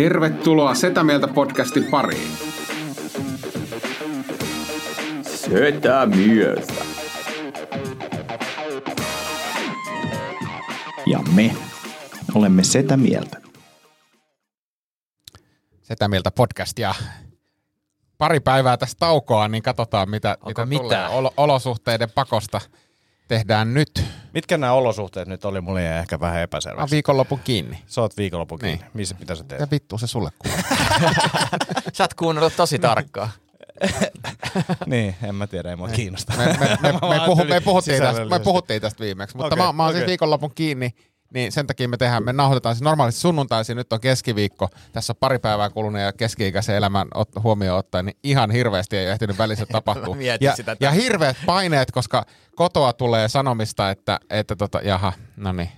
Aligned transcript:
Tervetuloa 0.00 0.74
Setä 0.74 1.04
Mieltä 1.04 1.28
podcastin 1.28 1.84
pariin. 1.84 2.30
Setä 5.22 6.06
mieltä. 6.06 6.72
Ja 11.06 11.18
me 11.34 11.56
olemme 12.34 12.64
Setä 12.64 12.96
Mieltä. 12.96 13.40
Setä 15.82 16.08
Mieltä 16.08 16.30
podcast 16.30 16.78
ja 16.78 16.94
pari 18.18 18.40
päivää 18.40 18.76
tästä 18.76 18.98
taukoa, 18.98 19.48
niin 19.48 19.62
katsotaan 19.62 20.10
mitä, 20.10 20.36
mitä, 20.46 20.66
mitä? 20.66 20.82
tulee. 20.82 21.08
Olo- 21.08 21.34
olosuhteiden 21.36 22.10
pakosta 22.10 22.60
tehdään 23.30 23.74
nyt. 23.74 24.04
Mitkä 24.34 24.58
nämä 24.58 24.72
olosuhteet 24.72 25.28
nyt 25.28 25.44
oli? 25.44 25.60
Mulla 25.60 25.80
jäi 25.80 25.98
ehkä 25.98 26.20
vähän 26.20 26.36
Mä 26.36 26.42
epäselväksi. 26.42 26.94
viikonlopun 26.94 27.40
kiinni. 27.44 27.78
Sä 27.86 28.00
oot 28.00 28.16
viikonloppu 28.16 28.58
kiinni. 28.58 28.76
Niin. 28.78 28.90
Missä, 28.94 29.16
mitä 29.20 29.34
sä 29.34 29.44
teet? 29.44 29.60
Ja 29.60 29.66
vittu 29.70 29.98
se 29.98 30.06
sulle 30.06 30.30
kuuluu. 30.38 30.58
Sä 31.96 32.04
oot 32.04 32.14
kuunnellut 32.14 32.56
tosi 32.56 32.78
tarkkaan. 32.78 33.28
niin, 34.86 35.16
en 35.22 35.34
mä 35.34 35.46
tiedä, 35.46 35.70
ei 35.70 35.76
mua 35.76 35.88
kiinnosta. 35.88 36.32
Me, 36.36 36.44
me, 36.46 36.78
me, 36.82 36.92
me, 36.92 37.20
puhu, 37.26 37.44
me, 37.44 37.60
puhuttiin 37.60 38.02
tästä, 38.02 38.24
me 38.24 38.40
puhuttiin 38.40 38.82
tästä 38.82 39.04
viimeksi, 39.04 39.36
mutta 39.36 39.54
Okei, 39.54 39.66
mä, 39.66 39.72
mä 39.72 39.82
oon 39.82 39.92
siis 39.92 40.02
okei. 40.02 40.08
viikonlopun 40.10 40.52
kiinni, 40.54 40.94
niin 41.34 41.52
sen 41.52 41.66
takia 41.66 41.88
me 41.88 41.96
tehdään, 41.96 42.24
me 42.24 42.32
nauhoitetaan 42.32 42.74
siis 42.74 42.82
normaalisti 42.82 43.20
sunnuntaisin, 43.20 43.76
nyt 43.76 43.92
on 43.92 44.00
keskiviikko, 44.00 44.68
tässä 44.92 45.12
on 45.12 45.16
pari 45.20 45.38
päivää 45.38 45.70
kulunut 45.70 46.00
ja 46.00 46.12
keski-ikäisen 46.12 46.76
elämän 46.76 47.08
ot, 47.14 47.28
huomioon 47.42 47.78
ottaen, 47.78 48.06
niin 48.06 48.16
ihan 48.22 48.50
hirveästi 48.50 48.96
ei 48.96 49.06
ehtinyt 49.06 49.38
välissä 49.38 49.66
tapahtua. 49.66 50.16
Ja, 50.40 50.56
sitä 50.56 50.76
ja 50.80 50.90
hirveät 50.90 51.36
paineet, 51.46 51.90
koska 51.90 52.26
kotoa 52.56 52.92
tulee 52.92 53.28
sanomista, 53.28 53.90
että, 53.90 54.20
että 54.30 54.56
tota, 54.56 54.80
jaha, 54.82 55.12
no 55.36 55.52
niin. 55.52 55.70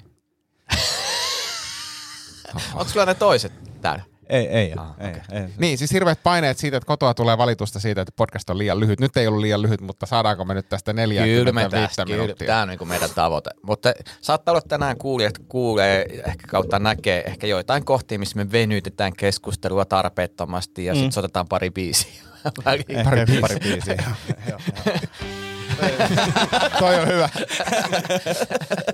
Onko 2.74 2.84
sulla 2.84 3.06
ne 3.06 3.14
toiset 3.14 3.52
täällä? 3.80 4.11
Ei, 4.32 4.48
ei, 4.48 4.72
Ah, 4.76 4.94
ei, 4.98 5.40
ei. 5.40 5.48
Niin, 5.58 5.78
siis 5.78 5.92
hirveät 5.92 6.22
paineet 6.22 6.58
siitä, 6.58 6.76
että 6.76 6.86
kotoa 6.86 7.14
tulee 7.14 7.38
valitusta 7.38 7.80
siitä, 7.80 8.00
että 8.00 8.12
podcast 8.16 8.50
on 8.50 8.58
liian 8.58 8.80
lyhyt. 8.80 9.00
Nyt 9.00 9.16
ei 9.16 9.26
ollut 9.26 9.40
liian 9.40 9.62
lyhyt, 9.62 9.80
mutta 9.80 10.06
saadaanko 10.06 10.44
me 10.44 10.54
nyt 10.54 10.68
tästä 10.68 10.92
45 10.92 11.40
Kyllä 11.40 11.52
me 11.52 11.68
tästä, 11.68 12.04
kyllä. 12.04 12.22
minuuttia? 12.22 12.46
Tämä 12.46 12.62
on 12.62 12.68
niin 12.68 12.88
meidän 12.88 13.10
tavoite. 13.14 13.50
Mutta 13.62 13.92
saattaa 14.20 14.52
olla 14.52 14.58
että 14.58 14.68
tänään 14.68 14.96
kuulijat 14.98 15.34
kuulee, 15.48 16.06
ehkä 16.26 16.46
kautta 16.48 16.78
näkee 16.78 17.22
ehkä 17.26 17.46
joitain 17.46 17.84
kohtia, 17.84 18.18
missä 18.18 18.36
me 18.36 18.52
venytetään 18.52 19.12
keskustelua 19.16 19.84
tarpeettomasti 19.84 20.84
ja 20.84 20.92
mm. 20.92 20.96
sitten 20.96 21.12
soitetaan 21.12 21.48
pari 21.48 21.70
biisiä. 21.80 22.22
Pari 22.64 22.84
biisiä. 22.84 23.40
pari 23.40 23.56
biisiä. 23.70 24.04
Joo, 24.06 24.38
joo. 24.48 24.58
Toi 26.78 27.00
on 27.00 27.08
hyvä. 27.08 27.28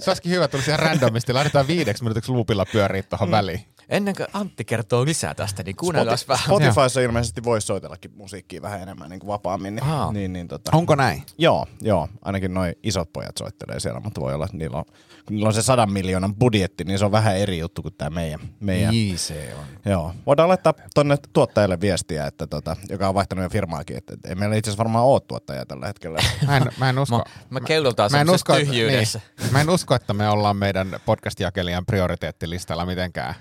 Se 0.01 0.11
olisikin 0.11 0.33
hyvä, 0.33 0.49
tulisi 0.49 0.71
ihan 0.71 0.79
randomisti. 0.81 1.33
Laitetaan 1.33 1.67
viideksi 1.67 2.03
minuutiksi 2.05 2.33
loopilla 2.33 2.67
pyöriä 2.73 3.03
tuohon 3.03 3.31
väliin. 3.31 3.61
Ennen 3.89 4.15
kuin 4.17 4.27
Antti 4.33 4.65
kertoo 4.65 5.05
lisää 5.05 5.35
tästä, 5.35 5.63
niin 5.63 5.77
kuunnellaan 5.77 6.19
vähän. 6.29 6.45
Spotifyssa 6.45 7.01
ilmeisesti 7.01 7.45
voisi 7.45 7.67
soitellakin 7.67 8.11
musiikkia 8.17 8.63
vähän 8.63 8.83
enemmän 8.83 9.11
niin 9.11 9.21
kuin 9.21 9.29
vapaammin. 9.29 9.77
Niin, 9.77 9.85
Aa. 9.85 10.13
niin, 10.13 10.33
niin 10.33 10.49
tota. 10.49 10.77
Onko 10.77 10.95
näin? 10.95 11.23
Joo, 11.39 11.67
joo. 11.81 12.09
Ainakin 12.23 12.55
noin 12.55 12.75
isot 12.83 13.13
pojat 13.13 13.37
soittelee 13.37 13.81
siellä, 13.81 14.01
mutta 14.01 14.21
voi 14.21 14.35
olla, 14.35 14.45
että 14.45 14.57
niillä 14.57 14.79
on, 14.79 14.85
kun 14.85 15.37
niillä 15.37 15.47
on 15.49 15.55
se 15.55 15.63
sadan 15.63 15.93
miljoonan 15.93 16.35
budjetti, 16.35 16.85
niin 16.85 16.99
se 16.99 17.05
on 17.05 17.13
vähän 17.13 17.37
eri 17.37 17.59
juttu 17.59 17.83
kuin 17.83 17.95
tämä 17.99 18.11
meidän. 18.11 18.41
meidän. 18.61 18.91
Niin 18.91 19.19
se 19.19 19.55
on. 19.59 19.93
Joo. 19.93 20.15
Voidaan 20.27 20.49
laittaa 20.49 20.75
tonne 20.95 21.17
tuottajalle 21.33 21.81
viestiä, 21.81 22.27
että 22.27 22.47
tota, 22.47 22.77
joka 22.89 23.09
on 23.09 23.15
vaihtanut 23.15 23.43
jo 23.43 23.49
firmaakin, 23.49 23.97
että 23.97 24.17
ei 24.25 24.35
meillä 24.35 24.57
itse 24.57 24.71
asiassa 24.71 24.85
varmaan 24.85 25.05
ole 25.05 25.21
tuottajaa 25.21 25.67
tällä 25.67 25.87
hetkellä. 25.87 26.19
Mä 26.47 26.57
en, 26.57 26.63
mä 26.79 26.91
en 26.91 26.99
usko. 26.99 27.17
Mä, 27.17 27.25
mä 27.51 27.61
kellultaan 27.61 28.11
mä 28.13 28.21
en 28.21 28.31
usko, 28.31 28.55
että, 28.55 28.65
tyhjyydessä. 28.67 29.21
niin, 29.41 29.53
mä 29.53 29.61
en 29.61 29.71
usko, 29.71 29.95
että 29.95 30.15
me 30.15 30.29
ollaan 30.29 30.57
meidän 30.57 31.01
podcast-jakelijan 31.07 31.87
prioriteettilistalla 31.87 32.87
mitenkään. 32.87 33.35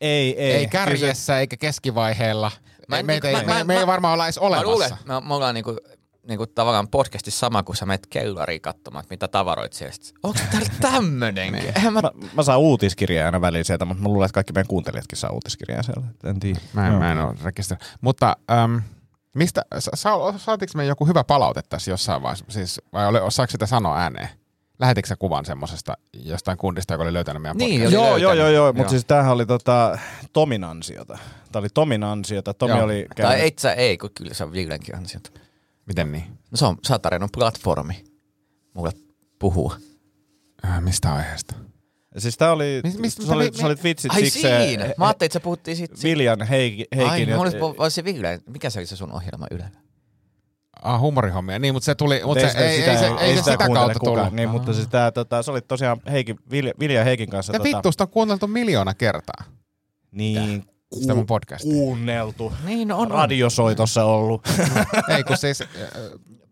Ei, 0.00 0.40
Ei, 0.42 0.52
ei 0.52 0.66
kärjessä 0.68 1.38
eikä 1.40 1.56
keskivaiheella. 1.56 2.50
Mä 2.88 2.96
Mä 2.96 2.98
en- 2.98 3.06
meitä 3.06 3.32
mä- 3.32 3.38
ei, 3.40 3.46
mä- 3.46 3.52
me, 3.52 3.58
mä- 3.58 3.64
me 3.64 3.76
ei 3.78 3.86
varmaan 3.86 4.14
olla 4.14 4.24
edes 4.26 4.36
Mä 4.36 4.42
luulen, 4.46 4.66
olemassa. 4.66 4.94
että 5.00 5.20
me, 5.20 5.28
me 5.28 5.34
ollaan 5.34 5.54
niinku, 5.54 5.76
niinku 6.28 6.46
tavallaan 6.46 6.88
podcastissa 6.88 7.38
sama, 7.38 7.62
kun 7.62 7.76
sä 7.76 7.86
menet 7.86 8.06
kellariin 8.06 8.60
katsomaan, 8.60 9.04
mitä 9.10 9.28
tavaroit 9.28 9.72
siellä. 9.72 9.92
Sit, 9.92 10.14
Onko 10.22 10.38
täällä 10.50 10.68
tämmönenkin? 10.92 11.62
Niin. 11.74 11.92
Mä, 11.92 12.00
Mä, 12.02 12.10
mä 12.32 12.42
saan 12.42 12.58
uutiskirjaa 12.60 13.26
aina 13.26 13.40
väliin 13.40 13.64
sieltä, 13.64 13.84
mutta 13.84 14.02
mä 14.02 14.08
luulen, 14.08 14.26
että 14.26 14.34
kaikki 14.34 14.52
meidän 14.52 14.68
kuuntelijatkin 14.68 15.18
saa 15.18 15.30
uutiskirjaa 15.30 15.82
sieltä. 15.82 16.00
En 16.24 16.40
tiedä. 16.40 16.60
Mä 16.72 16.86
en, 16.86 16.92
Joo. 16.92 17.00
mä 17.00 17.12
en 17.12 17.18
ole 17.20 17.34
rekisteröinyt. 17.44 17.88
Mutta 18.00 18.36
äm, 18.64 18.82
mistä, 19.34 19.62
sa, 19.78 19.90
sa, 19.94 20.10
saatiinko 20.36 20.72
me 20.76 20.84
joku 20.84 21.06
hyvä 21.06 21.24
palaute 21.24 21.60
tässä 21.68 21.90
jossain 21.90 22.22
vaiheessa? 22.22 22.44
Siis, 22.48 22.80
vai 22.92 23.06
ole, 23.06 23.22
osaako 23.22 23.50
sitä 23.50 23.66
sanoa 23.66 23.98
ääneen? 23.98 24.28
Lähetitkö 24.78 25.08
sä 25.08 25.16
kuvan 25.16 25.44
semmosesta 25.44 25.96
jostain 26.12 26.58
kundista, 26.58 26.94
joka 26.94 27.04
oli 27.04 27.12
löytänyt 27.12 27.42
meidän 27.42 27.56
Niin, 27.56 27.80
podcastin? 27.80 27.98
oli 27.98 28.04
Joo, 28.04 28.16
joo, 28.16 28.34
joo, 28.34 28.48
joo, 28.48 28.72
mutta 28.72 28.90
siis 28.90 29.04
tämähän 29.04 29.32
oli 29.32 29.46
tota, 29.46 29.98
Tomin 30.32 30.64
ansiota. 30.64 31.18
Tämä 31.52 31.60
oli 31.60 31.68
Tomin 31.74 32.02
ansiota. 32.04 32.54
Tomi 32.54 32.72
Joo. 32.72 32.84
oli 32.84 33.06
tai 33.22 33.40
ei, 33.40 33.52
sä 33.58 33.72
ei, 33.72 33.98
kun 33.98 34.10
kyllä 34.14 34.34
se 34.34 34.44
on 34.44 34.52
Villenkin 34.52 34.96
ansiota. 34.96 35.30
Miten 35.86 36.12
niin? 36.12 36.24
No 36.50 36.56
se 36.56 36.64
on, 36.66 36.76
sä 36.88 36.94
oot 36.94 37.02
tarjonnut 37.02 37.32
platformi 37.32 38.04
mulle 38.74 38.92
puhua. 39.38 39.76
Äh, 40.64 40.82
mistä 40.82 41.14
aiheesta? 41.14 41.54
Siis 42.18 42.36
tää 42.38 42.52
oli, 42.52 42.80
Mis- 42.86 42.98
mis- 42.98 43.14
sä, 43.26 43.34
olit, 43.34 43.52
mi- 43.54 43.60
sä 43.60 43.66
olit 43.66 43.84
vitsit 43.84 44.12
Ai 44.12 44.20
sikseen- 44.20 44.68
siinä! 44.68 44.84
Mä 44.98 45.06
ajattelin, 45.06 45.26
että 45.26 45.32
sä 45.32 45.40
puhuttiin 45.40 45.76
siitä. 45.76 45.94
Viljan 46.02 46.42
Heiki, 46.42 46.84
Heikin. 46.96 47.10
Ai, 47.10 47.26
mä 47.26 47.40
olisin, 47.40 47.60
se 47.88 48.04
Ville, 48.04 48.40
mikä 48.46 48.70
se 48.70 48.78
oli 48.78 48.86
se 48.86 48.96
sun 48.96 49.12
ohjelma 49.12 49.46
Ylellä? 49.50 49.85
Ah, 50.82 51.00
huumorihommia. 51.00 51.58
Niin, 51.58 51.74
mutta 51.74 51.84
se 51.84 51.94
tuli, 51.94 52.20
mutta 52.24 52.44
ei 52.44 52.50
se, 52.52 52.58
ei, 52.58 52.82
ei, 52.82 52.98
se, 52.98 53.06
ei 53.06 53.36
se 53.36 53.42
sitä 53.42 53.56
kuuntele 53.56 53.78
kautta 53.78 53.98
kukaan. 53.98 54.16
tullut. 54.16 54.32
Niin, 54.34 54.48
mutta 54.48 54.72
tää, 54.90 55.10
tota, 55.10 55.42
se 55.42 55.50
oli 55.50 55.60
tosiaan 55.60 56.00
Heikin, 56.10 56.36
Vilja, 56.50 56.72
Vilja 56.80 56.98
ja 56.98 57.04
Heikin 57.04 57.30
kanssa. 57.30 57.52
Ja 57.52 57.58
tota, 57.58 57.76
vittu, 57.76 57.92
sitä 57.92 58.04
on 58.04 58.08
kuunneltu 58.10 58.46
miljoona 58.46 58.94
kertaa. 58.94 59.44
Niin, 60.10 60.64
Sitä 61.00 61.14
mun 61.14 61.26
podcastia. 61.26 61.72
kuunneltu. 61.72 62.52
Niin, 62.64 62.88
no 62.88 62.98
on. 62.98 63.10
Radiosoitossa 63.10 64.04
ollut. 64.04 64.48
ei, 65.16 65.24
kun 65.24 65.36
siis 65.36 65.60
äh, 65.60 65.68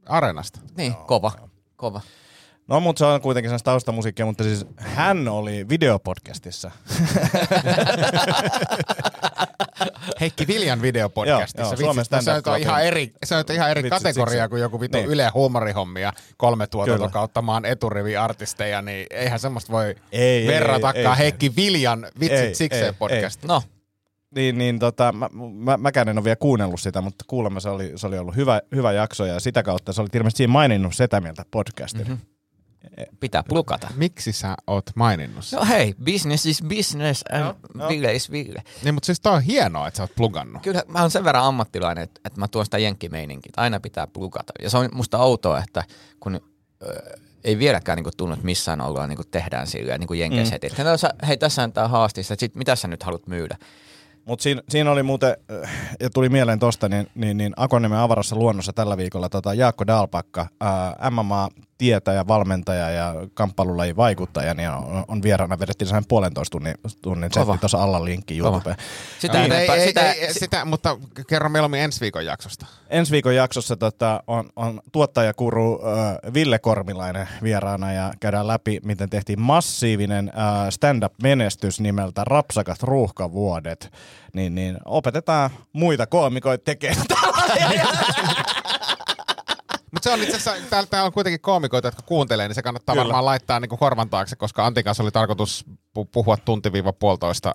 Areenasta. 0.06 0.60
Niin, 0.76 0.94
kova. 0.94 1.32
Kova. 1.76 2.00
No, 2.68 2.80
mutta 2.80 2.98
se 2.98 3.04
on 3.04 3.20
kuitenkin 3.20 3.48
sellaista 3.48 3.70
taustamusiikkia, 3.70 4.26
mutta 4.26 4.44
siis 4.44 4.66
hän 4.76 5.28
oli 5.28 5.68
videopodcastissa. 5.68 6.70
Heikki 10.24 10.46
Viljan 10.46 10.82
videopodcastissa. 10.82 11.60
Joo, 11.60 11.92
joo, 11.94 12.04
se, 12.22 12.50
on 12.50 12.58
ihan 12.60 12.84
eri, 12.84 13.12
se 13.24 13.36
on 13.36 13.44
ihan 13.52 13.70
eri 13.70 13.82
Vitsit 13.82 13.98
kategoria 14.02 14.42
siksi. 14.42 14.48
kuin 14.48 14.62
joku 14.62 14.80
vittu 14.80 14.98
Niin. 14.98 15.10
Yle 15.10 15.30
huumorihommia, 15.34 16.12
kolme 16.36 16.66
tuotanto 16.66 16.98
Kyllä. 16.98 17.12
kautta 17.12 17.42
maan 17.42 17.64
eturivi 17.64 18.16
artisteja, 18.16 18.82
niin 18.82 19.06
eihän 19.10 19.40
semmoista 19.40 19.72
voi 19.72 19.94
Ei, 20.12 20.46
verratakaan 20.46 20.96
ei, 20.96 21.06
ei. 21.06 21.18
Heikki 21.18 21.56
Viljan 21.56 22.06
Vitsit 22.20 22.38
Ei, 22.38 22.54
sikseen 22.54 22.86
ei, 22.86 22.92
podcast. 22.98 23.44
No, 23.44 23.62
Niin, 24.34 24.58
niin 24.58 24.78
tota, 24.78 25.12
mä, 25.12 25.28
mä, 25.54 25.76
mäkään 25.76 26.08
en 26.08 26.18
ole 26.18 26.24
vielä 26.24 26.36
kuunnellut 26.36 26.80
sitä, 26.80 27.00
mutta 27.00 27.24
kuulemma 27.28 27.60
se 27.60 27.68
oli, 27.68 27.92
se 27.96 28.06
oli 28.06 28.18
ollut 28.18 28.36
hyvä, 28.36 28.60
hyvä 28.74 28.92
jakso 28.92 29.26
ja 29.26 29.40
sitä 29.40 29.62
kautta 29.62 29.92
sä 29.92 30.02
olit 30.02 30.14
ilmeisesti 30.14 30.36
siinä 30.38 30.52
maininnut 30.52 30.94
Setä 30.94 31.20
Mieltä 31.20 31.44
podcastin. 31.50 32.00
Mhm. 32.02 32.10
Mm-hmm. 32.10 32.33
Pitää 33.20 33.42
plukata. 33.42 33.88
Miksi 33.96 34.32
sä 34.32 34.54
oot 34.66 34.90
maininnut 34.94 35.44
sen? 35.44 35.58
No 35.58 35.64
hei, 35.64 35.94
business 36.04 36.46
is 36.46 36.62
business 36.62 37.24
and 37.32 37.54
no. 37.74 37.88
Ville 37.88 38.14
is 38.14 38.30
Ville. 38.30 38.62
Niin, 38.84 38.94
mutta 38.94 39.06
siis 39.06 39.20
tää 39.20 39.32
on 39.32 39.42
hienoa, 39.42 39.88
että 39.88 39.96
sä 39.96 40.02
oot 40.02 40.14
plugannut. 40.16 40.62
Kyllä 40.62 40.82
mä 40.88 41.00
oon 41.00 41.10
sen 41.10 41.24
verran 41.24 41.44
ammattilainen, 41.44 42.04
että, 42.04 42.20
että 42.24 42.40
mä 42.40 42.48
tuon 42.48 42.64
sitä 42.64 42.78
jenkkimeininkiä. 42.78 43.50
että 43.50 43.60
Aina 43.60 43.80
pitää 43.80 44.06
plukata. 44.06 44.52
Ja 44.62 44.70
se 44.70 44.78
on 44.78 44.88
musta 44.92 45.18
outoa, 45.18 45.58
että 45.58 45.84
kun 46.20 46.40
ö, 46.82 47.18
ei 47.44 47.58
vieläkään 47.58 47.98
niin 47.98 48.12
tunnu, 48.16 48.34
että 48.34 48.44
missään 48.44 48.80
ollaan 48.80 49.08
niin 49.08 49.18
tehdään 49.30 49.66
silleen 49.66 50.00
niin 50.00 50.18
jenkesetit. 50.18 50.72
Mm. 50.78 51.26
Hei, 51.26 51.36
tässä 51.36 51.62
on 51.62 51.72
tää 51.72 51.88
haastista, 51.88 52.34
että 52.34 52.40
sit, 52.40 52.54
mitä 52.54 52.76
sä 52.76 52.88
nyt 52.88 53.02
haluat 53.02 53.26
myydä? 53.26 53.56
Mutta 54.24 54.42
siinä, 54.42 54.62
siinä 54.68 54.90
oli 54.90 55.02
muuten, 55.02 55.36
äh, 55.64 55.70
ja 56.00 56.10
tuli 56.10 56.28
mieleen 56.28 56.58
tosta, 56.58 56.88
niin, 56.88 57.06
niin, 57.14 57.36
niin 57.36 57.52
Akoniemen 57.56 57.98
avarassa 57.98 58.36
luonnossa 58.36 58.72
tällä 58.72 58.96
viikolla 58.96 59.28
tota 59.28 59.54
Jaakko 59.54 59.86
Dalpakka, 59.86 60.46
ää, 60.60 60.96
MMA-tietäjä, 61.74 62.26
valmentaja 62.26 62.90
ja 62.90 63.14
kamppailulajin 63.34 63.96
vaikuttaja, 63.96 64.54
niin 64.54 64.70
on, 64.70 65.04
on 65.08 65.22
vieraana, 65.22 65.58
vedettiin 65.58 65.88
sellainen 65.88 66.08
puolentoista 66.08 66.50
tunnin, 66.50 66.74
tunnin 67.02 67.30
setti 67.32 67.58
tuossa 67.58 67.82
alla 67.82 68.04
linkki. 68.04 68.38
YouTubeen. 68.38 68.76
Sitä, 69.18 69.38
Niin, 69.38 69.52
ei, 69.52 69.70
ei, 69.70 69.86
sitä, 69.86 70.12
ei, 70.12 70.24
ei, 70.24 70.34
sitä, 70.34 70.64
mutta 70.64 70.96
kerro 71.28 71.48
mieluummin 71.48 71.80
ensi 71.80 72.00
viikon 72.00 72.26
jaksosta. 72.26 72.66
Ensi 72.90 73.12
viikon 73.12 73.34
jaksossa 73.34 73.76
tota, 73.76 74.22
on, 74.26 74.50
on 74.56 74.80
tuottajakuru 74.92 75.80
äh, 75.86 76.34
Ville 76.34 76.58
Kormilainen 76.58 77.28
vieraana 77.42 77.92
ja 77.92 78.12
käydään 78.20 78.46
läpi, 78.46 78.80
miten 78.84 79.10
tehtiin 79.10 79.40
massiivinen 79.40 80.28
äh, 80.28 80.70
stand-up-menestys 80.70 81.80
nimeltä 81.80 82.24
Rapsakat 82.24 82.82
ruuhkavuodet. 82.82 83.92
Niin, 84.34 84.54
niin 84.54 84.78
opetetaan 84.84 85.50
muita 85.72 86.06
koomikoita 86.06 86.64
tekemään 86.64 87.06
Mutta 89.94 90.04
se 90.10 90.14
on 90.14 90.22
itse 90.22 90.36
asiassa, 90.36 90.70
täällä, 90.70 90.86
täällä 90.86 91.06
on 91.06 91.12
kuitenkin 91.12 91.40
koomikoita, 91.40 91.88
jotka 91.88 92.02
kuuntelee, 92.02 92.48
niin 92.48 92.54
se 92.54 92.62
kannattaa 92.62 92.94
Kyllä. 92.94 93.04
varmaan 93.04 93.24
laittaa 93.24 93.60
niin 93.60 93.68
korvan 93.68 94.10
taakse, 94.10 94.36
koska 94.36 94.66
Antin 94.66 94.84
kanssa 94.84 95.02
oli 95.02 95.10
tarkoitus 95.10 95.64
pu- 95.68 96.08
puhua 96.12 96.36
tunti-viiva 96.36 96.92
puolitoista 96.92 97.54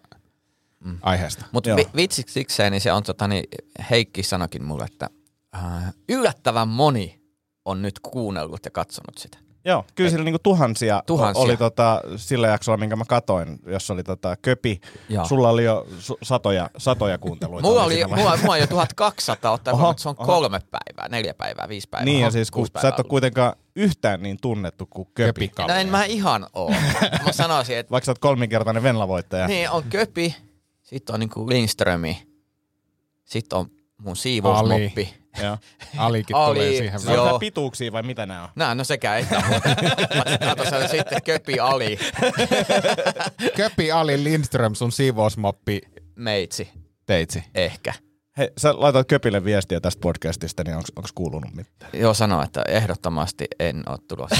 mm. 0.83 0.97
aiheesta. 1.01 1.45
Mutta 1.51 1.75
vi, 1.75 1.87
vitsiksi 1.95 2.33
sikseen, 2.33 2.71
niin 2.71 2.81
se 2.81 2.91
on, 2.91 3.03
tota, 3.03 3.27
niin 3.27 3.43
Heikki 3.89 4.23
sanokin 4.23 4.63
mulle, 4.63 4.83
että 4.83 5.09
äh, 5.55 5.93
yllättävän 6.09 6.67
moni 6.67 7.21
on 7.65 7.81
nyt 7.81 7.99
kuunnellut 7.99 8.65
ja 8.65 8.71
katsonut 8.71 9.17
sitä. 9.17 9.37
Joo, 9.65 9.85
kyllä 9.95 10.09
sillä 10.09 10.23
niinku 10.25 10.39
tuhansia, 10.43 11.03
Tuhansia. 11.05 11.43
oli 11.43 11.57
tota, 11.57 12.01
sillä 12.15 12.47
jaksolla, 12.47 12.77
minkä 12.77 12.95
mä 12.95 13.05
katoin, 13.07 13.59
jos 13.65 13.91
oli 13.91 14.03
tota 14.03 14.35
köpi. 14.41 14.79
Joo. 15.09 15.25
Sulla 15.25 15.49
oli 15.49 15.63
jo 15.63 15.85
su- 15.99 16.17
satoja, 16.23 16.69
satoja 16.77 17.17
kuunteluita. 17.17 17.67
Mulla 17.67 17.83
oli, 17.83 17.93
siinä 17.93 18.07
mulla, 18.15 18.37
mulla 18.37 18.53
on 18.53 18.59
jo 18.59 18.67
1200 18.67 19.51
ottaa, 19.57 19.73
Oho, 19.73 19.89
että 19.91 20.03
se 20.03 20.09
on 20.09 20.15
oho. 20.17 20.25
kolme 20.25 20.59
päivää, 20.71 21.07
neljä 21.09 21.33
päivää, 21.33 21.69
viisi 21.69 21.87
päivää. 21.89 22.05
Niin 22.05 22.19
ja 22.19 22.25
oho, 22.25 22.31
siis 22.31 22.51
kun 22.51 22.59
kuusi 22.59 22.71
sä 22.81 22.87
et 22.87 22.99
ole 22.99 23.05
kuitenkaan 23.09 23.53
yhtään 23.75 24.21
niin 24.23 24.37
tunnettu 24.41 24.85
kuin 24.85 25.07
köpi. 25.13 25.27
Köpikallio. 25.27 25.75
No 25.75 25.81
en 25.81 25.89
mä 25.89 26.03
ihan 26.05 26.47
oo. 26.53 26.69
Mä 27.25 27.31
sanoisin, 27.31 27.77
että 27.77 27.91
Vaikka 27.91 28.05
sä 28.05 28.11
oot 28.11 28.19
kolminkertainen 28.19 28.83
Venla-voittaja. 28.83 29.47
niin 29.47 29.69
on 29.69 29.83
köpi, 29.83 30.35
sitten 30.83 31.13
on 31.13 31.19
niinku 31.19 31.49
Lindströmi, 31.49 32.27
sitten 33.25 33.59
on 33.59 33.65
mun 33.97 34.15
siivousmoppi. 34.15 35.18
Joo. 35.43 35.57
Alikin 35.97 36.35
Ali, 36.35 36.59
tulee 36.59 36.77
siihen 36.77 36.99
Se 36.99 37.09
on 37.09 37.27
Joo. 37.27 37.39
pituuksia 37.39 37.91
vai 37.91 38.03
mitä 38.03 38.25
nämä 38.25 38.43
on? 38.43 38.49
Nää, 38.55 38.75
no 38.75 38.83
sekä 38.83 39.17
että. 39.17 39.43
Kato, 40.45 40.69
se 40.69 40.75
on 40.75 40.89
sitten 40.89 41.23
köpi 41.23 41.59
Ali, 41.59 41.99
Köpi 43.57 43.91
Ali 43.91 44.23
Lindström, 44.23 44.75
sun 44.75 44.91
siivousmoppi 44.91 45.81
meitsi, 46.15 46.69
teitsi. 47.05 47.43
ehkä. 47.55 47.93
Hei, 48.37 48.49
sä 48.57 48.73
laitat 48.77 49.07
Köpille 49.07 49.43
viestiä 49.43 49.79
tästä 49.79 50.01
podcastista, 50.01 50.63
niin 50.63 50.75
onko 50.75 51.09
kuulunut 51.15 51.53
mitään? 51.55 51.91
Joo, 51.93 52.13
sanoa, 52.13 52.43
että 52.43 52.61
ehdottomasti 52.67 53.47
en 53.59 53.83
oo 53.89 53.97
tulossa. 54.07 54.35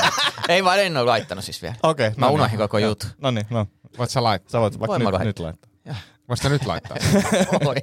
Ei 0.48 0.64
vaan 0.64 0.80
en 0.80 0.96
oo 0.96 1.06
laittanut 1.06 1.44
siis 1.44 1.62
vielä. 1.62 1.74
Okei. 1.82 2.10
Mä 2.16 2.28
unohdin 2.28 2.58
koko 2.58 2.78
juttu. 2.78 3.06
No 3.18 3.30
niin, 3.30 3.46
no. 3.50 3.66
Voit 3.98 4.10
sä 4.10 4.22
laittaa? 4.22 4.50
Sä 4.50 4.60
voit 4.60 4.80
vaikka 4.80 4.98
nyt, 4.98 5.20
nyt 5.24 5.38
laittaa. 5.38 5.70
Voit 6.28 6.40
sä 6.40 6.48
nyt 6.48 6.66
laittaa? 6.66 6.96
Oi. 7.66 7.74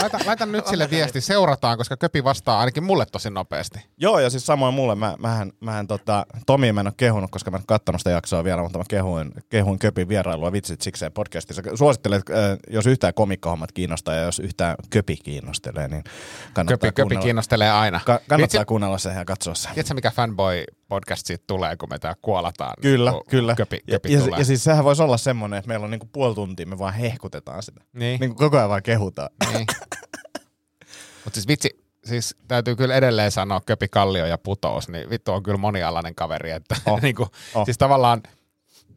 Laita, 0.00 0.18
laita 0.26 0.46
nyt 0.46 0.66
sille 0.66 0.90
viesti, 0.90 1.20
seurataan, 1.20 1.78
koska 1.78 1.96
Köpi 1.96 2.24
vastaa 2.24 2.58
ainakin 2.60 2.84
mulle 2.84 3.06
tosi 3.12 3.30
nopeasti. 3.30 3.78
Joo, 3.96 4.18
ja 4.18 4.30
siis 4.30 4.46
samoin 4.46 4.74
mulle, 4.74 4.94
mä, 4.94 5.14
mähän, 5.18 5.52
mähän 5.60 5.86
tota, 5.86 6.26
Tomi 6.46 6.72
mä 6.72 6.80
en 6.80 6.86
ole 6.86 6.94
kehunut, 6.96 7.30
koska 7.30 7.50
mä 7.50 7.56
en 7.56 7.60
ole 7.60 7.64
kattonut 7.66 8.00
sitä 8.00 8.10
jaksoa 8.10 8.44
vielä, 8.44 8.62
mutta 8.62 8.78
mä 8.78 8.84
kehuin, 8.88 9.32
kehuin 9.48 9.78
Köpin 9.78 10.08
vierailua 10.08 10.52
vitsit 10.52 10.80
sikseen 10.82 11.12
podcastissa. 11.12 11.62
Suosittelen, 11.74 12.18
että 12.18 12.50
äh, 12.52 12.58
jos 12.70 12.86
yhtään 12.86 13.14
komikkohommat 13.14 13.72
kiinnostaa 13.72 14.14
ja 14.14 14.22
jos 14.22 14.38
yhtään 14.38 14.76
Köpi 14.90 15.16
kiinnostelee, 15.16 15.88
niin 15.88 16.04
kannattaa 16.52 16.90
Köpi, 16.92 17.02
Köpi 17.14 17.16
kiinnostelee 17.22 17.70
aina. 17.70 18.00
Ka- 18.06 18.20
kannattaa 18.28 18.58
Vitsi, 18.60 18.66
kuunnella 18.66 18.98
se 18.98 19.10
ja 19.12 19.24
katsoa 19.24 19.54
se. 19.54 19.68
tiedätkö 19.68 19.94
mikä 19.94 20.10
fanboy 20.10 20.64
podcast 20.88 21.26
siitä 21.26 21.44
tulee, 21.46 21.76
kun 21.76 21.88
me 21.88 21.98
tää 21.98 22.14
kuolataan? 22.22 22.72
Kyllä, 22.82 23.10
kun 23.12 23.22
kyllä. 23.28 23.54
Köpi, 23.54 23.80
köpi 23.90 24.12
ja, 24.12 24.20
tulee. 24.20 24.38
ja, 24.38 24.44
siis 24.44 24.64
sehän 24.64 24.84
voisi 24.84 25.02
olla 25.02 25.16
semmoinen, 25.16 25.58
että 25.58 25.68
meillä 25.68 25.84
on 25.84 25.90
niinku 25.90 26.08
puoli 26.12 26.34
tuntia, 26.34 26.66
me 26.66 26.78
vaan 26.78 26.94
hehkutetaan 26.94 27.62
sitä. 27.62 27.80
niin. 27.92 28.20
Niin 28.20 28.34
koko 28.34 28.56
ajan 28.56 28.68
vaan 28.68 28.82
kehutaan. 28.82 29.28
Niin. 29.52 29.66
Mutta 31.24 31.34
siis 31.34 31.48
vitsi, 31.48 31.84
siis 32.04 32.36
täytyy 32.48 32.76
kyllä 32.76 32.94
edelleen 32.94 33.30
sanoa 33.30 33.60
Köpi 33.66 33.88
Kallio 33.88 34.26
ja 34.26 34.38
Putous, 34.38 34.88
niin 34.88 35.10
vittu 35.10 35.32
on 35.32 35.42
kyllä 35.42 35.58
monialainen 35.58 36.14
kaveri. 36.14 36.50
Että 36.50 36.76
Oh. 36.86 37.00
niinku, 37.02 37.28
Oh. 37.54 37.64
Siis 37.64 37.78
tavallaan, 37.78 38.22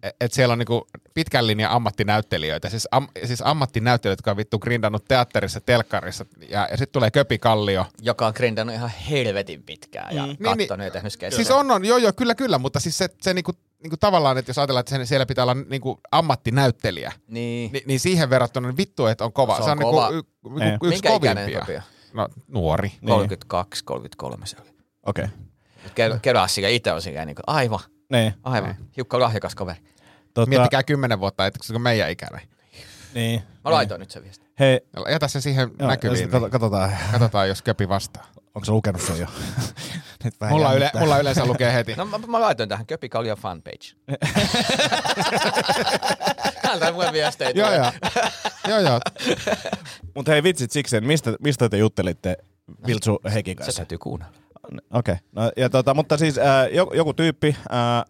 että 0.03 0.35
siellä 0.35 0.51
on 0.51 0.59
niinku 0.59 0.87
pitkän 1.13 1.47
linjan 1.47 1.71
ammattinäyttelijöitä, 1.71 2.69
siis, 2.69 2.87
am, 2.91 3.07
siis 3.25 3.41
ammattinäyttelijöitä, 3.45 4.19
jotka 4.19 4.31
on 4.31 4.37
vittu 4.37 4.59
grindannut 4.59 5.05
teatterissa, 5.07 5.61
telkkarissa, 5.61 6.25
ja, 6.49 6.67
ja 6.71 6.77
sitten 6.77 6.93
tulee 6.93 7.11
Köpi 7.11 7.37
Kallio. 7.37 7.85
Joka 8.01 8.27
on 8.27 8.33
grindannut 8.35 8.75
ihan 8.75 8.91
helvetin 9.09 9.63
pitkään 9.63 10.15
ja 10.15 10.21
mm. 10.21 10.27
Niin, 10.27 10.37
niin. 10.39 10.57
kattonut 10.57 10.85
ja 10.85 10.91
tehnyt 10.91 11.13
sketsejä. 11.13 11.37
Siis 11.37 11.51
on, 11.51 11.71
on, 11.71 11.85
joo 11.85 11.97
joo, 11.97 12.13
kyllä 12.13 12.35
kyllä, 12.35 12.57
mutta 12.57 12.79
siis 12.79 12.97
se, 12.97 13.09
se 13.21 13.33
niinku, 13.33 13.51
niinku 13.83 13.97
tavallaan, 13.97 14.37
että 14.37 14.49
jos 14.49 14.57
ajatellaan, 14.57 14.79
että 14.79 14.89
sen, 14.89 15.07
siellä 15.07 15.25
pitää 15.25 15.43
olla 15.43 15.53
niinku 15.69 15.99
ammattinäyttelijä, 16.11 17.11
Niin. 17.27 17.71
niin, 17.71 17.83
niin 17.87 17.99
siihen 17.99 18.29
verrattuna 18.29 18.67
niin 18.67 18.77
vittu, 18.77 19.05
että 19.05 19.25
on 19.25 19.33
kova. 19.33 19.57
Se 19.57 19.63
Se 19.63 19.71
on 19.71 19.83
on, 19.83 19.83
kova. 19.83 20.09
Niinku, 20.09 20.59
y, 20.59 20.63
Ei. 20.63 20.69
niinku 20.69 20.85
yksi 20.85 20.95
Minkä 20.95 21.09
kovimpia. 21.09 21.65
On? 21.77 21.81
No 22.13 22.27
nuori. 22.47 22.87
Niin. 23.01 23.09
32, 23.09 23.83
33 23.83 24.45
se 24.45 24.57
oli. 24.61 24.69
Okei. 25.05 25.25
Okay. 25.91 26.19
Kerää 26.21 26.47
sillä 26.47 26.69
itse 26.69 26.91
on 26.91 27.01
silleen 27.01 27.27
niin 27.27 27.35
kuin, 27.35 27.43
aivan, 27.47 27.79
Niin. 28.09 28.33
aivan. 28.43 28.75
Hiukka 28.97 29.19
lahjakas 29.19 29.55
kaveri. 29.55 29.79
Tota, 30.33 30.49
Miettikää 30.49 30.83
kymmenen 30.83 31.19
vuotta, 31.19 31.45
että 31.45 31.59
se 31.63 31.75
on 31.75 31.81
meidän 31.81 32.09
ikäinen. 32.11 32.41
Niin. 33.13 33.43
Mä 33.63 33.71
laitoin 33.71 33.99
nyt 33.99 34.11
sen 34.11 34.23
viesti. 34.23 34.45
Hei, 34.59 34.81
Jätä 35.11 35.27
se 35.27 35.41
siihen 35.41 35.71
joo, 35.79 35.87
näkyviin. 35.89 36.29
Niin. 36.31 36.49
katsotaan, 36.51 36.91
Katsotaan, 37.11 37.47
jos 37.47 37.61
Köpi 37.61 37.89
vastaa. 37.89 38.27
onko 38.55 38.65
se 38.65 38.71
lukenut 38.71 39.01
sen 39.01 39.19
jo. 39.19 39.27
Nyt 40.23 40.41
vähän 40.41 40.53
Mulla, 40.55 40.73
yle, 40.73 40.91
mulla 40.99 41.19
yleensä 41.19 41.45
lukee 41.45 41.73
heti. 41.73 41.95
No 41.97 42.05
mä, 42.05 42.17
mä 42.17 42.41
laitoin 42.41 42.69
tähän 42.69 42.85
Köpi 42.85 43.09
Kallion 43.09 43.37
fanpage. 43.37 43.95
Täältä 46.61 46.91
mulle 46.91 47.13
viesteitä. 47.13 47.59
joo, 47.59 47.73
joo. 47.73 47.91
joo, 48.67 48.79
joo. 48.79 48.99
Mutta 50.15 50.31
hei 50.31 50.43
vitsit 50.43 50.71
sikseen, 50.71 51.05
mistä, 51.05 51.33
mistä 51.39 51.69
te 51.69 51.77
juttelitte 51.77 52.37
Viltsu 52.87 53.19
Hekin 53.33 53.51
Se 53.57 53.63
kanssa? 53.63 53.79
täytyy 53.79 53.97
kuunnella. 53.97 54.33
Okei. 54.93 55.13
Okay. 55.13 55.25
No, 55.31 55.51
ja 55.57 55.69
tota, 55.69 55.93
mutta 55.93 56.17
siis 56.17 56.37
äh, 56.37 56.45
joku, 56.71 56.93
joku 56.93 57.13
tyyppi, 57.13 57.47
äh, 57.47 57.55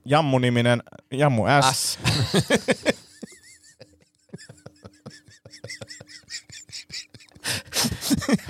Jammu-niminen, 0.06 0.84
Jammu 1.12 1.44
S, 1.72 1.94
S. 1.94 2.00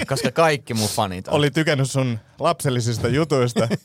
Koska 0.07 0.31
kaikki 0.31 0.73
mun 0.73 0.89
fanit 0.89 1.27
on. 1.27 1.33
oli 1.33 1.51
tykännyt 1.51 1.91
sun 1.91 2.19
lapsellisista 2.39 3.07
jutuista 3.07 3.67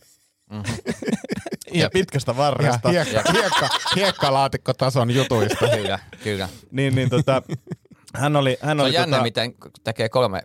ja 1.73 1.91
pitkästä 1.91 2.33
Ja 2.33 2.37
varresta. 2.37 2.89
hiekka, 2.89 3.23
hiekka, 3.33 3.69
hiekkalaatikkotason 3.97 5.11
jutuista. 5.11 5.69
Kyllä, 5.69 5.99
kyllä. 6.23 6.49
Niin, 6.71 6.95
niin 6.95 7.11
tota, 7.11 7.43
hän 8.15 8.37
oli, 8.37 8.59
hän 8.61 8.79
Se 8.79 8.83
oli 8.83 8.91
on 8.91 8.95
jännä, 8.95 9.17
tota, 9.17 9.23
miten 9.23 9.55
tekee 9.85 10.09
kolme 10.09 10.43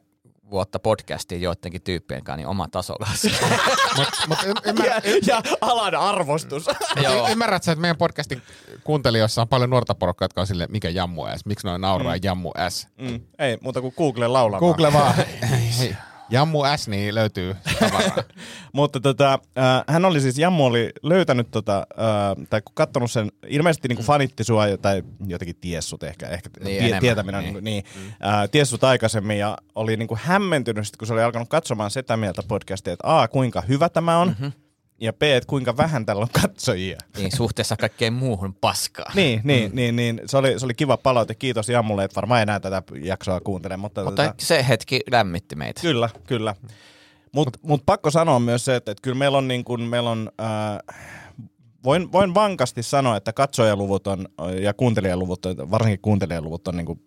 vuotta 0.51 0.79
podcastia 0.79 1.37
joidenkin 1.37 1.81
tyyppien 1.81 2.23
kanssa, 2.23 2.37
niin 2.37 2.47
oma 2.47 2.67
tasolla. 2.67 3.07
Mutta 3.97 4.27
mut 4.27 4.37
y- 4.45 4.69
ymmär, 4.69 4.85
ja, 4.87 5.01
ja 5.27 5.41
alan 5.61 5.95
arvostus. 5.95 6.65
Joo. 7.03 7.27
y- 7.27 7.31
ymmärrät 7.31 7.63
sä, 7.63 7.71
että 7.71 7.81
meidän 7.81 7.97
podcastin 7.97 8.41
kuuntelijoissa 8.83 9.41
on 9.41 9.47
paljon 9.47 9.69
nuorta 9.69 9.95
porukkaa, 9.95 10.25
jotka 10.25 10.41
on 10.41 10.47
silleen, 10.47 10.71
mikä 10.71 10.89
Jammu 10.89 11.21
S? 11.37 11.45
Miksi 11.45 11.67
noin 11.67 11.81
nauraa 11.81 12.15
mm. 12.15 12.19
Jammu 12.23 12.51
S? 12.69 12.87
mm, 12.97 13.19
ei, 13.39 13.57
muuta 13.61 13.81
kuin 13.81 13.93
Google 13.97 14.27
laulamaan. 14.27 14.59
Google 14.59 14.93
vaan. 14.93 15.13
Jammu 16.29 16.59
S, 16.77 16.87
niin 16.87 17.15
löytyy 17.15 17.55
tavaraa. 17.79 18.23
Mutta 18.73 18.99
tota, 18.99 19.39
äh, 19.57 19.83
hän 19.87 20.05
oli 20.05 20.21
siis, 20.21 20.37
Jammu 20.37 20.65
oli 20.65 20.91
löytänyt, 21.03 21.51
tota, 21.51 21.77
äh, 21.77 22.45
tai 22.49 22.61
kun 22.61 22.75
katsonut 22.75 23.11
sen, 23.11 23.31
ilmeisesti 23.47 23.87
niinku 23.87 24.03
fanitti 24.03 24.43
sua, 24.43 24.63
tai 24.81 25.03
jotenkin 25.27 25.55
ties 25.61 25.89
sut 25.89 26.03
ehkä, 26.03 26.27
ehkä 26.27 26.49
Niin, 26.59 26.65
tie, 26.65 26.79
enemmän. 26.79 26.99
tietäminen, 27.01 27.43
niin. 27.43 27.53
Niin. 27.53 27.63
Niin, 27.63 27.85
niin, 27.95 28.13
äh, 28.25 28.49
ties 28.49 28.69
sut 28.69 28.83
aikaisemmin, 28.83 29.37
ja 29.39 29.57
oli 29.75 29.97
niinku 29.97 30.17
hämmentynyt, 30.21 30.87
sit, 30.87 30.97
kun 30.97 31.07
se 31.07 31.13
oli 31.13 31.23
alkanut 31.23 31.49
katsomaan 31.49 31.91
sitä 31.91 32.17
mieltä 32.17 32.43
podcastia, 32.47 32.93
että 32.93 33.21
A, 33.21 33.27
kuinka 33.27 33.61
hyvä 33.61 33.89
tämä 33.89 34.17
on, 34.17 34.27
mm-hmm. 34.27 34.51
Ja 35.01 35.13
B, 35.13 35.23
että 35.23 35.47
kuinka 35.47 35.77
vähän 35.77 36.05
tällä 36.05 36.21
on 36.21 36.41
katsojia. 36.41 36.97
niin 37.17 37.35
suhteessa 37.35 37.77
kaikkeen 37.77 38.13
muuhun 38.13 38.53
paskaan. 38.53 39.11
Niin, 39.15 39.41
niin, 39.43 39.71
mm. 39.71 39.75
niin, 39.75 39.95
niin 39.95 40.21
se, 40.25 40.37
oli, 40.37 40.59
se 40.59 40.65
oli 40.65 40.73
kiva 40.73 40.97
palaute. 40.97 41.35
Kiitos 41.35 41.69
Jammulle, 41.69 42.03
että 42.03 42.15
varmaan 42.15 42.41
enää 42.41 42.59
tätä 42.59 42.83
jaksoa 43.03 43.39
kuuntele. 43.39 43.77
Mutta, 43.77 44.03
Mutta 44.03 44.23
tota, 44.23 44.35
se 44.37 44.65
hetki 44.67 45.01
lämmitti 45.11 45.55
meitä. 45.55 45.81
Kyllä, 45.81 46.09
kyllä. 46.27 46.55
Mutta 47.31 47.59
mut 47.61 47.83
pakko 47.85 48.11
sanoa 48.11 48.39
myös 48.39 48.65
se, 48.65 48.75
että, 48.75 48.91
että 48.91 49.01
kyllä 49.01 49.17
meillä 49.17 49.37
on, 49.37 49.47
niin 49.47 49.63
kuin, 49.63 49.81
meillä 49.81 50.09
on 50.09 50.31
äh, 50.41 50.95
voin, 51.83 52.11
voin 52.11 52.33
vankasti 52.33 52.83
sanoa, 52.83 53.17
että 53.17 53.33
katsojaluvut 53.33 54.07
on, 54.07 54.27
ja 54.61 54.73
kuuntelijaluvut, 54.73 55.45
on- 55.45 55.71
varsinkin 55.71 56.01
kuuntelijaluvut 56.01 56.67
on 56.67 56.77
niin 56.77 56.85
kuin 56.85 57.01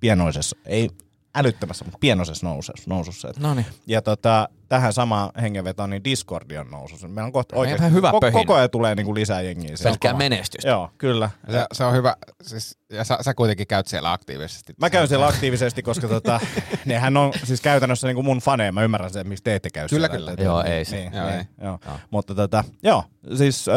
pienoisessa, 0.00 0.56
ei 0.66 0.90
älyttömässä, 1.34 1.84
mutta 1.84 1.98
pienoisessa 2.00 2.46
nousussa. 2.46 2.82
nousussa. 2.86 3.28
No 3.38 3.54
niin. 3.54 3.66
Ja 3.86 4.02
tota, 4.02 4.48
tähän 4.68 4.92
samaan 4.92 5.30
hengenvetoon, 5.42 5.90
niin 5.90 6.04
Discordi 6.04 6.56
on 6.58 6.70
nousussa. 6.70 7.08
Meillä 7.08 7.26
on 7.26 7.32
kohta 7.32 7.56
oikeasti, 7.56 7.82
ihan 7.82 7.92
hyvä 7.92 8.10
ko- 8.10 8.32
koko 8.32 8.54
ajan 8.54 8.70
tulee 8.70 8.94
niin 8.94 9.04
kuin 9.06 9.14
lisää 9.14 9.40
jengiä. 9.42 9.76
Se 9.76 9.88
on 9.88 9.92
Pelkkää 9.92 10.14
menestystä. 10.14 10.68
Joo, 10.68 10.90
kyllä. 10.98 11.30
Se, 11.50 11.66
se 11.72 11.84
on 11.84 11.94
hyvä. 11.94 12.16
Siis, 12.42 12.78
ja 12.92 13.04
sä, 13.04 13.18
sä 13.20 13.34
kuitenkin 13.34 13.66
käyt 13.66 13.86
siellä 13.86 14.12
aktiivisesti. 14.12 14.74
Mä 14.80 14.90
käyn 14.90 15.08
siellä 15.08 15.26
aktiivisesti, 15.26 15.82
koska 15.82 16.08
tota, 16.08 16.40
nehän 16.84 17.16
on 17.16 17.32
siis 17.44 17.60
käytännössä 17.60 18.06
niin 18.06 18.14
kuin 18.14 18.24
mun 18.24 18.38
faneja. 18.38 18.72
Mä 18.72 18.82
ymmärrän 18.82 19.10
sen, 19.10 19.28
miksi 19.28 19.44
te 19.44 19.54
ette 19.54 19.70
käy 19.70 19.88
Kyllä, 19.88 20.06
siellä. 20.06 20.18
kyllä. 20.18 20.30
Että- 20.32 20.44
Joo, 20.44 20.62
ei 20.62 20.84
se. 20.84 20.96
Niin, 20.96 21.12
Joo, 21.12 21.26
niin, 21.26 21.38
ei. 21.38 21.44
joo. 21.62 21.78
Joo. 21.86 21.98
Mutta 22.10 22.34
tota, 22.34 22.64
joo, 22.82 23.04
siis 23.36 23.68
äh, 23.68 23.74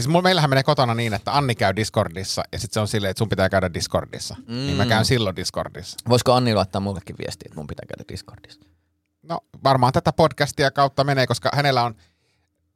Siis 0.00 0.08
mulla, 0.08 0.22
meillähän 0.22 0.50
menee 0.50 0.62
kotona 0.62 0.94
niin, 0.94 1.14
että 1.14 1.36
Anni 1.36 1.54
käy 1.54 1.76
Discordissa 1.76 2.42
ja 2.52 2.58
sitten 2.58 2.74
se 2.74 2.80
on 2.80 2.88
silleen, 2.88 3.10
että 3.10 3.18
sun 3.18 3.28
pitää 3.28 3.48
käydä 3.48 3.74
Discordissa. 3.74 4.36
Mm. 4.38 4.54
Niin 4.54 4.76
mä 4.76 4.86
käyn 4.86 5.04
silloin 5.04 5.36
Discordissa. 5.36 5.98
Voisiko 6.08 6.32
Anni 6.32 6.54
laittaa 6.54 6.80
mullekin 6.80 7.16
viestiä, 7.18 7.46
että 7.46 7.56
mun 7.56 7.66
pitää 7.66 7.86
käydä 7.88 8.04
Discordissa? 8.12 8.60
No 9.22 9.38
varmaan 9.64 9.92
tätä 9.92 10.12
podcastia 10.12 10.70
kautta 10.70 11.04
menee, 11.04 11.26
koska 11.26 11.50
hänellä 11.54 11.82
on, 11.82 11.94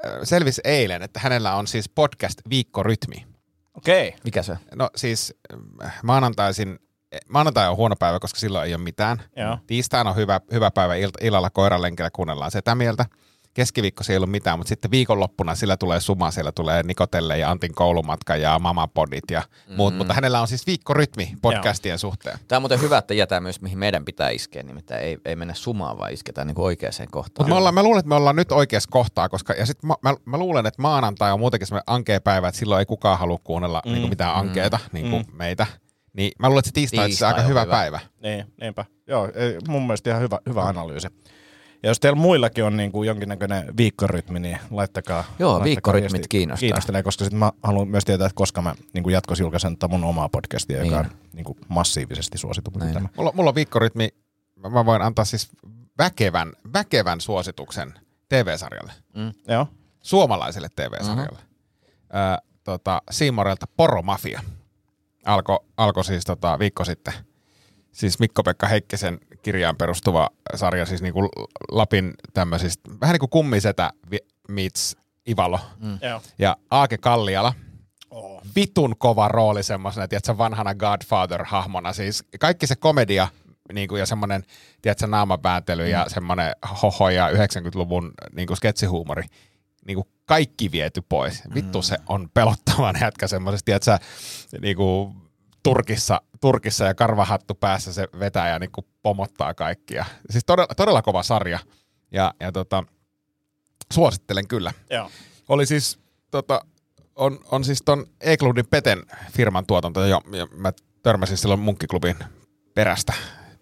äh, 0.07 0.12
selvisi 0.23 0.61
eilen, 0.64 1.02
että 1.02 1.21
hänellä 1.21 1.54
on 1.54 1.66
siis 1.66 1.88
podcast-viikkorytmi. 1.88 3.26
okei. 3.75 4.09
Okay. 4.09 4.21
Mikä 4.25 4.43
se 4.43 4.52
on? 4.52 4.59
No 4.75 4.90
siis 4.97 5.35
maanantaisin, 6.02 6.78
eh, 7.12 7.21
maanantai 7.28 7.69
on 7.69 7.76
huono 7.76 7.97
päivä, 7.97 8.21
koska 8.21 8.40
silloin 8.40 8.66
ei 8.66 8.75
ole 8.75 8.83
mitään. 8.83 9.23
Joo. 9.37 9.59
Tiistaina 9.66 10.11
on 10.11 10.16
hyvä, 10.16 10.40
hyvä 10.52 10.71
päivä, 10.71 10.95
ilt- 10.95 11.26
illalla 11.26 11.50
koiralenkillä 11.50 12.11
kuunnellaan 12.11 12.50
sitä 12.50 12.75
mieltä. 12.75 13.07
Keskiviikko 13.55 14.05
ei 14.09 14.17
ollut 14.17 14.31
mitään, 14.31 14.59
mutta 14.59 14.69
sitten 14.69 14.91
viikonloppuna 14.91 15.55
sillä 15.55 15.77
tulee 15.77 16.01
suma, 16.01 16.31
siellä 16.31 16.53
tulee 16.53 16.83
Nikotelle 16.83 17.39
ja 17.39 17.51
Antin 17.51 17.75
koulumatka 17.75 18.37
ja 18.37 18.59
Mamapodit 18.59 19.31
ja 19.31 19.43
muut, 19.77 19.97
mutta 19.97 20.15
hänellä 20.15 20.41
on 20.41 20.49
siis 20.49 20.67
viikkorytmi 20.67 21.33
podcastien 21.43 21.99
suhteen. 21.99 22.39
Tämä 22.49 22.57
on 22.57 22.63
muuten 22.63 22.81
hyvä, 22.81 22.99
että 22.99 23.15
jätää 23.15 23.41
myös, 23.41 23.61
mihin 23.61 23.79
meidän 23.79 24.05
pitää 24.05 24.31
iskeä, 24.31 24.63
nimittäin 24.63 25.05
ei, 25.05 25.19
ei 25.25 25.37
mennä 25.37 25.55
sumaan, 25.55 25.99
vaan 25.99 26.13
isketään 26.13 26.47
niin 26.47 26.61
oikeaan 26.61 26.85
kohtaan. 27.11 27.45
Mutta 27.45 27.55
me 27.55 27.59
ollaan, 27.59 27.75
mä 27.75 27.83
luulen, 27.83 27.99
että 27.99 28.09
me 28.09 28.15
ollaan 28.15 28.37
nyt 28.37 28.53
oikeassa 28.53 28.91
kohtaa, 28.91 29.29
koska 29.29 29.53
ja 29.53 29.67
sit 29.67 29.83
mä, 29.83 29.95
mä, 30.03 30.15
mä, 30.25 30.39
luulen, 30.39 30.67
että 30.67 30.83
maanantai 30.83 31.33
on 31.33 31.41
muutenkin 31.41 31.67
semmoinen 31.67 31.85
ankea 31.87 32.21
päivä, 32.21 32.49
että 32.49 32.59
silloin 32.59 32.79
ei 32.79 32.87
kukaan 32.87 33.19
halua 33.19 33.39
kuunnella 33.45 33.83
mm. 33.87 33.93
niin 33.93 34.09
mitään 34.09 34.35
ankeita 34.35 34.79
mm. 34.83 34.89
niin 34.93 35.11
kuin 35.11 35.25
mm. 35.27 35.37
meitä. 35.37 35.67
Niin 36.13 36.33
mä 36.39 36.49
luulen, 36.49 36.59
että 36.59 36.69
se 36.69 36.75
tiistai, 36.75 37.07
tiistai 37.07 37.31
on 37.31 37.35
aika 37.35 37.49
hyvä, 37.49 37.61
hyvä 37.61 37.71
päivä. 37.71 38.01
Niin, 38.23 38.45
niinpä. 38.61 38.85
Joo, 39.07 39.31
ei, 39.35 39.59
mun 39.69 39.83
mielestä 39.83 40.11
ihan 40.11 40.23
hyvä, 40.23 40.39
hyvä 40.49 40.63
analyysi. 40.63 41.09
Ja 41.85 41.91
jos 41.91 42.00
teillä 42.00 42.19
muillakin 42.19 42.64
on 42.64 42.76
niin 42.76 42.93
kuin 42.93 43.07
jonkinnäköinen 43.07 43.76
viikkorytmi, 43.76 44.41
niin 44.41 44.59
laittakaa. 44.71 45.25
Joo, 45.38 45.50
laittakaa 45.50 45.64
viikkorytmit 45.64 46.12
viesti. 46.12 46.29
kiinnostaa. 46.29 46.61
Kiinnostelee, 46.61 47.03
koska 47.03 47.25
sitten 47.25 47.38
mä 47.38 47.53
haluan 47.62 47.88
myös 47.88 48.05
tietää, 48.05 48.26
että 48.26 48.37
koska 48.37 48.62
mä 48.62 48.75
niin 48.93 49.05
kuin 49.05 49.12
jatkossa 49.12 49.45
julkaisen 49.45 49.76
mun 49.88 50.05
omaa 50.05 50.29
podcastia, 50.29 50.83
niin. 50.83 50.93
joka 50.93 50.99
on 50.99 51.11
niin 51.33 51.45
kuin 51.45 51.59
massiivisesti 51.69 52.38
suosittu. 52.38 52.71
Tämä. 52.71 53.09
Mulla, 53.17 53.33
mulla 53.35 53.50
on 53.50 53.55
viikkorytmi, 53.55 54.09
mä 54.71 54.87
voin 54.87 55.03
antaa 55.03 55.25
siis 55.25 55.50
väkevän, 55.99 56.53
väkevän 56.73 57.21
suosituksen 57.21 57.95
TV-sarjalle. 58.29 58.93
Mm. 59.17 59.33
Joo. 59.49 59.67
Suomalaiselle 60.03 60.69
TV-sarjalle. 60.76 61.38
Mm-hmm. 61.38 62.35
Ö, 62.35 62.38
tota, 62.64 63.03
Siimorelta 63.11 63.67
Poromafia. 63.76 64.43
Alko, 65.25 65.64
alko 65.76 66.03
siis 66.03 66.25
tota, 66.25 66.59
viikko 66.59 66.85
sitten. 66.85 67.14
Siis 67.95 68.19
Mikko-Pekka 68.19 68.67
Heikkisen 68.67 69.19
kirjaan 69.43 69.77
perustuva 69.77 70.31
sarja, 70.55 70.87
siis 70.87 71.03
niinku 71.03 71.29
Lapin 71.71 72.15
tämmöisistä, 72.33 72.91
vähän 73.01 73.13
niin 73.15 73.21
kuin 73.21 73.31
kummisetä 73.31 73.91
meets 74.49 74.97
Ivalo. 75.29 75.61
Mm. 75.79 75.99
Ja 76.39 76.57
Aake 76.71 76.99
Kalliala, 76.99 77.55
Oh. 78.11 78.43
vitun 78.57 78.95
kova 78.99 79.29
rooli 79.29 79.63
semmoisena, 79.63 80.09
tiedätkö, 80.09 80.39
vanhana 80.39 80.75
Godfather-hahmona. 80.75 81.93
Siis 81.93 82.25
kaikki 82.41 82.67
se 82.67 82.77
komedia 82.77 83.29
niin 83.73 83.89
kuin, 83.89 83.99
ja 83.99 84.07
semmoinen, 84.07 84.45
tiedätkö, 84.83 85.07
naamapäätely 85.07 85.83
mm. 85.83 85.91
ja 85.91 86.07
semmoinen 86.09 86.53
hoho 86.83 87.11
ja 87.11 87.31
90-luvun 87.31 88.13
niin 88.33 88.47
kuin 88.47 88.57
sketsihuumori, 88.57 89.23
niin 89.87 89.95
kuin 89.95 90.09
kaikki 90.27 90.73
viety 90.73 91.03
pois. 91.09 91.43
Vittu 91.55 91.83
se 91.83 91.97
on 92.09 92.29
pelottavan 92.35 92.95
jätkä 93.01 93.27
semmoisesta, 93.27 93.65
tiedätkö, 93.65 93.99
niin 94.61 94.77
kuin 94.77 95.15
Turkissa, 95.63 96.21
Turkissa 96.45 96.85
ja 96.85 96.95
karvahattu 96.95 97.55
päässä 97.55 97.93
se 97.93 98.09
vetää 98.19 98.49
ja 98.49 98.59
niin 98.59 98.71
kuin 98.73 98.87
pomottaa 99.03 99.55
kaikkia. 99.55 100.05
Siis 100.31 100.45
todella, 100.45 100.75
todella 100.75 101.03
kova 101.03 101.23
sarja 101.23 101.59
ja, 102.13 102.35
ja 102.41 102.53
tota, 102.53 102.85
suosittelen 103.93 104.49
kyllä. 104.49 104.73
Joo. 104.91 105.11
Oli 105.49 105.67
siis, 105.67 105.99
tota, 106.31 106.65
on, 107.17 107.39
on 107.51 107.65
siis 107.65 107.83
ton 107.85 108.07
E-Klubin 108.21 108.67
Peten 108.67 109.03
firman 109.33 109.67
tuotanto, 109.67 110.01
ja, 110.01 110.21
ja 110.33 110.47
mä 110.57 110.73
törmäsin 111.03 111.37
silloin 111.37 111.61
Munkkiklubin 111.61 112.17
perästä, 112.75 113.13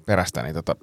perästä 0.07 0.43
niin 0.43 0.55
tota, 0.55 0.77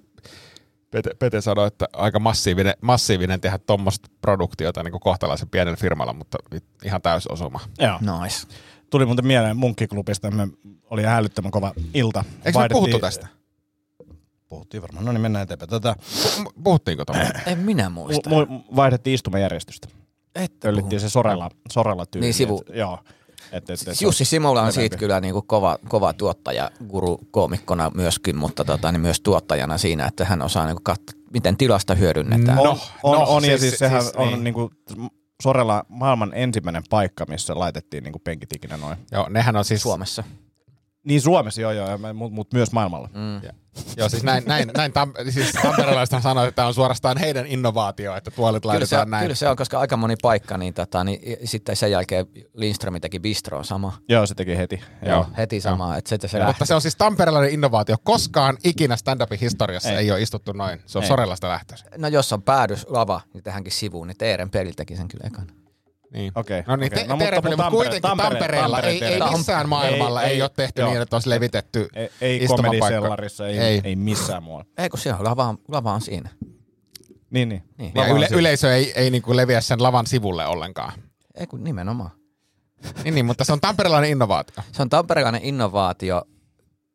Pete, 0.92 1.10
Pete 1.20 1.42
sanoi, 1.42 1.68
että 1.68 1.88
aika 1.94 2.20
massiivinen, 2.20 2.74
massiivinen 2.82 3.42
tehdä 3.42 3.58
tuommoista 3.58 4.10
produktiota 4.22 4.84
niin 4.84 4.92
kuin 4.92 5.02
kohtalaisen 5.02 5.50
pienellä 5.50 5.78
firmalla, 5.78 6.14
mutta 6.14 6.38
ihan 6.84 7.02
täys 7.02 7.28
osuma. 7.28 7.60
Joo. 7.80 8.00
Nice. 8.22 8.48
Tuli 8.90 9.06
muuten 9.06 9.28
mieleen 9.28 9.58
Munkkiklubista, 9.58 10.32
me 10.32 10.48
oli 10.90 11.02
ihan 11.02 11.16
älyttömän 11.18 11.52
kova 11.52 11.74
ilta. 11.94 12.24
Eikö 12.46 12.60
me 12.60 12.70
puhuttu 12.72 13.00
tästä? 13.00 13.28
Puhuttiin 14.50 14.82
varmaan, 14.82 15.06
no 15.06 15.12
niin 15.12 15.22
mennään 15.22 15.44
eteenpäin. 15.44 15.70
Tätä, 15.70 15.96
Pu- 16.40 16.54
Puhuttiinko 16.64 17.06
tuolla? 17.06 17.24
En 17.46 17.58
minä 17.60 17.90
muista. 17.90 18.30
mu, 18.30 18.46
mu, 18.46 18.60
vaihdettiin 18.76 19.14
istumajärjestystä. 19.14 19.88
Ette 20.36 20.58
Töllittiin 20.60 21.00
se 21.00 21.10
sorella, 21.10 21.50
sorella 21.72 22.06
tyyli. 22.06 22.26
Niin, 22.26 22.34
sivu- 22.34 22.64
Et, 22.70 22.76
joo. 22.76 23.00
Et, 23.52 23.70
et, 23.70 23.88
et, 23.88 24.02
Jussi 24.02 24.26
Simola 24.26 24.62
on 24.62 24.74
siitä 24.74 24.98
kyllä 24.98 25.20
niin 25.20 25.34
kuin 25.34 25.48
kova, 25.48 25.78
kova 25.88 26.14
tuottaja, 26.14 26.72
guru 26.90 27.20
koomikkona 27.32 27.92
myöskin, 27.96 28.38
mutta 28.38 28.66
tota, 28.66 28.92
niin 28.92 29.02
myös 29.02 29.22
tuottajana 29.22 29.78
siinä, 29.78 30.06
että 30.06 30.26
hän 30.26 30.42
osaa 30.42 30.66
niin 30.66 30.78
kuin 30.84 30.96
kat- 30.98 31.20
miten 31.34 31.58
tilasta 31.58 31.96
hyödynnetään. 31.96 32.58
No. 32.58 32.78
On, 33.04 33.18
on, 33.18 33.28
on 33.28 33.44
ja 33.44 33.50
siis- 33.50 33.62
siis 33.62 33.80
sehän 33.80 34.02
siis 34.02 34.16
on 34.16 34.28
niin. 34.28 34.44
niinku 34.44 34.72
Sorella 35.44 35.86
maailman 35.90 36.32
ensimmäinen 36.36 36.84
paikka, 36.90 37.26
missä 37.30 37.60
laitettiin 37.60 38.04
niinku 38.04 38.20
penkit 38.20 38.54
ikinä 38.54 38.78
noin. 38.78 38.98
Joo, 39.12 39.30
nehän 39.30 39.56
on 39.56 39.66
siis... 39.66 39.82
Suomessa. 39.82 40.24
Niin 41.06 41.22
Suomessa 41.22 41.62
joo 41.62 41.72
joo, 41.72 41.98
mutta 41.98 42.36
mut 42.36 42.54
myös 42.54 42.72
maailmalla. 42.72 43.10
Mm. 43.14 43.44
Ja, 43.44 43.54
joo, 43.98 44.10
siis 44.10 44.24
näin, 44.24 44.44
näin, 44.46 44.72
näin 44.78 44.94
tam, 44.94 45.14
siis 45.30 45.52
tamperelaisethan 45.52 46.22
sanoi, 46.22 46.48
että 46.48 46.56
tämä 46.56 46.68
on 46.68 46.74
suorastaan 46.74 47.18
heidän 47.18 47.46
innovaatio, 47.48 48.16
että 48.16 48.32
tuolit 48.32 48.62
Kyllä 48.62 48.74
se, 48.74 48.80
laitetaan 48.96 49.10
näin. 49.10 49.24
kyllä 49.24 49.36
se 49.36 49.50
on, 49.50 49.56
koska 49.58 49.80
aika 49.80 49.98
moni 49.98 50.16
paikka, 50.22 50.58
niin, 50.58 50.74
tota, 50.74 51.04
niin 51.04 51.38
sitten 51.44 51.76
sen 51.76 51.92
jälkeen 51.92 52.26
Lindström 52.54 53.02
teki 53.02 53.20
Bistroon 53.20 53.66
sama. 53.66 53.98
Joo, 54.10 54.26
se 54.26 54.36
teki 54.36 54.58
heti. 54.58 54.82
Joo. 55.06 55.16
Joo. 55.16 55.26
Heti 55.38 55.62
sama, 55.62 55.98
että 55.98 56.10
se, 56.10 56.28
se 56.28 56.38
Mutta 56.38 56.48
lähti. 56.48 56.66
se 56.66 56.76
on 56.76 56.82
siis 56.82 56.96
tamperelainen 56.96 57.54
innovaatio. 57.54 57.96
Koskaan 58.04 58.58
ikinä 58.64 58.96
stand-upin 58.96 59.40
historiassa 59.42 59.90
ei, 59.90 59.98
Ei. 59.98 60.12
ole 60.12 60.22
istuttu 60.22 60.52
noin. 60.52 60.82
Se 60.86 60.98
on 60.98 61.04
Ei. 61.04 61.08
Sorellasta 61.08 61.50
lähtöisin. 61.50 61.88
No 61.98 62.08
jos 62.08 62.34
on 62.34 62.42
päädys 62.44 62.86
lava, 62.90 63.22
niin 63.34 63.44
tähänkin 63.44 63.72
sivuun, 63.74 64.08
niin 64.08 64.18
Teeren 64.18 64.50
peli 64.50 64.72
teki 64.74 64.96
sen 64.96 65.08
kyllä 65.08 65.28
ekana. 65.28 65.54
Niin. 66.14 66.32
Okei, 66.36 66.64
No 66.68 66.76
niin, 66.76 66.94
okei. 66.94 67.04
te, 67.04 67.08
No, 67.10 67.16
mutta- 67.16 67.36
mutta, 67.36 67.50
mutta 67.50 67.70
kuitenkin 67.72 68.02
Tampere- 68.12 68.22
Tampereella 68.30 68.76
Tampereen 68.78 69.04
ei, 69.04 69.14
ei 69.14 69.38
missään 69.38 69.70
maailmalla 69.70 70.24
ei, 70.24 70.30
Ei- 70.30 70.36
ei, 70.36 70.42
ole 70.42 70.50
tehty 70.56 70.82
joo. 70.82 70.90
niin, 70.92 71.02
että 71.02 71.16
olisi 71.16 71.30
levitetty 71.30 71.88
Ei, 71.96 72.10
ei 72.22 72.48
komedisellarissa, 72.48 73.48
ei, 73.48 73.58
ei. 73.60 73.82
ei 73.84 73.96
missään 73.96 74.44
muualla. 74.44 74.66
Ei 74.78 74.90
kun 74.90 75.00
siellä 75.00 75.24
lava 75.24 75.46
on, 75.46 75.58
lava 75.68 75.94
on 75.94 76.02
siinä. 76.02 76.30
Niin, 77.30 77.50
niin. 77.50 77.64
Niin. 77.78 77.92
Ja 77.96 78.08
yle, 78.08 78.28
siinä. 78.28 78.40
yleisö 78.40 78.76
ei, 78.76 78.94
ei 78.96 79.10
niin 79.12 79.22
kuin 79.22 79.38
leviä 79.38 79.62
sen 79.62 79.84
lavan 79.84 80.08
sivulle 80.08 80.46
ollenkaan. 80.48 80.94
Ei 81.36 81.48
kun 81.48 81.64
nimenomaan. 81.64 82.12
Niin, 83.04 83.16
niin, 83.16 83.26
mutta 83.26 83.44
se 83.44 83.54
on 83.54 83.62
tamperelainen 83.62 84.10
innovaatio. 84.10 84.64
Se 84.72 84.82
on 84.82 84.90
tamperelainen 84.90 85.44
innovaatio 85.44 86.22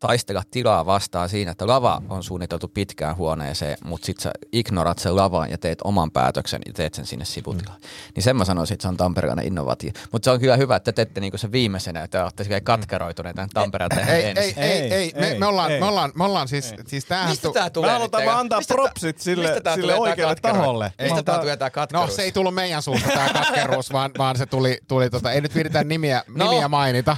taistella 0.06 0.42
tilaa 0.50 0.86
vastaan 0.86 1.28
siinä, 1.28 1.50
että 1.50 1.66
lava 1.66 2.02
on 2.08 2.22
suunniteltu 2.22 2.68
pitkään 2.68 3.16
huoneeseen, 3.16 3.78
mutta 3.84 4.06
sit 4.06 4.20
sä 4.20 4.30
ignorat 4.52 4.98
sen 4.98 5.16
lavan 5.16 5.50
ja 5.50 5.58
teet 5.58 5.78
oman 5.84 6.10
päätöksen 6.10 6.60
ja 6.66 6.72
teet 6.72 6.94
sen 6.94 7.06
sinne 7.06 7.24
sivutilaan. 7.24 7.78
Mm. 7.80 7.88
Niin 8.14 8.22
sen 8.22 8.36
mä 8.36 8.44
sanoisin, 8.44 8.74
että 8.74 8.82
se 8.82 8.88
on 8.88 8.96
tamperelainen 8.96 9.46
innovaatio. 9.46 9.90
Mutta 10.12 10.24
se 10.24 10.30
on 10.30 10.40
kyllä 10.40 10.56
hyvä, 10.56 10.76
että 10.76 10.92
te 10.92 10.96
teette 10.96 11.20
niinku 11.20 11.38
sen 11.38 11.52
viimeisenä, 11.52 12.02
että 12.02 12.24
olette 12.24 12.44
silleen 12.44 12.64
katkeroituneet 12.64 13.36
tämän 13.36 13.50
Tampereen 13.54 14.08
Ei, 14.08 14.24
ei, 14.24 14.34
ei, 14.36 14.54
ei, 14.56 14.92
ei. 14.94 15.12
Me, 15.20 15.26
ei, 15.28 15.38
me, 15.38 15.46
ollaan, 15.46 15.70
ei. 15.70 15.80
me, 15.80 15.86
ollaan, 15.86 16.12
me 16.14 16.24
ollaan 16.24 16.48
siis, 16.48 16.74
siis 16.86 17.04
tämähän... 17.04 17.30
Mistä 17.30 17.50
tää 17.52 17.70
tulee? 17.70 17.90
Me 17.90 17.92
halutaan 17.98 18.24
vaan 18.24 18.38
antaa 18.38 18.58
Mistä 18.58 18.74
propsit 18.74 19.20
sille, 19.20 19.44
mistä 19.44 19.60
tää 19.60 19.74
sille 19.74 19.92
tulee 19.92 20.06
tää 20.16 20.26
oikealle 20.26 20.36
taholle. 20.42 20.92
Mistä 21.02 21.14
Me 21.16 21.22
tää 21.22 21.38
tulee 21.38 21.56
tää 21.56 21.68
No 21.68 21.72
katkeruus? 21.72 22.16
se 22.16 22.22
ei 22.22 22.32
tullut 22.32 22.54
meidän 22.54 22.82
suusta 22.82 23.08
tämä 23.08 23.28
katkeruus, 23.32 23.92
vaan, 23.92 24.10
vaan 24.18 24.36
se 24.36 24.46
tuli, 24.46 24.78
tuli 24.88 25.10
tota, 25.10 25.32
ei 25.32 25.40
nyt 25.40 25.54
viritään 25.54 25.88
nimiä, 25.88 26.22
No. 26.28 26.50
nimiä 26.50 26.68
mainita, 26.68 27.16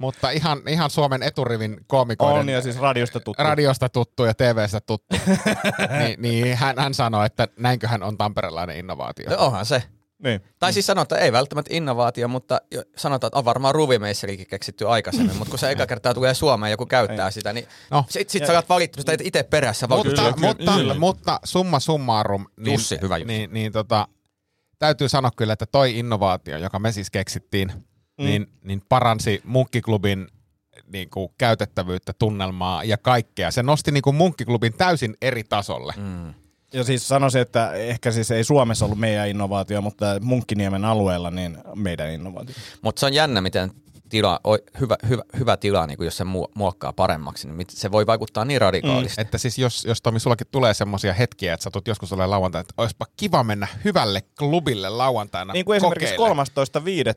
mutta 0.00 0.30
ihan, 0.30 0.62
ihan 0.68 0.90
Suomen 0.90 1.22
eturivin 1.22 1.76
koomikoiden 2.06 2.40
On 2.40 2.48
ja 2.48 2.62
siis 2.62 2.78
radiosta 2.78 3.20
tuttu. 3.20 3.42
radiosta 3.42 3.88
tuttu 3.88 4.24
ja 4.24 4.34
TVstä 4.34 4.80
tuttu, 4.80 5.16
niin, 5.98 6.22
niin 6.22 6.56
hän, 6.56 6.78
hän 6.78 6.94
sanoi, 6.94 7.26
että 7.26 7.48
näinköhän 7.58 8.02
on 8.02 8.18
tamperelainen 8.18 8.76
innovaatio. 8.76 9.30
No 9.30 9.36
onhan 9.38 9.66
se. 9.66 9.82
Niin. 10.24 10.40
Tai 10.58 10.72
siis 10.72 10.86
sanotaan, 10.86 11.16
että 11.18 11.24
ei 11.24 11.32
välttämättä 11.32 11.74
innovaatio, 11.74 12.28
mutta 12.28 12.60
sanotaan, 12.96 13.28
että 13.28 13.38
on 13.38 13.44
varmaan 13.44 13.74
ruvimeisselikin 13.74 14.46
keksitty 14.46 14.88
aikaisemmin, 14.88 15.36
mutta 15.36 15.50
kun 15.50 15.58
se 15.58 15.70
eka 15.70 15.86
kertaa 15.86 16.14
tulee 16.14 16.34
Suomeen 16.34 16.70
ja 16.70 16.72
joku 16.72 16.86
käyttää 16.86 17.30
sitä, 17.30 17.52
niin 17.52 17.66
No. 17.90 18.04
sit, 18.08 18.30
sit 18.30 18.46
sä 18.46 18.52
olet 18.52 18.68
valittu 18.68 19.00
sitä 19.00 19.16
itse 19.22 19.42
perässä. 19.42 19.86
Mutta, 19.86 20.02
Kyllä, 20.10 20.32
kyllä, 20.32 20.46
mutta, 20.46 20.72
kyllä. 20.72 20.94
mutta 20.94 21.40
summa 21.44 21.80
summarum, 21.80 22.46
niin, 22.56 22.72
Jussi, 22.72 22.98
hyvä 23.02 23.16
Jussi. 23.18 23.32
niin, 23.32 23.52
niin 23.52 23.72
tota, 23.72 24.08
täytyy 24.78 25.08
sanoa 25.08 25.30
kyllä, 25.36 25.52
että 25.52 25.66
toi 25.66 25.98
innovaatio, 25.98 26.58
joka 26.58 26.78
me 26.78 26.92
siis 26.92 27.10
keksittiin, 27.10 27.72
mm. 28.18 28.24
niin, 28.24 28.46
niin 28.64 28.82
paransi 28.88 29.40
Munkkiklubin 29.44 30.28
niin 30.92 31.10
kuin, 31.10 31.28
käytettävyyttä, 31.38 32.12
tunnelmaa 32.18 32.84
ja 32.84 32.98
kaikkea. 32.98 33.50
Se 33.50 33.62
nosti 33.62 33.90
niin 33.90 34.02
kuin, 34.02 34.16
Munkkiklubin 34.16 34.72
täysin 34.72 35.16
eri 35.22 35.44
tasolle. 35.44 35.94
Mm. 35.96 36.34
Ja 36.72 36.84
siis 36.84 37.08
sanoisin, 37.08 37.40
että 37.40 37.72
ehkä 37.72 38.10
siis 38.10 38.30
ei 38.30 38.44
Suomessa 38.44 38.84
ollut 38.84 38.98
meidän 38.98 39.28
innovaatio, 39.28 39.82
mutta 39.82 40.06
Munkkiniemen 40.20 40.84
alueella 40.84 41.30
niin 41.30 41.58
meidän 41.74 42.10
innovaatio. 42.10 42.54
Mutta 42.82 43.00
se 43.00 43.06
on 43.06 43.14
jännä, 43.14 43.40
miten 43.40 43.70
tila, 44.08 44.40
oi, 44.44 44.58
hyvä, 44.80 44.96
hyvä, 45.08 45.22
hyvä 45.38 45.56
tila, 45.56 45.86
niin 45.86 45.96
jos 46.00 46.16
se 46.16 46.24
mu- 46.24 46.50
muokkaa 46.54 46.92
paremmaksi, 46.92 47.48
niin 47.48 47.66
se 47.70 47.92
voi 47.92 48.06
vaikuttaa 48.06 48.44
niin 48.44 48.60
radikaalisti. 48.60 49.20
Että 49.20 49.38
siis 49.38 49.58
jos, 49.58 49.84
jos 49.84 50.02
Tomi, 50.02 50.20
sullakin 50.20 50.46
tulee 50.50 50.74
semmoisia 50.74 51.12
hetkiä, 51.12 51.54
että 51.54 51.64
sä 51.64 51.70
tulet 51.70 51.88
joskus 51.88 52.12
olemaan 52.12 52.30
lauantaina, 52.30 52.60
että 52.60 52.74
olisipa 52.76 53.06
kiva 53.16 53.44
mennä 53.44 53.66
hyvälle 53.84 54.20
klubille 54.38 54.88
lauantaina 54.88 55.52
Niin 55.52 55.64
kuin 55.64 55.76
esimerkiksi 55.76 56.14
kokeilemaan. 56.16 56.46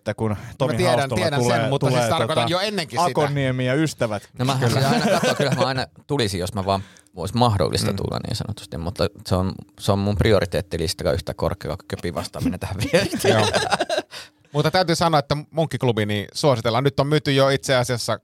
13.5. 0.10 0.14
kun 0.16 0.36
Tomi 0.58 0.74
tiedän- 0.78 0.96
Haustola 1.00 1.22
tiedän 1.22 1.40
tulee, 1.40 1.60
sen, 1.60 1.70
mutta 1.70 1.88
tulee 1.88 2.02
siis 2.02 2.10
tarkoitan 2.18 2.50
jo 2.50 2.60
ennenkin 2.60 3.00
sitä. 3.00 3.10
Akoniemi 3.12 3.66
ja 3.66 3.74
ystävät. 3.76 4.30
No 4.40 4.46
mä 4.46 4.58
aina 4.92 5.06
katsoa, 5.12 5.36
kyllä 5.36 5.52
mä 5.52 5.66
aina 5.66 5.86
tulisin, 6.08 6.40
jos 6.40 6.54
mä 6.54 6.66
vaan 6.66 6.84
olisi 7.16 7.38
mahdollista 7.38 7.94
tulla 7.94 8.20
niin 8.28 8.36
sanotusti, 8.36 8.78
mutta 8.78 9.08
se 9.28 9.36
on, 9.36 9.52
se 9.80 9.92
on 9.92 10.00
mun 10.00 10.16
prioriteettilistalla 10.16 11.14
yhtä 11.14 11.34
korkealla 11.34 11.78
kuin 11.78 11.88
köpin 11.88 12.16
vastaaminen 12.16 12.60
tähän 12.60 12.76
viestiin. 12.94 13.36
Mutta 14.54 14.72
täytyy 14.72 14.96
sanoa, 14.96 15.20
että 15.20 15.38
Munkkiklubi 15.52 16.06
niin 16.06 16.28
suositellaan. 16.34 16.84
Nyt 16.84 17.00
on 17.00 17.08
myyty 17.08 17.32
jo 17.32 17.50
itse 17.50 17.76
asiassa 17.76 18.20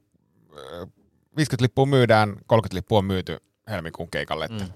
ö, 0.58 0.88
50 1.38 1.64
lippua 1.64 1.86
myydään, 1.86 2.30
30 2.48 2.76
lippua 2.76 2.98
on 2.98 3.06
myyty 3.06 3.38
helmikuun 3.70 4.10
keikalle. 4.12 4.48
Mm. 4.48 4.68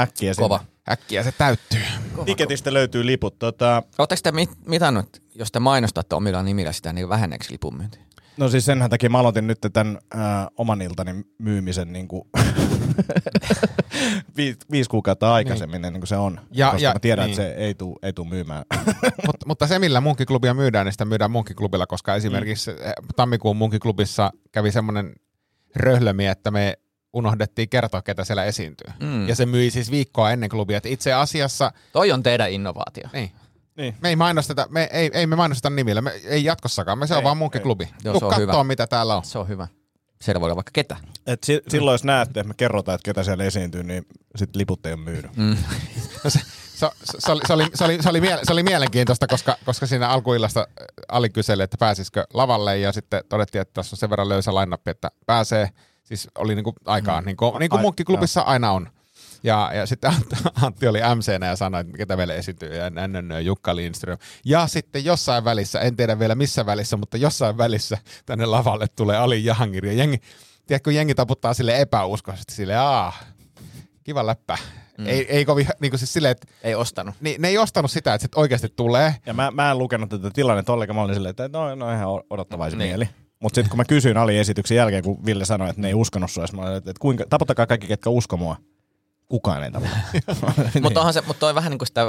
äkkiä 0.00 0.34
sinne. 0.34 0.44
Kova. 0.44 0.60
Äkkiä 0.90 1.22
se 1.22 1.32
täyttyy. 1.32 1.82
Tiketistä 2.24 2.72
löytyy 2.72 3.06
liput. 3.06 3.38
Tota, 3.38 3.82
Oletteko 3.98 4.20
te 4.22 4.32
mit, 4.32 4.50
mitannut, 4.66 5.22
jos 5.34 5.52
te 5.52 5.60
mainostatte 5.60 6.14
omilla 6.14 6.42
nimillä 6.42 6.72
sitä, 6.72 6.92
niin 6.92 7.08
vähenneekö 7.08 7.44
lipun 7.50 7.76
myynti? 7.76 7.98
No 8.36 8.48
siis 8.48 8.64
senhän 8.64 8.90
takia 8.90 9.10
mä 9.10 9.18
aloitin 9.18 9.46
nyt 9.46 9.58
tämän 9.72 9.98
äh, 10.14 10.20
oman 10.56 10.82
iltani 10.82 11.24
myymisen 11.38 11.92
niin 11.92 12.08
kuin 12.08 12.22
vi, 14.36 14.56
viisi 14.70 14.90
kuukautta 14.90 15.34
aikaisemmin, 15.34 15.82
niin. 15.82 15.92
niin 15.92 16.00
kuin 16.00 16.08
se 16.08 16.16
on. 16.16 16.40
Ja- 16.50 16.70
koska 16.70 16.82
ja- 16.82 16.92
mä 16.92 16.98
tiedän, 16.98 17.26
niin. 17.26 17.40
että 17.40 17.54
se 17.54 17.64
ei 17.64 17.74
tule 17.74 17.96
ei 18.02 18.12
tuu 18.12 18.24
myymään. 18.24 18.64
Mut, 19.26 19.36
mutta 19.46 19.66
se, 19.66 19.78
millä 19.78 20.00
munkiklubia 20.00 20.54
myydään, 20.54 20.86
niin 20.86 20.92
sitä 20.92 21.04
myydään 21.04 21.30
munkiklubilla, 21.30 21.86
koska 21.86 22.14
esimerkiksi 22.14 22.70
mm. 22.70 22.76
tammikuun 23.16 23.56
munkiklubissa 23.56 24.30
kävi 24.52 24.72
semmoinen 24.72 25.14
röhlömi, 25.76 26.26
että 26.26 26.50
me 26.50 26.78
unohdettiin 27.12 27.68
kertoa, 27.68 28.02
ketä 28.02 28.24
siellä 28.24 28.44
esiintyy. 28.44 28.92
Mm. 29.00 29.28
Ja 29.28 29.36
se 29.36 29.46
myi 29.46 29.70
siis 29.70 29.90
viikkoa 29.90 30.30
ennen 30.30 30.50
klubia. 30.50 30.76
Et 30.76 30.86
itse 30.86 31.12
asiassa, 31.12 31.72
Toi 31.92 32.12
on 32.12 32.22
teidän 32.22 32.50
innovaatio. 32.50 33.08
niin, 33.12 33.30
niin. 33.76 33.94
me 34.00 34.08
ei 34.08 34.16
mainosteta, 34.16 34.66
me 34.70 34.88
ei, 34.92 35.10
ei 35.14 35.26
me 35.26 35.36
mainosteta 35.36 35.70
nimillä, 35.70 36.02
me, 36.02 36.10
ei 36.24 36.44
jatkossakaan, 36.44 36.98
me 36.98 37.06
se 37.06 37.14
on 37.14 37.18
Ei, 37.18 37.24
vaan 37.24 37.36
munkiklubi. 37.36 37.88
Joo, 38.04 38.12
Tuu 38.12 38.18
se 38.18 38.24
on 38.24 38.30
kattoo, 38.30 38.54
hyvä. 38.54 38.64
mitä 38.64 38.86
täällä 38.86 39.16
on. 39.16 39.24
Se 39.24 39.38
on 39.38 39.48
hyvä. 39.48 39.68
Siellä 40.22 40.40
voi 40.40 40.46
olla 40.46 40.56
vaikka 40.56 40.70
ketä. 40.72 40.96
Et 41.26 41.44
si, 41.44 41.62
silloin 41.68 41.94
jos 41.94 42.04
näette, 42.04 42.40
että 42.40 42.48
me 42.48 42.54
kerrotaan, 42.56 42.94
että 42.94 43.04
ketä 43.04 43.22
siellä 43.22 43.44
esiintyy, 43.44 43.82
niin 43.82 44.06
sit 44.36 44.56
liput 44.56 44.86
ei 44.86 44.92
ole 44.92 45.00
myynyt. 45.00 45.36
Mm. 45.36 45.56
No 46.24 46.30
se, 46.30 46.40
se, 46.74 46.86
se, 47.18 47.32
oli, 47.32 47.40
se, 47.46 47.52
oli, 47.52 47.66
se, 47.74 47.84
oli, 47.84 48.02
se, 48.02 48.08
oli, 48.08 48.20
miele, 48.20 48.40
se 48.44 48.52
oli 48.52 48.62
mielenkiintoista, 48.62 49.26
koska, 49.26 49.56
koska 49.64 49.86
siinä 49.86 50.08
alkuillasta 50.08 50.60
äh, 50.60 50.86
Ali 51.08 51.30
kyseli, 51.30 51.62
että 51.62 51.76
pääsisikö 51.78 52.24
lavalle 52.34 52.78
ja 52.78 52.92
sitten 52.92 53.24
todettiin, 53.28 53.62
että 53.62 53.74
tässä 53.74 53.94
on 53.94 53.98
sen 53.98 54.10
verran 54.10 54.28
löysä 54.28 54.54
line 54.54 54.76
että 54.86 55.10
pääsee. 55.26 55.68
Siis 56.04 56.28
oli 56.38 56.54
niinku 56.54 56.72
aikaa, 56.86 57.20
mm. 57.20 57.26
niin 57.26 57.36
kuin, 57.36 57.58
niin 57.58 57.70
kuin 57.70 57.78
Ai- 57.78 57.82
munkkiklubissa 57.82 58.40
aina 58.40 58.72
on. 58.72 58.88
Ja, 59.44 59.70
ja 59.74 59.86
sitten 59.86 60.12
Ant- 60.12 60.50
Antti 60.64 60.86
oli 60.88 60.98
MCnä 60.98 61.46
ja 61.46 61.56
sanoi, 61.56 61.80
että 61.80 61.96
ketä 61.96 62.16
meille 62.16 62.36
esiintyy, 62.36 62.74
ja 62.76 62.90
NNÖ, 62.90 63.40
Jukka 63.40 63.76
Lindström. 63.76 64.18
Ja 64.44 64.66
sitten 64.66 65.04
jossain 65.04 65.44
välissä, 65.44 65.80
en 65.80 65.96
tiedä 65.96 66.18
vielä 66.18 66.34
missä 66.34 66.66
välissä, 66.66 66.96
mutta 66.96 67.16
jossain 67.16 67.58
välissä 67.58 67.98
tänne 68.26 68.46
lavalle 68.46 68.86
tulee 68.96 69.16
Ali 69.16 69.44
Jahangir. 69.44 69.86
Ja 69.86 69.92
jengi, 69.92 70.18
tiedätkö, 70.66 70.92
jengi 70.92 71.14
taputtaa 71.14 71.54
sille 71.54 71.80
epäuskoisesti, 71.80 72.54
sille 72.54 72.76
aah, 72.76 73.24
kiva 74.04 74.26
läppä. 74.26 74.58
Mm. 74.98 75.06
Ei, 75.06 75.26
ei 75.36 75.44
kovin, 75.44 75.66
niin 75.80 75.90
kuin 75.90 75.98
siis 75.98 76.12
silleen, 76.12 76.32
että 76.32 76.46
Ei 76.62 76.74
ostanut. 76.74 77.14
niin, 77.20 77.42
ne 77.42 77.48
ei 77.48 77.58
ostanut 77.58 77.90
sitä, 77.90 78.14
että 78.14 78.22
se 78.22 78.40
oikeasti 78.40 78.68
tulee. 78.76 79.14
Ja 79.26 79.34
mä, 79.34 79.50
mä 79.50 79.70
en 79.70 79.78
lukenut 79.78 80.10
tätä 80.10 80.30
tilannetta 80.34 80.72
ollenkaan, 80.72 80.96
mä 80.96 81.02
olin 81.02 81.14
silleen, 81.14 81.30
että 81.30 81.48
no, 81.52 81.74
no 81.74 81.92
ihan 81.92 82.08
odottavaisin 82.30 82.78
Niin. 82.78 82.88
mieli. 82.90 83.08
Mutta 83.42 83.54
sitten 83.54 83.70
kun 83.70 83.76
mä 83.76 83.84
kysyin 83.84 84.16
Ali 84.16 84.38
esityksen 84.38 84.76
jälkeen, 84.76 85.02
kun 85.04 85.24
Ville 85.26 85.44
sanoi, 85.44 85.68
että 85.70 85.82
ne 85.82 85.88
ei 85.88 85.94
uskonut 85.94 86.30
sua, 86.30 86.44
mä 86.52 86.62
olin, 86.62 86.76
että, 86.76 86.90
että 86.90 87.00
kuinka, 87.00 87.24
taputtakaa 87.30 87.66
kaikki, 87.66 87.86
ketkä 87.86 88.10
usko 88.10 88.36
mua. 88.36 88.56
Kukaan 89.32 89.62
ei 89.64 89.70
taputa. 89.70 89.96
Niin. 90.74 90.82
Mutta 90.82 91.00
onhan 91.00 91.14
se, 91.14 91.22
mutta 91.26 91.40
toi 91.40 91.54
vähän 91.54 91.70
niin 91.70 91.78
kuin 91.78 91.86
sitä 91.86 92.02
äh, 92.02 92.08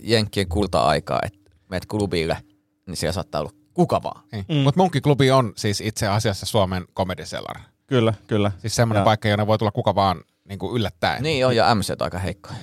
jenkkien 0.00 0.48
kulta-aikaa, 0.48 1.20
että 1.24 1.50
meet 1.70 1.86
klubille, 1.86 2.36
niin 2.86 2.96
siellä 2.96 3.12
saattaa 3.12 3.40
olla 3.40 3.50
kuka 3.74 4.02
vaan. 4.02 4.22
Niin. 4.32 4.44
Mm. 4.48 4.54
Mutta 4.56 4.80
munkkiklubi 4.80 5.30
on 5.30 5.52
siis 5.56 5.80
itse 5.80 6.08
asiassa 6.08 6.46
Suomen 6.46 6.84
komedisellar. 6.92 7.56
Kyllä, 7.86 8.14
kyllä. 8.26 8.52
Siis 8.58 8.76
semmoinen 8.76 9.00
Ja- 9.00 9.04
paikka, 9.04 9.28
jonne 9.28 9.46
voi 9.46 9.58
tulla 9.58 9.70
kuka 9.72 9.94
vaan 9.94 10.20
niin 10.48 10.58
kuin 10.58 10.76
yllättäen. 10.76 11.22
Niin 11.22 11.46
on, 11.46 11.56
ja 11.56 11.74
MC 11.74 11.90
on 11.90 11.96
aika 12.00 12.18
heikkoja. 12.18 12.56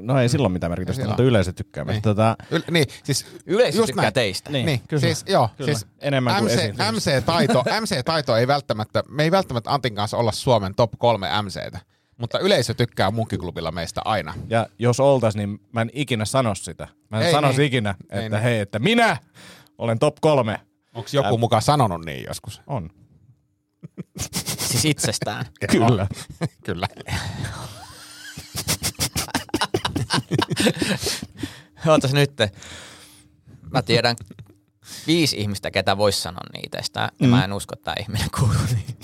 No 0.00 0.20
ei 0.20 0.28
silloin 0.28 0.52
mitään 0.52 0.70
merkitystä, 0.72 1.06
mutta 1.06 1.22
yleisö 1.22 1.52
tykkää. 1.52 1.84
Niin. 1.84 1.92
Niin. 1.92 2.02
Tota, 2.02 2.36
Yl- 2.54 2.70
niin, 2.70 2.86
siis 3.04 3.26
Yleisö 3.46 3.78
just 3.78 3.86
tykkää 3.86 4.02
näin. 4.02 4.14
teistä. 4.14 4.50
Niin, 4.50 4.66
Niin, 4.66 4.80
kyllä. 4.88 5.00
siis 5.00 5.24
joo, 5.28 5.48
Kyllä. 5.56 5.74
siis 5.74 5.86
Enemmän 5.98 6.36
kuin 6.42 6.52
MC. 6.52 6.74
MC-taito, 6.92 7.64
MC-taito 7.80 8.36
ei 8.36 8.46
välttämättä, 8.46 9.02
me 9.08 9.22
ei 9.22 9.30
välttämättä 9.30 9.70
Antin 9.70 9.94
kanssa 9.94 10.16
olla 10.16 10.32
Suomen 10.32 10.74
top 10.74 10.90
kolme 10.98 11.28
MCtä, 11.42 11.78
mutta 12.18 12.38
yleisö 12.38 12.74
tykkää 12.74 13.10
munkkiklubilla 13.10 13.70
meistä 13.70 14.00
aina. 14.04 14.34
ja 14.48 14.66
jos 14.78 15.00
oltais, 15.00 15.36
niin 15.36 15.60
mä 15.72 15.80
en 15.80 15.90
ikinä 15.92 16.24
sano 16.24 16.54
sitä. 16.54 16.88
Mä 17.10 17.20
en 17.20 17.26
Ei 17.26 17.32
sanoisi 17.32 17.58
niin. 17.58 17.66
ikinä, 17.66 17.94
Ei 18.10 18.24
että 18.24 18.36
niin. 18.36 18.42
hei, 18.42 18.60
että 18.60 18.78
minä 18.78 19.16
olen 19.78 19.98
top 19.98 20.16
kolme. 20.20 20.60
Onko 20.94 21.08
joku 21.12 21.38
mukaan 21.38 21.62
sanonut 21.62 22.04
niin 22.04 22.24
joskus? 22.28 22.62
On. 22.66 22.90
Siis 24.58 24.84
itsestään. 24.84 25.46
Kyllä. 25.70 26.06
Kyllä. 26.64 26.86
Ootas 31.86 32.12
nyt. 32.12 32.32
Mä 33.70 33.82
tiedän 33.82 34.16
viisi 35.06 35.36
ihmistä, 35.36 35.70
ketä 35.70 35.96
vois 35.96 36.22
sanoa 36.22 36.40
niin 36.52 36.66
itsestään. 36.66 37.10
Ja 37.20 37.28
mä 37.28 37.44
en 37.44 37.52
usko, 37.52 37.74
että 37.74 37.84
tämä 37.84 37.94
ihminen 38.00 38.28
kuuluu 38.38 38.66
niin. 38.74 38.96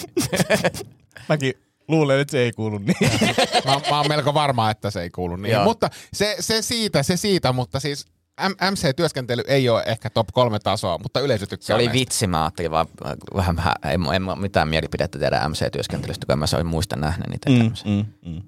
Mäkin 1.28 1.54
luulen, 1.88 2.20
että 2.20 2.30
se 2.32 2.38
ei 2.38 2.52
kuulu 2.52 2.78
niin. 2.78 2.96
Mä, 3.66 3.80
mä 3.90 3.96
oon 3.96 4.08
melko 4.08 4.34
varma, 4.34 4.70
että 4.70 4.90
se 4.90 5.02
ei 5.02 5.10
kuulu 5.10 5.36
niin. 5.36 5.52
Joo. 5.52 5.64
Mutta 5.64 5.90
se, 6.12 6.36
se 6.40 6.62
siitä, 6.62 7.02
se 7.02 7.16
siitä, 7.16 7.52
mutta 7.52 7.80
siis 7.80 8.06
M- 8.40 8.70
MC-työskentely 8.72 9.42
ei 9.46 9.68
ole 9.68 9.82
ehkä 9.86 10.10
top 10.10 10.28
kolme 10.32 10.58
tasoa, 10.58 10.98
mutta 10.98 11.20
yleisö 11.20 11.46
tykkää 11.46 11.66
Se 11.66 11.74
oli 11.74 11.82
meistä. 11.84 11.92
vitsi, 11.98 12.26
mä 12.26 12.42
ajattelin 12.42 12.70
vaan 12.70 12.86
äh, 13.06 13.12
vähän, 13.36 13.56
vähän 13.56 13.74
en, 13.84 14.00
en, 14.14 14.22
mä 14.22 14.36
mitään 14.36 14.68
mielipidettä 14.68 15.18
tehdä 15.18 15.48
MC-työskentelystä, 15.48 16.26
kun 16.26 16.38
mä 16.38 16.46
se 16.46 16.62
muista 16.62 16.96
nähnyt 16.96 17.28
niitä 17.28 17.50
mm. 17.50 17.58
tämmöisiä. 17.58 17.86
mm, 17.92 18.32
mm. 18.32 18.42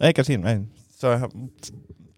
Eikä 0.00 0.22
siinä, 0.22 0.50
ei. 0.50 0.58
Se 0.90 1.06
on 1.06 1.16
ihan 1.16 1.30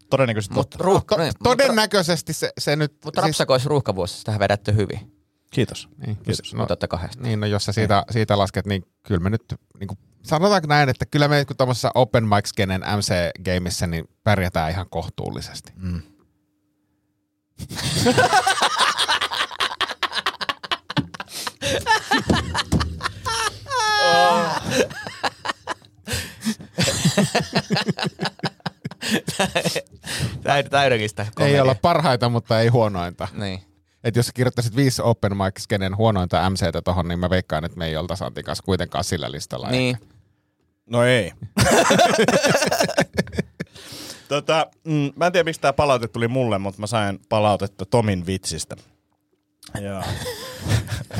todennäköisesti 0.09 0.53
Mut 0.55 0.69
totta. 0.69 0.83
ruuhka, 0.83 1.15
To- 1.15 1.21
niin, 1.21 1.33
todennäköisesti 1.43 2.33
se, 2.33 2.51
se 2.57 2.75
nyt... 2.75 2.91
Mutta 3.05 3.21
siis, 3.21 3.27
rapsakois 3.27 3.65
ruuhkavuosissa 3.65 4.23
tähän 4.25 4.39
vedätte 4.39 4.73
hyvin. 4.73 5.14
Kiitos. 5.55 5.89
niin, 6.05 6.17
Kiitos. 6.17 6.53
No, 6.53 6.59
No, 6.59 6.65
totta 6.67 6.87
kahdesta. 6.87 7.23
niin, 7.23 7.39
no 7.39 7.45
jos 7.47 7.65
sä 7.65 7.71
siitä, 7.71 8.03
siitä 8.11 8.37
lasket, 8.37 8.65
niin 8.65 8.85
kyllä 9.03 9.19
me 9.19 9.29
nyt, 9.29 9.43
niin 9.79 9.87
kuin, 9.87 9.97
sanotaanko 10.23 10.67
näin, 10.67 10.89
että 10.89 11.05
kyllä 11.05 11.27
me 11.27 11.45
kun 11.45 11.57
tuommoisessa 11.57 11.91
open 11.95 12.23
mic 12.23 12.45
skenen 12.45 12.81
MC-gameissa, 12.81 13.87
niin 13.87 14.05
pärjätään 14.23 14.71
ihan 14.71 14.89
kohtuullisesti. 14.89 15.71
Mm. 15.75 16.01
Täydellistä 30.71 31.23
Ei 31.23 31.29
komedia. 31.35 31.61
olla 31.63 31.75
parhaita, 31.75 32.29
mutta 32.29 32.59
ei 32.61 32.67
huonointa. 32.67 33.27
Niin. 33.33 33.61
Et 34.05 34.15
jos 34.15 34.25
sä 34.25 34.31
kirjoittaisit 34.35 34.75
viisi 34.75 35.01
open 35.01 35.37
mic 35.37 35.59
skenen 35.59 35.97
huonointa 35.97 36.49
MCtä 36.49 36.81
tohon, 36.81 37.07
niin 37.07 37.19
mä 37.19 37.29
veikkaan, 37.29 37.65
että 37.65 37.77
me 37.77 37.87
ei 37.87 37.97
oltaisi 37.97 38.23
Antin 38.23 38.43
kanssa 38.43 38.63
kuitenkaan 38.63 39.03
sillä 39.03 39.31
listalla. 39.31 39.69
Niin. 39.69 39.97
No 40.85 41.03
ei. 41.03 41.31
tota, 44.29 44.67
mm, 44.83 45.11
mä 45.15 45.25
en 45.25 45.31
tiedä, 45.31 45.43
miksi 45.43 45.61
tämä 45.61 45.73
palaute 45.73 46.07
tuli 46.07 46.27
mulle, 46.27 46.57
mutta 46.57 46.81
mä 46.81 46.87
sain 46.87 47.19
palautetta 47.29 47.85
Tomin 47.85 48.25
vitsistä. 48.25 48.75
Ja. 49.81 50.03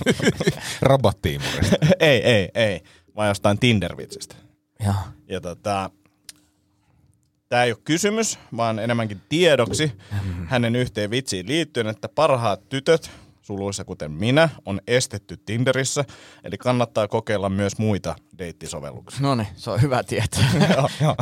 Robottiimurista. 0.81 1.75
ei, 1.99 2.23
ei, 2.23 2.49
ei. 2.55 2.81
Vaan 3.15 3.27
jostain 3.27 3.59
Tinder-vitsistä. 3.59 4.35
Joo. 4.85 4.95
Ja 5.27 5.41
tota, 5.41 5.89
tämä 7.49 7.63
ei 7.63 7.71
ole 7.71 7.77
kysymys, 7.83 8.39
vaan 8.57 8.79
enemmänkin 8.79 9.21
tiedoksi 9.29 9.91
hänen 10.45 10.75
yhteen 10.75 11.09
vitsiin 11.09 11.47
liittyen, 11.47 11.87
että 11.87 12.09
parhaat 12.09 12.69
tytöt, 12.69 13.11
suluissa 13.41 13.83
kuten 13.85 14.11
minä, 14.11 14.49
on 14.65 14.81
estetty 14.87 15.37
Tinderissä, 15.37 16.05
eli 16.43 16.57
kannattaa 16.57 17.07
kokeilla 17.07 17.49
myös 17.49 17.77
muita 17.77 18.15
deittisovelluksia. 18.37 19.19
No 19.21 19.35
niin, 19.35 19.47
se 19.55 19.69
on 19.71 19.81
hyvä 19.81 20.03
tietää. 20.03 20.49
joo, 20.75 20.89
joo. 21.01 21.15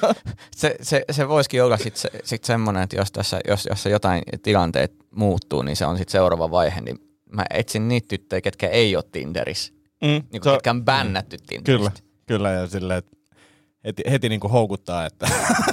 se, 0.56 0.76
se, 0.82 1.04
se 1.10 1.28
voisikin 1.28 1.62
olla 1.62 1.76
sitten 1.76 2.00
se, 2.02 2.10
sit 2.24 2.44
semmoinen, 2.44 2.82
että 2.82 2.96
jos 2.96 3.12
tässä 3.12 3.40
jos, 3.48 3.66
jos 3.70 3.86
jotain 3.86 4.22
tilanteet 4.42 4.92
muuttuu, 5.10 5.62
niin 5.62 5.76
se 5.76 5.86
on 5.86 5.96
sitten 5.98 6.12
seuraava 6.12 6.50
vaihe. 6.50 6.80
Niin 6.80 6.98
mä 7.32 7.44
etsin 7.50 7.88
niitä 7.88 8.08
tyttöjä, 8.08 8.40
ketkä 8.40 8.68
ei 8.68 8.96
ole 8.96 9.04
Tinderissä. 9.12 9.72
Mm, 10.02 10.08
Niin 10.08 10.22
kuin, 10.42 10.48
on- 10.48 10.52
ketkä 10.56 10.70
on 10.70 10.84
bännätty 10.84 11.36
Kyllä, 11.36 11.48
Tinderistä. 11.48 12.00
kyllä 12.26 12.50
ja 12.50 12.66
silleen, 12.66 12.98
että 12.98 13.16
heti, 13.84 14.02
heti 14.10 14.28
niin 14.28 14.40
kuin 14.40 14.50
houkuttaa, 14.50 15.06
että 15.06 15.26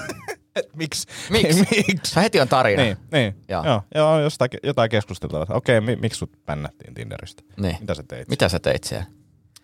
et 0.56 0.76
miksi? 0.76 1.08
Miksi? 1.30 1.60
miksi? 1.60 2.14
Se 2.14 2.22
heti 2.22 2.40
on 2.40 2.48
tarina. 2.48 2.84
Niin, 2.84 2.98
niin. 3.12 3.36
Joo. 3.50 3.64
Joo. 3.66 3.82
Joo, 3.96 4.20
jostain, 4.20 4.50
jotain 4.64 4.90
keskustelua. 4.90 5.42
että 5.44 5.54
Okei, 5.54 5.82
mi, 5.82 5.96
miksi 5.96 6.18
sut 6.18 6.32
bännättiin 6.46 6.94
Tinderistä? 6.94 7.44
Niin. 7.58 7.78
Mitä 7.80 7.94
sä 7.96 8.04
teit? 8.08 8.28
Mitä 8.30 8.50
sä 8.50 8.60
teit 8.60 8.84
siellä? 8.84 9.06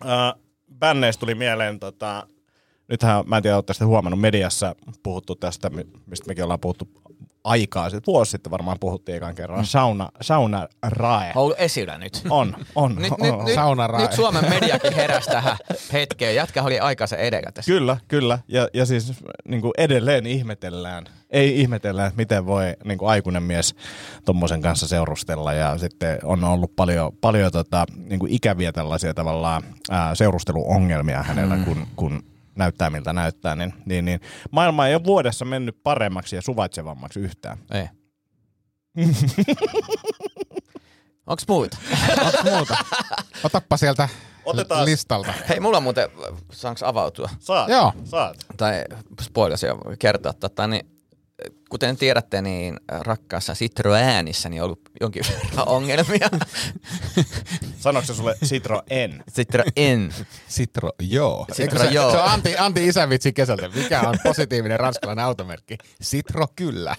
Uh, 0.04 0.42
bänneistä 0.78 1.20
tuli 1.20 1.34
mieleen, 1.34 1.78
tota, 1.80 2.26
nythän 2.88 3.24
mä 3.26 3.36
en 3.36 3.42
tiedä, 3.42 3.56
olette 3.56 3.84
huomannut 3.84 4.20
mediassa 4.20 4.74
puhuttu 5.02 5.34
tästä, 5.34 5.70
mi- 5.70 5.86
mistä 6.06 6.26
mekin 6.26 6.44
ollaan 6.44 6.60
puhuttu 6.60 6.88
aikaa 7.44 7.90
sitten, 7.90 8.12
vuosi 8.12 8.30
sitten 8.30 8.50
varmaan 8.50 8.76
puhuttiin 8.80 9.16
ekan 9.16 9.34
kerran, 9.34 9.58
mm. 9.58 9.64
sauna, 9.64 10.08
sauna 10.20 10.68
rae. 10.82 11.32
On 11.34 11.42
ollut 11.42 11.56
esillä 11.60 11.98
nyt. 11.98 12.22
On, 12.30 12.56
on. 12.74 12.94
Nyt, 12.94 13.12
on, 13.12 13.18
nyt, 13.20 13.32
on. 13.32 13.44
nyt, 13.44 13.54
Saunarae. 13.54 14.02
nyt 14.02 14.12
Suomen 14.12 14.50
mediakin 14.50 14.94
heräsi 14.94 15.30
tähän 15.30 15.56
hetkeen. 15.92 16.34
Jätkä 16.34 16.62
oli 16.62 16.80
aikansa 16.80 17.16
edellä 17.16 17.52
tässä. 17.52 17.72
Kyllä, 17.72 17.96
kyllä. 18.08 18.38
Ja, 18.48 18.68
ja 18.74 18.86
siis 18.86 19.12
niin 19.48 19.60
kuin 19.60 19.72
edelleen 19.78 20.26
ihmetellään, 20.26 21.04
ei 21.30 21.60
ihmetellään, 21.60 22.08
että 22.08 22.16
miten 22.16 22.46
voi 22.46 22.64
niin 22.84 22.98
kuin 22.98 23.10
aikuinen 23.10 23.42
mies 23.42 23.74
tuommoisen 24.24 24.62
kanssa 24.62 24.88
seurustella. 24.88 25.52
Ja 25.52 25.78
sitten 25.78 26.18
on 26.22 26.44
ollut 26.44 26.76
paljon, 26.76 27.12
paljon 27.20 27.52
tota, 27.52 27.84
niin 27.96 28.18
kuin 28.18 28.32
ikäviä 28.32 28.72
tällaisia 28.72 29.14
tavallaan 29.14 29.62
ää, 29.90 30.14
seurusteluongelmia 30.14 31.22
hänellä, 31.22 31.56
mm. 31.56 31.64
kun, 31.64 31.86
kun 31.96 32.22
näyttää 32.56 32.90
miltä 32.90 33.12
näyttää, 33.12 33.56
niin, 33.56 33.74
niin, 33.86 34.04
niin 34.04 34.20
maailma 34.50 34.86
ei 34.86 34.94
ole 34.94 35.04
vuodessa 35.04 35.44
mennyt 35.44 35.82
paremmaksi 35.82 36.36
ja 36.36 36.42
suvaitsevammaksi 36.42 37.20
yhtään. 37.20 37.58
Ei. 37.70 37.86
Onks 41.26 41.44
muita? 41.48 41.76
Onko 42.24 42.50
muuta? 42.56 42.76
Otappa 43.44 43.76
sieltä 43.76 44.08
Otetaan- 44.44 44.84
listalta. 44.84 45.32
Hei, 45.48 45.60
mulla 45.60 45.76
on 45.76 45.82
muuten, 45.82 46.08
saanko 46.52 46.86
avautua? 46.86 47.28
Saat, 47.38 47.68
Joo. 47.68 47.92
saat. 48.04 48.36
Tai 48.56 48.84
spoilasin 49.22 49.66
jo 49.68 49.78
kertoa, 49.98 50.32
tota, 50.32 50.66
niin 50.66 50.86
kuten 51.68 51.96
tiedätte, 51.96 52.42
niin 52.42 52.80
rakkaassa 52.88 53.52
Citroäänissä 53.52 54.48
niin 54.48 54.62
on 54.62 54.64
ollut 54.64 54.80
jonkin 55.00 55.22
verran 55.28 55.68
ongelmia. 55.68 56.28
Sanoiko 57.78 58.06
se 58.06 58.14
sulle 58.14 58.36
Citro 58.44 58.82
en? 58.90 59.24
Citroen. 59.32 60.14
Citro, 60.50 60.90
joo. 61.00 61.46
Citro, 61.52 61.62
Eikö 61.64 61.78
se, 61.78 61.94
joo. 61.94 62.10
Se 62.10 62.16
on 62.16 62.28
Antti, 62.28 62.56
Antti 62.56 62.88
isävitsi 62.88 63.32
kesältä. 63.32 63.68
Mikä 63.68 64.00
on 64.00 64.18
positiivinen 64.24 64.80
ranskalainen 64.80 65.24
automerkki? 65.24 65.78
Citro, 66.02 66.46
kyllä. 66.56 66.96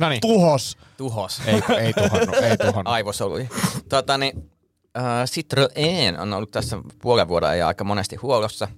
No 0.00 0.08
niin. 0.08 0.20
Tuhos! 0.20 0.76
Tuhos. 0.96 1.40
Ei, 1.46 1.62
ei 1.78 1.92
tuhonnut, 1.92 2.36
ei 2.36 2.56
tuhonnut. 2.56 2.92
Aivosoluja. 2.92 3.46
Tota, 3.88 4.18
niin, 4.18 4.50
äh, 4.98 5.24
Citroen 5.26 6.20
on 6.20 6.32
ollut 6.32 6.50
tässä 6.50 6.78
puolen 7.02 7.28
vuoden 7.28 7.48
ajan 7.48 7.68
aika 7.68 7.84
monesti 7.84 8.16
huollossa. 8.16 8.68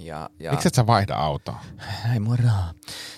Ja, 0.00 0.30
ja... 0.38 0.50
Miksi 0.50 0.68
et 0.68 0.74
sä 0.74 0.86
vaihda 0.86 1.14
autoa? 1.14 1.60
Ei 2.12 2.20
mua 2.20 2.36
rahaa. 2.36 2.72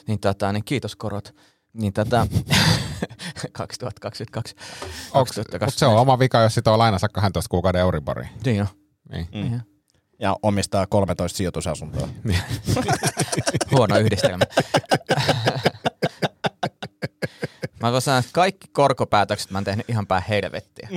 Niin, 0.07 0.21
tota, 0.21 0.53
niin 0.53 0.65
kiitos 0.65 0.97
korot. 0.97 1.35
Niin 1.73 1.93
tätä 1.93 2.27
2022. 3.53 4.55
Mutta 5.15 5.71
se 5.71 5.87
on 5.87 5.97
oma 5.97 6.19
vika, 6.19 6.41
jos 6.41 6.55
sitä 6.55 6.73
on 6.73 6.79
lainassa 6.79 7.09
12 7.09 7.49
kuukauden 7.49 7.81
Euriboriin. 7.81 8.29
Niin 8.45 8.61
on. 8.61 8.69
Niin. 9.13 9.29
Mm. 9.35 9.61
Ja 10.21 10.37
omistaa 10.43 10.87
13 10.87 11.37
sijoitusasuntoa. 11.37 12.09
Huono 13.77 13.99
yhdistelmä. 13.99 14.45
Mä 17.83 17.93
voin 17.93 18.03
sanoa, 18.03 18.19
että 18.19 18.31
kaikki 18.33 18.67
korkopäätökset 18.73 19.51
mä 19.51 19.59
oon 19.59 19.65
tehnyt 19.65 19.89
ihan 19.89 20.07
päin 20.07 20.23
helvettiä. 20.29 20.89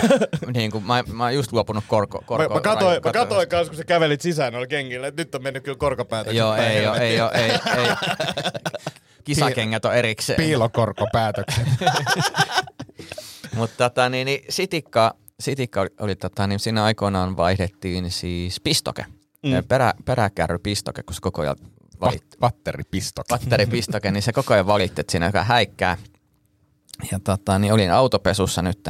niin 0.54 0.70
kuin 0.70 0.84
mä, 0.84 1.04
mä 1.12 1.24
oon 1.24 1.34
just 1.34 1.52
luopunut 1.52 1.84
korko, 1.88 2.22
korko 2.26 2.48
Mä, 2.48 2.54
mä, 2.54 2.60
katoin, 2.60 3.00
mä 3.04 3.12
katoin 3.12 3.48
kanssa, 3.48 3.70
kun 3.70 3.76
sä 3.76 3.84
kävelit 3.84 4.20
sisään 4.20 4.52
noilla 4.52 4.66
kengillä, 4.66 5.06
että 5.06 5.22
nyt 5.22 5.34
on 5.34 5.42
mennyt 5.42 5.64
kyllä 5.64 5.78
korkopäätökset. 5.78 6.38
Joo, 6.38 6.54
ei 6.54 6.86
oo, 6.86 6.94
helvettiin. 6.94 7.12
ei 7.12 7.20
oo, 7.20 7.30
ei, 7.30 7.50
ei. 7.50 7.96
Kisakengät 9.24 9.84
on 9.84 9.94
erikseen. 9.94 10.36
Piilokorkopäätökset. 10.36 11.66
Mutta 13.56 13.90
tota, 13.90 14.08
niin, 14.08 14.24
niin, 14.24 14.44
sitikka, 14.48 15.14
sitikka 15.40 15.80
oli, 15.80 15.90
oli 16.00 16.16
tota, 16.16 16.46
niin 16.46 16.60
siinä 16.60 16.84
aikoinaan 16.84 17.36
vaihdettiin 17.36 18.10
siis 18.10 18.60
pistoke. 18.60 19.06
Mm. 19.42 19.64
Perä, 19.68 19.92
peräkärrypistoke, 20.04 21.02
kun 21.02 21.14
se 21.14 21.20
koko 21.20 21.42
ajan 21.42 21.56
valitti. 22.00 22.36
Batteripistoke, 23.28 24.10
niin 24.10 24.22
se 24.22 24.32
koko 24.32 24.54
ajan 24.54 24.66
valitti, 24.66 25.00
että 25.00 25.10
siinä 25.10 25.26
joka 25.26 25.44
häikkää. 25.44 25.96
Ja 27.12 27.18
tota, 27.24 27.58
niin 27.58 27.72
olin 27.72 27.92
autopesussa 27.92 28.62
nyt 28.62 28.88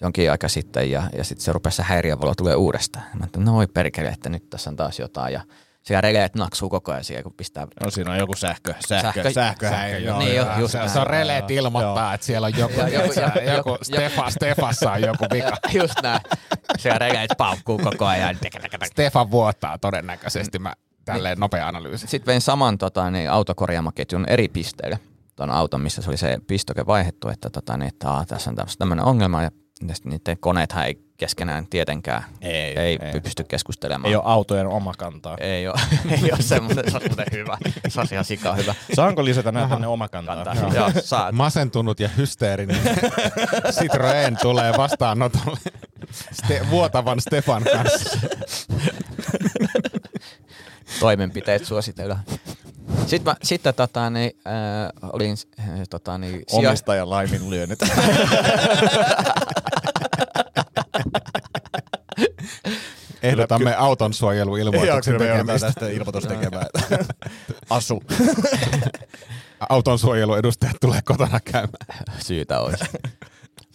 jonkin 0.00 0.30
aika 0.30 0.48
sitten 0.48 0.90
ja, 0.90 1.02
ja 1.16 1.24
sitten 1.24 1.44
se 1.44 1.52
rupesi 1.52 1.76
se 1.76 1.82
häiriövalo 1.82 2.34
tulee 2.34 2.54
uudestaan. 2.54 3.04
Mä 3.14 3.20
ajattelin, 3.20 3.44
no 3.44 3.56
oi 3.56 3.66
perkele, 3.66 4.08
että 4.08 4.28
nyt 4.28 4.50
tässä 4.50 4.70
on 4.70 4.76
taas 4.76 4.98
jotain. 4.98 5.32
Ja 5.32 5.40
siellä 5.82 6.00
releet 6.00 6.34
naksuu 6.34 6.68
koko 6.68 6.92
ajan 6.92 7.04
siellä, 7.04 7.22
kun 7.22 7.32
pistää 7.32 7.66
No 7.84 7.90
siinä 7.90 8.10
on 8.10 8.18
joku 8.18 8.36
sähkö, 8.36 8.74
sähkö, 8.88 9.22
Sähkö- 9.22 9.32
sähkö, 9.32 9.68
sähkö, 9.68 10.12
niin 10.18 10.36
jo, 10.36 10.46
just 10.58 10.72
se, 10.72 10.78
näin. 10.78 10.90
se 10.90 10.98
on 10.98 11.06
releet 11.06 11.50
ilmoittaa, 11.50 12.14
että 12.14 12.26
siellä 12.26 12.46
on 12.46 12.58
joku, 12.58 12.80
joku- 12.80 13.20
joku, 13.20 13.50
joku 13.56 13.78
Stefa, 13.82 14.30
Stefassa 14.30 14.92
on 14.92 15.02
joku 15.02 15.24
vika. 15.32 15.56
Just 15.80 15.94
näin. 16.02 16.20
Siellä 16.78 16.98
releet 16.98 17.30
paukkuu 17.38 17.78
koko 17.78 18.06
ajan. 18.06 18.38
Stefan 18.84 19.30
vuotaa 19.30 19.78
todennäköisesti. 19.78 20.58
Mä 20.58 20.72
tälleen 21.04 21.38
nopea 21.38 21.68
analyysi. 21.68 22.06
Sitten 22.06 22.26
vein 22.26 22.40
saman 22.40 22.78
tota, 22.78 23.10
niin, 23.10 23.30
autokorjaamaketjun 23.30 24.24
eri 24.28 24.48
pisteille 24.48 24.98
tuon 25.36 25.50
auton, 25.50 25.80
missä 25.80 26.02
se 26.02 26.10
oli 26.10 26.16
se 26.16 26.38
pistoke 26.46 26.86
vaihdettu, 26.86 27.28
että, 27.28 27.50
tota, 27.50 27.76
niin, 27.76 27.88
että 27.88 28.10
aa, 28.10 28.24
tässä 28.24 28.50
on 28.50 28.56
tämmöinen 28.78 29.04
ongelma 29.04 29.42
ja 29.42 29.50
niiden 30.04 30.38
koneethan 30.40 30.86
ei 30.86 31.06
keskenään 31.16 31.66
tietenkään 31.66 32.24
Ei, 32.40 32.78
ei, 32.78 32.98
ei. 33.02 33.20
pysty 33.20 33.44
keskustelemaan. 33.44 34.08
Ei 34.10 34.16
ole 34.16 34.22
autojen 34.26 34.66
oma 34.66 34.92
kantaa. 34.98 35.36
Ei 35.40 35.68
ole, 35.68 35.80
ei 36.22 36.32
ole 36.32 36.42
semmoinen, 36.42 36.90
se 36.90 36.96
on 36.96 37.02
muuten 37.08 37.26
hyvä. 37.32 37.58
Se 37.88 38.00
on 38.00 38.06
ihan 38.12 38.24
sika 38.24 38.54
hyvä. 38.54 38.74
Saanko 38.94 39.24
lisätä 39.24 39.52
näitä 39.52 39.68
tänne 39.68 39.86
oma 39.86 40.08
kantaa? 40.08 40.44
Kantaa. 40.44 40.74
Joo, 40.74 40.90
saat. 41.00 41.34
Masentunut 41.34 42.00
ja 42.00 42.08
hysteerinen 42.08 42.76
Citroen 43.80 44.36
tulee 44.42 44.72
vastaanotolle 44.76 45.58
Ste- 46.42 46.70
vuotavan 46.70 47.20
Stefan 47.20 47.62
kanssa. 47.64 48.18
Toimenpiteet 51.00 51.64
suositellaan. 51.64 52.22
Sitten, 53.06 53.32
mä, 53.32 53.36
sitten 53.42 53.74
tota, 53.74 54.10
niin, 54.10 54.30
äh, 54.46 54.52
olin 55.12 55.36
äh, 55.60 55.66
tota, 55.90 56.18
niin, 56.18 56.42
sija- 56.50 56.68
Omistajan 56.68 57.10
laiminlyönnit. 57.10 57.78
Ehdotamme 63.22 63.74
auton 63.74 64.14
suojeluilmoituksen 64.14 65.14
kyllä 65.14 65.18
me 65.18 65.26
joudutaan 65.28 65.46
tekemistä. 65.60 65.80
tästä 65.80 65.88
ilmoitus 65.96 66.24
tekemään. 66.26 66.66
Asu. 67.70 68.02
Auton 69.68 69.98
suojeluedustajat 69.98 70.76
tulee 70.80 71.00
kotona 71.04 71.40
käymään. 71.40 71.86
syytä 72.18 72.60
olisi. 72.60 72.84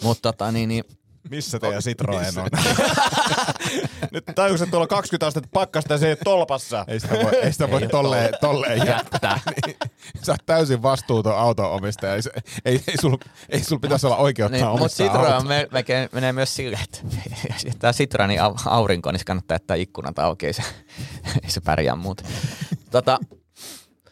Mutta 0.04 0.32
tota, 0.32 0.52
niin, 0.52 0.70
niin, 0.70 0.84
Missä 1.30 1.60
teidän 1.60 1.82
Citroen 1.82 2.34
on? 2.40 2.48
Nyt 4.12 4.24
tajusin, 4.36 4.64
että 4.64 4.72
tuolla 4.72 4.84
on 4.84 4.88
20 4.88 5.28
astetta 5.28 5.50
pakkasta 5.54 5.94
ja 5.94 5.98
se 5.98 6.06
ei 6.06 6.12
ole 6.12 6.18
tolpassa. 6.24 6.86
Ei 6.88 7.00
sitä 7.00 7.14
voi, 7.14 7.36
ei 7.36 7.52
sitä 7.54 7.70
voi 7.72 7.82
Ei 7.82 7.88
tolleen, 7.90 8.30
tolleen 8.42 8.78
jättää. 8.88 8.96
jättää. 9.14 9.40
Niin, 9.68 9.78
Sä 10.24 10.32
oot 10.32 10.46
täysin 10.46 10.82
vastuuton 10.82 11.38
autonomistaja. 11.38 12.14
Ei, 12.16 12.22
ei, 12.66 12.84
ei, 12.88 12.98
sul, 13.02 13.18
ei 13.50 13.64
sul 13.64 13.78
pitäisi 13.80 14.06
olla 14.08 14.18
oikeutta 14.18 14.58
Niin, 14.58 14.68
mutta 14.68 14.82
omistaa 14.82 15.08
Citroen 15.08 15.48
me, 15.48 15.68
me, 15.72 16.10
menee 16.12 16.34
myös 16.34 16.56
silleen, 16.56 16.84
että 16.84 17.00
tämä 17.80 17.94
Citroenin 17.94 18.40
au- 18.40 18.62
aurinko, 18.66 19.12
niin 19.12 19.20
se 19.20 19.26
kannattaa 19.26 19.56
jättää 19.56 19.76
ikkunat 19.78 20.20
auki, 20.20 20.46
ei 20.48 20.54
se, 20.54 20.64
ei 21.44 21.50
se 21.52 21.62
pärjää 21.62 21.96
muuten. 21.96 22.26
tota, 22.92 23.20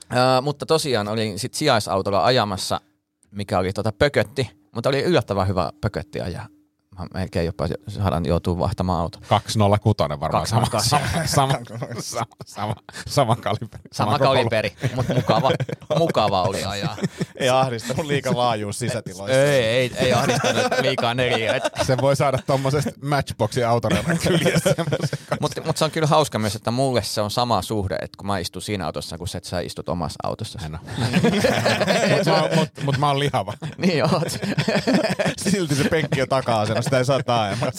ää, 0.09 0.41
mutta 0.41 0.65
tosiaan 0.65 1.07
olin 1.07 1.39
sit 1.39 1.53
sijaisautolla 1.53 2.25
ajamassa, 2.25 2.81
mikä 3.31 3.59
oli 3.59 3.73
tota 3.73 3.91
pökötti, 3.91 4.49
mutta 4.75 4.89
oli 4.89 5.01
yllättävän 5.03 5.47
hyvä 5.47 5.71
pökötti 5.81 6.21
ajaa. 6.21 6.47
Melkein 7.13 7.45
jopa 7.45 7.67
saadaan 7.87 8.25
joutuu 8.25 8.59
vaihtamaan 8.59 9.01
auto. 9.01 9.19
206 9.29 9.95
varmaan 10.19 10.47
sama, 10.47 10.65
206. 10.65 10.89
sama, 11.29 11.53
sama, 11.53 11.53
sama, 11.99 12.25
sama, 12.45 12.75
sama 13.07 13.35
kaliberi. 13.35 13.83
Sama 13.91 14.11
koko- 14.11 14.23
kaliberi, 14.23 14.73
mutta 14.95 15.13
mukava, 15.13 15.51
mukava 15.97 16.43
oli 16.43 16.63
ajaa. 16.65 16.97
Ei 17.35 17.49
ahdistanut 17.49 18.05
liikan 18.05 18.37
laajuus 18.37 18.79
sisätiloissa. 18.79 19.41
Ei, 19.41 19.63
ei, 19.65 19.91
ei 19.97 20.13
ahdistanut 20.13 20.63
liikaa 20.81 21.13
neljä. 21.13 21.59
Se 21.85 21.97
voi 22.01 22.15
saada 22.15 22.39
tommosesta 22.47 22.91
Matchboxin 23.03 23.67
autorevan 23.67 24.17
kyljessä. 24.17 24.75
Mutta 25.41 25.61
mut 25.65 25.77
se 25.77 25.85
on 25.85 25.91
kyllä 25.91 26.07
hauska 26.07 26.39
myös, 26.39 26.55
että 26.55 26.71
mulle 26.71 27.03
se 27.03 27.21
on 27.21 27.31
sama 27.31 27.61
suhde, 27.61 27.95
että 28.01 28.17
kun 28.17 28.27
mä 28.27 28.37
istun 28.39 28.61
siinä 28.61 28.85
autossa, 28.85 29.17
kun 29.17 29.27
se, 29.27 29.37
että 29.37 29.49
sä 29.49 29.59
istut 29.59 29.89
omassa 29.89 30.19
autossa. 30.23 30.59
Mutta 32.15 32.31
mä, 32.31 32.49
mut, 32.55 32.69
mut 32.83 32.97
mä 32.97 33.07
oon 33.07 33.19
lihava. 33.19 33.53
niin 33.77 34.03
oot. 34.03 34.39
Silti 35.37 35.75
se 35.75 35.89
penkki 35.89 36.21
on 36.21 36.27
taka-asena, 36.29 36.81
sitä 36.89 36.97
ei 36.97 37.05
saa 37.05 37.23
taajemmat. 37.23 37.73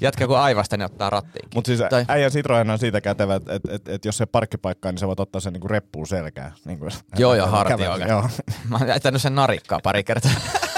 Jätkä 0.00 0.26
kun 0.26 0.38
aivasta, 0.38 0.76
niin 0.76 0.84
ottaa 0.86 1.10
rattiinkin. 1.10 1.50
Mutta 1.54 1.68
siis 1.68 1.80
Tai- 1.90 2.04
äijän 2.08 2.30
Citroen 2.32 2.70
on 2.70 2.78
siitä 2.78 3.00
kätevä, 3.00 3.34
että 3.34 3.54
et, 3.54 3.62
et, 3.70 3.88
et 3.88 4.04
jos 4.04 4.16
se 4.18 4.26
parkkipaikkaa, 4.26 4.92
niin 4.92 4.98
sä 4.98 5.06
voit 5.06 5.20
ottaa 5.20 5.40
sen 5.40 5.52
niinku 5.52 5.68
reppuun 5.68 6.06
selkään. 6.06 6.52
Niin 6.64 6.78
kuin, 6.78 6.90
Joo, 7.18 7.34
ja 7.34 7.42
kävellä. 7.44 7.58
hartioille. 7.58 8.04
Joo. 8.08 8.28
Mä 8.68 8.76
oon 8.76 8.88
jättänyt 8.88 9.22
sen 9.22 9.34
narikkaa 9.34 9.80
pari 9.82 10.04
kertaa. 10.04 10.30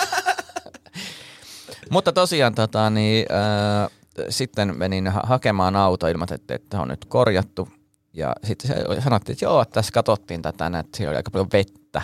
Mutta 1.91 2.13
tosiaan 2.13 2.55
tota, 2.55 2.91
niin, 2.91 3.27
äh, 3.33 3.91
sitten 4.29 4.79
menin 4.79 5.09
ha- 5.09 5.23
hakemaan 5.25 5.77
auto, 5.77 6.07
ilmoitettiin, 6.07 6.55
että 6.55 6.81
on 6.81 6.89
nyt 6.89 7.05
korjattu. 7.05 7.69
Ja 8.13 8.33
sitten 8.45 8.71
sanottiin, 9.03 9.35
että 9.35 9.45
joo, 9.45 9.63
että 9.63 9.73
tässä 9.73 9.93
katsottiin 9.93 10.43
tätä, 10.43 10.67
että 10.67 10.97
siellä 10.97 11.11
oli 11.11 11.17
aika 11.17 11.31
paljon 11.31 11.49
vettä 11.53 12.03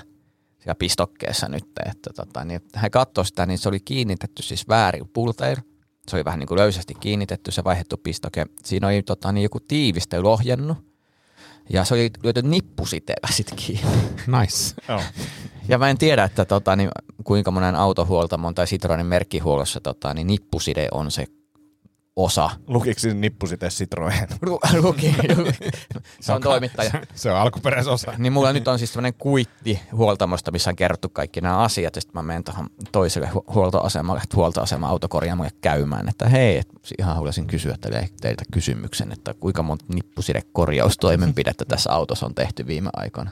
siellä 0.66 0.78
pistokkeessa 0.78 1.48
nyt. 1.48 1.64
Että 1.90 2.10
tota, 2.16 2.44
niin, 2.44 2.60
hän 2.74 2.90
katsoi 2.90 3.26
sitä, 3.26 3.46
niin 3.46 3.58
se 3.58 3.68
oli 3.68 3.80
kiinnitetty 3.80 4.42
siis 4.42 4.68
väärin 4.68 5.08
pulteilla. 5.08 5.62
Se 6.08 6.16
oli 6.16 6.24
vähän 6.24 6.38
niin 6.38 6.46
kuin 6.48 6.58
löysästi 6.58 6.94
kiinnitetty, 6.94 7.50
se 7.50 7.64
vaihdettu 7.64 7.96
pistoke. 7.96 8.46
Siinä 8.64 8.86
oli 8.86 9.02
tota, 9.02 9.32
niin 9.32 9.42
joku 9.42 9.60
tiivistely 9.60 10.28
ohjannut. 10.28 10.78
Ja 11.68 11.84
se 11.84 11.94
oli 11.94 12.10
lyöty 12.22 12.42
nippusiteellä 12.42 13.28
sitten 13.32 13.56
kiinni. 13.56 13.90
Nice. 14.40 14.74
Joo. 14.88 15.00
Ja 15.68 15.78
mä 15.78 15.90
en 15.90 15.98
tiedä, 15.98 16.24
että 16.24 16.44
tota, 16.44 16.76
niin, 16.76 16.88
kuinka 17.24 17.50
monen 17.50 17.74
autohuoltamon 17.74 18.54
tai 18.54 18.66
Citroenin 18.66 19.06
merkkihuollossa 19.06 19.80
tota, 19.80 20.14
niin 20.14 20.26
nippuside 20.26 20.88
on 20.92 21.10
se 21.10 21.26
osa. 22.16 22.50
Lukiko 22.66 23.00
siinä 23.00 23.20
nippu 23.20 23.46
sitten 23.46 23.70
Citroen? 23.70 24.28
Lu- 24.46 24.60
Luki, 24.80 25.16
se 26.20 26.32
on 26.32 26.42
toimittaja. 26.42 26.90
Se 27.14 27.30
on 27.30 27.36
alkuperäisosa. 27.38 28.12
Niin 28.18 28.32
mulla 28.32 28.52
nyt 28.52 28.68
on 28.68 28.78
siis 28.78 28.92
sellainen 28.92 29.14
kuitti 29.18 29.80
huoltamosta, 29.92 30.50
missä 30.50 30.70
on 30.70 30.76
kerrottu 30.76 31.08
kaikki 31.08 31.40
nämä 31.40 31.58
asiat, 31.58 31.96
ja 31.96 32.00
sitten 32.02 32.18
mä 32.18 32.22
menen 32.22 32.44
tuohon 32.44 32.70
toiselle 32.92 33.30
hu- 33.34 33.54
huoltoasemalle, 33.54 34.22
huoltoasema 34.34 34.88
autokorjaamolle 34.88 35.50
käymään, 35.60 36.08
että 36.08 36.28
hei, 36.28 36.58
et 36.58 36.68
ihan 36.98 37.14
haluaisin 37.16 37.46
kysyä 37.46 37.76
teille, 37.80 38.08
teiltä 38.20 38.44
kysymyksen, 38.52 39.12
että 39.12 39.34
kuinka 39.34 39.62
monta 39.62 39.84
nippusidekorjaustoimenpidettä 39.94 41.64
tässä 41.68 41.92
autossa 41.92 42.26
on 42.26 42.34
tehty 42.34 42.66
viime 42.66 42.90
aikoina 42.92 43.30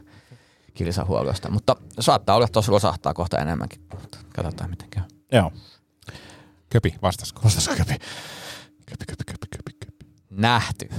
kilsahuollosta. 0.74 1.50
Mutta 1.50 1.76
saattaa 2.00 2.36
olla, 2.36 2.44
että 2.44 2.52
tuossa 2.52 2.72
losahtaa 2.72 3.14
kohta 3.14 3.38
enemmänkin. 3.38 3.80
Katsotaan 4.34 4.70
miten 4.70 4.90
käy. 4.90 5.02
Joo. 5.32 5.52
Köpi, 6.70 6.94
vastasko? 7.02 7.40
Vastasko 7.44 7.74
köpi? 7.76 7.94
Köpi, 8.86 9.04
köpi, 9.08 9.24
köpi, 9.26 9.46
köpi, 9.56 9.86
köpi. 9.86 10.12
Nähty. 10.30 10.88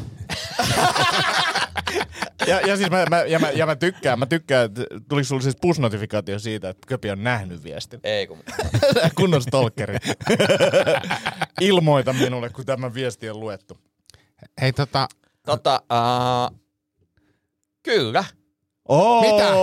Ja, 2.47 2.61
ja 2.61 2.77
siis 2.77 2.89
mä, 2.89 3.05
mä, 3.09 3.21
ja 3.21 3.39
mä, 3.39 3.51
ja 3.51 3.65
mä 3.65 3.75
tykkään, 3.75 4.19
mä 4.19 4.25
tykkään, 4.25 4.65
että 4.65 4.81
tuliko 5.09 5.25
sulla 5.25 5.41
siis 5.41 5.55
push-notifikaatio 5.55 6.39
siitä, 6.39 6.69
että 6.69 6.87
Köpi 6.87 7.11
on 7.11 7.23
nähnyt 7.23 7.63
viestin? 7.63 7.99
Ei 8.03 8.27
kun... 8.27 8.43
Kunnon 9.17 9.41
stalkeri. 9.41 9.97
Ilmoita 11.61 12.13
minulle, 12.13 12.49
kun 12.49 12.65
tämä 12.65 12.93
viesti 12.93 13.29
on 13.29 13.39
luettu. 13.39 13.77
Hei 14.61 14.73
tota, 14.73 15.07
Tota, 15.45 15.81
uh, 15.91 16.59
kyllä. 17.83 18.23
Oh! 18.85 19.21
Mitä? 19.21 19.53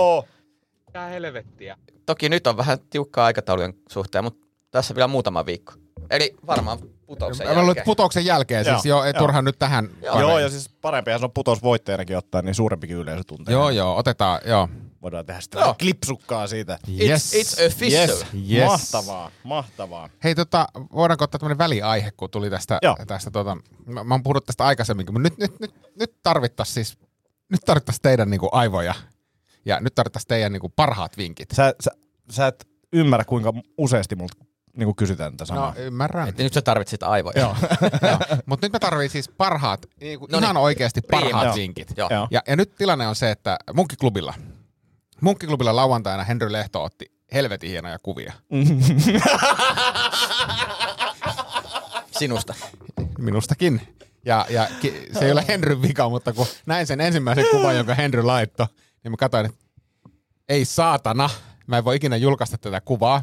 Mitä 0.85 1.05
helvettiä? 1.05 1.77
Toki 2.05 2.29
nyt 2.29 2.47
on 2.47 2.57
vähän 2.57 2.77
tiukkaa 2.89 3.25
aikataulujen 3.25 3.73
suhteen, 3.89 4.23
mutta 4.23 4.47
tässä 4.71 4.95
vielä 4.95 5.07
muutama 5.07 5.45
viikko. 5.45 5.73
Eli 6.09 6.35
varmaan 6.47 6.79
putouksen 7.13 7.47
luulen, 7.47 7.57
jälkeen. 7.57 7.77
että 7.77 7.85
putouksen 7.85 8.25
jälkeen, 8.25 8.65
siis 8.65 8.85
joo, 8.85 8.97
Joo, 8.97 9.03
ei 9.03 9.11
joo. 9.15 9.19
turha 9.19 9.41
nyt 9.41 9.59
tähän. 9.59 9.89
Joo. 10.01 10.19
Joo, 10.19 10.39
ja 10.39 10.49
siis 10.49 10.69
parempihan 10.69 11.19
se 11.19 11.25
on 11.25 11.31
putousvoittajanakin 11.31 12.17
ottaa, 12.17 12.41
niin 12.41 12.55
suurempikin 12.55 12.97
yleisö 12.97 13.23
tuntee. 13.27 13.53
Joo, 13.53 13.69
joo, 13.69 13.97
otetaan, 13.97 14.39
joo. 14.45 14.69
Voidaan 15.01 15.25
tehdä 15.25 15.41
sitä 15.41 15.59
Joo. 15.59 15.75
klipsukkaa 15.79 16.47
siitä. 16.47 16.79
It's, 16.87 17.41
it's 17.41 17.65
official. 17.65 18.09
Yes. 18.09 18.25
Yes. 18.51 18.65
Mahtavaa, 18.65 19.31
mahtavaa. 19.43 20.09
Hei, 20.23 20.35
tota, 20.35 20.67
voidaanko 20.95 21.23
ottaa 21.23 21.39
tämmöinen 21.39 21.57
väliaihe, 21.57 22.11
kun 22.11 22.29
tuli 22.29 22.49
tästä, 22.49 22.79
Joo. 22.81 22.95
tästä 23.07 23.31
tota, 23.31 23.57
mä, 23.85 24.03
mä 24.03 24.13
oon 24.13 24.23
puhunut 24.23 24.45
tästä 24.45 24.65
aikaisemminkin, 24.65 25.13
mutta 25.13 25.29
nyt, 25.29 25.37
nyt, 25.37 25.59
nyt, 25.59 25.73
nyt 25.99 26.13
tarvittaisiin 26.23 26.73
siis, 26.73 26.97
nyt 27.49 27.61
tarvittaisiin 27.65 28.01
teidän 28.01 28.29
niinku 28.29 28.49
aivoja 28.51 28.93
ja 29.65 29.79
nyt 29.79 29.95
tarvittaisiin 29.95 30.27
teidän 30.27 30.51
niinku 30.51 30.69
parhaat 30.69 31.17
vinkit. 31.17 31.49
Sä, 31.53 31.73
sä, 31.81 31.91
sä 32.31 32.47
et 32.47 32.67
ymmärrä, 32.93 33.25
kuinka 33.25 33.53
useasti 33.77 34.15
multa 34.15 34.45
niin 34.77 34.95
kysytään 34.95 35.31
tätä 35.31 35.45
samaa. 35.45 35.73
No 35.77 35.81
ymmärrän. 35.81 36.27
Et 36.29 36.37
nyt 36.37 36.53
sä 36.53 36.61
tarvitset 36.61 37.03
aivoja. 37.03 37.39
Joo. 37.39 37.55
Mutta 38.45 38.65
nyt 38.65 38.73
me 38.73 38.79
tarvii 38.79 39.09
siis 39.09 39.29
parhaat, 39.29 39.85
niinku 40.01 40.25
No 40.31 40.37
niin. 40.37 40.43
ihan 40.43 40.57
oikeasti 40.57 41.01
Prima. 41.01 41.21
parhaat 41.21 41.45
Joo. 41.45 41.55
vinkit. 41.55 41.93
Joo. 41.97 42.09
Joo. 42.11 42.27
Ja, 42.31 42.41
ja 42.47 42.55
nyt 42.55 42.75
tilanne 42.75 43.07
on 43.07 43.15
se, 43.15 43.31
että 43.31 43.57
Munkkiklubilla, 43.73 44.33
Munkkiklubilla 45.21 45.75
lauantaina 45.75 46.23
Henry 46.23 46.51
Lehto 46.51 46.83
otti 46.83 47.05
helvetin 47.33 47.69
hienoja 47.69 47.99
kuvia. 47.99 48.33
Sinusta. 52.19 52.53
Minustakin. 53.17 53.81
Ja, 54.25 54.45
ja 54.49 54.67
ki- 54.81 55.07
se 55.19 55.25
ei 55.25 55.31
ole 55.31 55.45
Henryn 55.47 55.81
vika, 55.81 56.09
mutta 56.09 56.33
kun 56.33 56.45
näin 56.65 56.87
sen 56.87 57.01
ensimmäisen 57.01 57.45
kuvan, 57.51 57.75
jonka 57.77 57.93
Henry 57.95 58.23
laittoi, 58.23 58.67
niin 59.03 59.11
mä 59.11 59.17
katsoin, 59.17 59.45
että 59.45 59.57
ei 60.49 60.65
saatana, 60.65 61.29
mä 61.67 61.77
en 61.77 61.85
voi 61.85 61.95
ikinä 61.95 62.15
julkaista 62.15 62.57
tätä 62.57 62.81
kuvaa. 62.81 63.21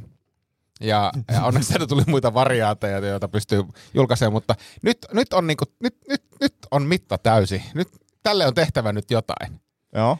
Ja, 0.80 1.12
ja 1.32 1.44
onneksi 1.44 1.68
sieltä 1.68 1.86
tuli 1.86 2.02
muita 2.06 2.34
variaatteja, 2.34 2.98
joita 2.98 3.28
pystyy 3.28 3.62
julkaisemaan, 3.94 4.32
mutta 4.32 4.54
nyt, 4.82 4.98
nyt, 5.12 5.32
on, 5.32 5.46
niinku, 5.46 5.64
nyt, 5.80 5.96
nyt, 6.08 6.22
nyt 6.40 6.54
on 6.70 6.82
mitta 6.82 7.18
täysi. 7.18 7.62
Nyt, 7.74 7.88
tälle 8.22 8.46
on 8.46 8.54
tehtävä 8.54 8.92
nyt 8.92 9.10
jotain. 9.10 9.60
Joo. 9.94 10.18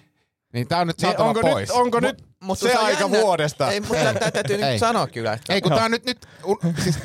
Niin 0.53 0.69
tää 0.69 0.79
on 0.81 0.87
nyt 0.87 0.97
Niin 0.97 1.09
saatava 1.09 1.29
onko 1.29 1.41
pois. 1.41 1.69
nyt, 1.69 1.77
onko 1.79 2.01
nyt 2.01 2.25
mut 2.41 2.59
se 2.59 2.79
on 2.79 2.85
aika 2.85 3.01
jännä- 3.03 3.21
vuodesta? 3.21 3.71
Ei, 3.71 3.81
mutta 3.81 4.15
tää 4.15 4.31
täytyy 4.31 4.57
Ei. 4.57 4.71
nyt 4.73 4.81
sanoa 4.81 5.07
kyllä. 5.07 5.33
Että 5.33 5.55
Ei 5.55 5.61
kun 5.61 5.73
tää 5.73 5.85
on 5.85 5.91
nyt, 5.91 6.05
nyt 6.05 6.27
u, 6.45 6.57
siis, 6.83 6.99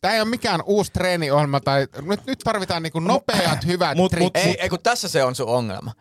tää 0.00 0.12
ei 0.14 0.20
ole 0.20 0.28
mikään 0.28 0.62
uusi 0.66 0.92
treeniohjelma 0.92 1.60
tai 1.60 1.86
nyt, 2.02 2.26
nyt 2.26 2.38
tarvitaan 2.44 2.82
niinku 2.82 3.00
nopeat 3.00 3.66
hyvät 3.66 3.96
mut- 3.98 4.18
mut- 4.18 4.36
ei, 4.36 4.56
ei, 4.60 4.68
kun 4.68 4.78
tässä 4.82 5.08
se 5.08 5.24
on 5.24 5.34
sun 5.34 5.48
ongelma. 5.48 5.92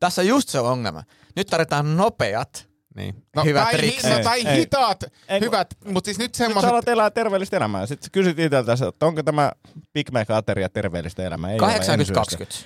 Tässä 0.00 0.22
just 0.22 0.48
se 0.48 0.60
ongelma. 0.60 1.02
Nyt 1.36 1.46
tarvitaan 1.46 1.96
nopeat. 1.96 2.68
Niin. 2.94 3.14
No, 3.36 3.44
Hyvät 3.44 3.62
tai, 3.62 3.72
triksit. 3.72 4.10
no, 4.10 4.18
tai 4.22 4.46
Ei, 4.46 4.56
hitaat, 4.56 5.04
Ei, 5.28 5.40
hyvät, 5.40 5.74
mutta 5.84 6.08
siis 6.08 6.18
nyt 6.18 6.28
Nyt 6.28 6.34
sä 6.34 6.44
semmoiset... 6.44 6.70
alat 6.70 6.88
elää 6.88 7.10
terveellistä 7.10 7.56
elämää. 7.56 7.86
Sitten 7.86 8.10
kysyt 8.10 8.38
itseltäsi, 8.38 8.84
että 8.84 9.06
onko 9.06 9.22
tämä 9.22 9.52
Big 9.92 10.10
Mac-ateria 10.10 10.68
terveellistä 10.72 11.22
elämää. 11.22 11.50
Ei 11.52 11.58
ole, 11.60 11.72
en 11.74 11.84
syö 11.84 12.04
sitä. 12.04 12.22
80-20. 12.44 12.64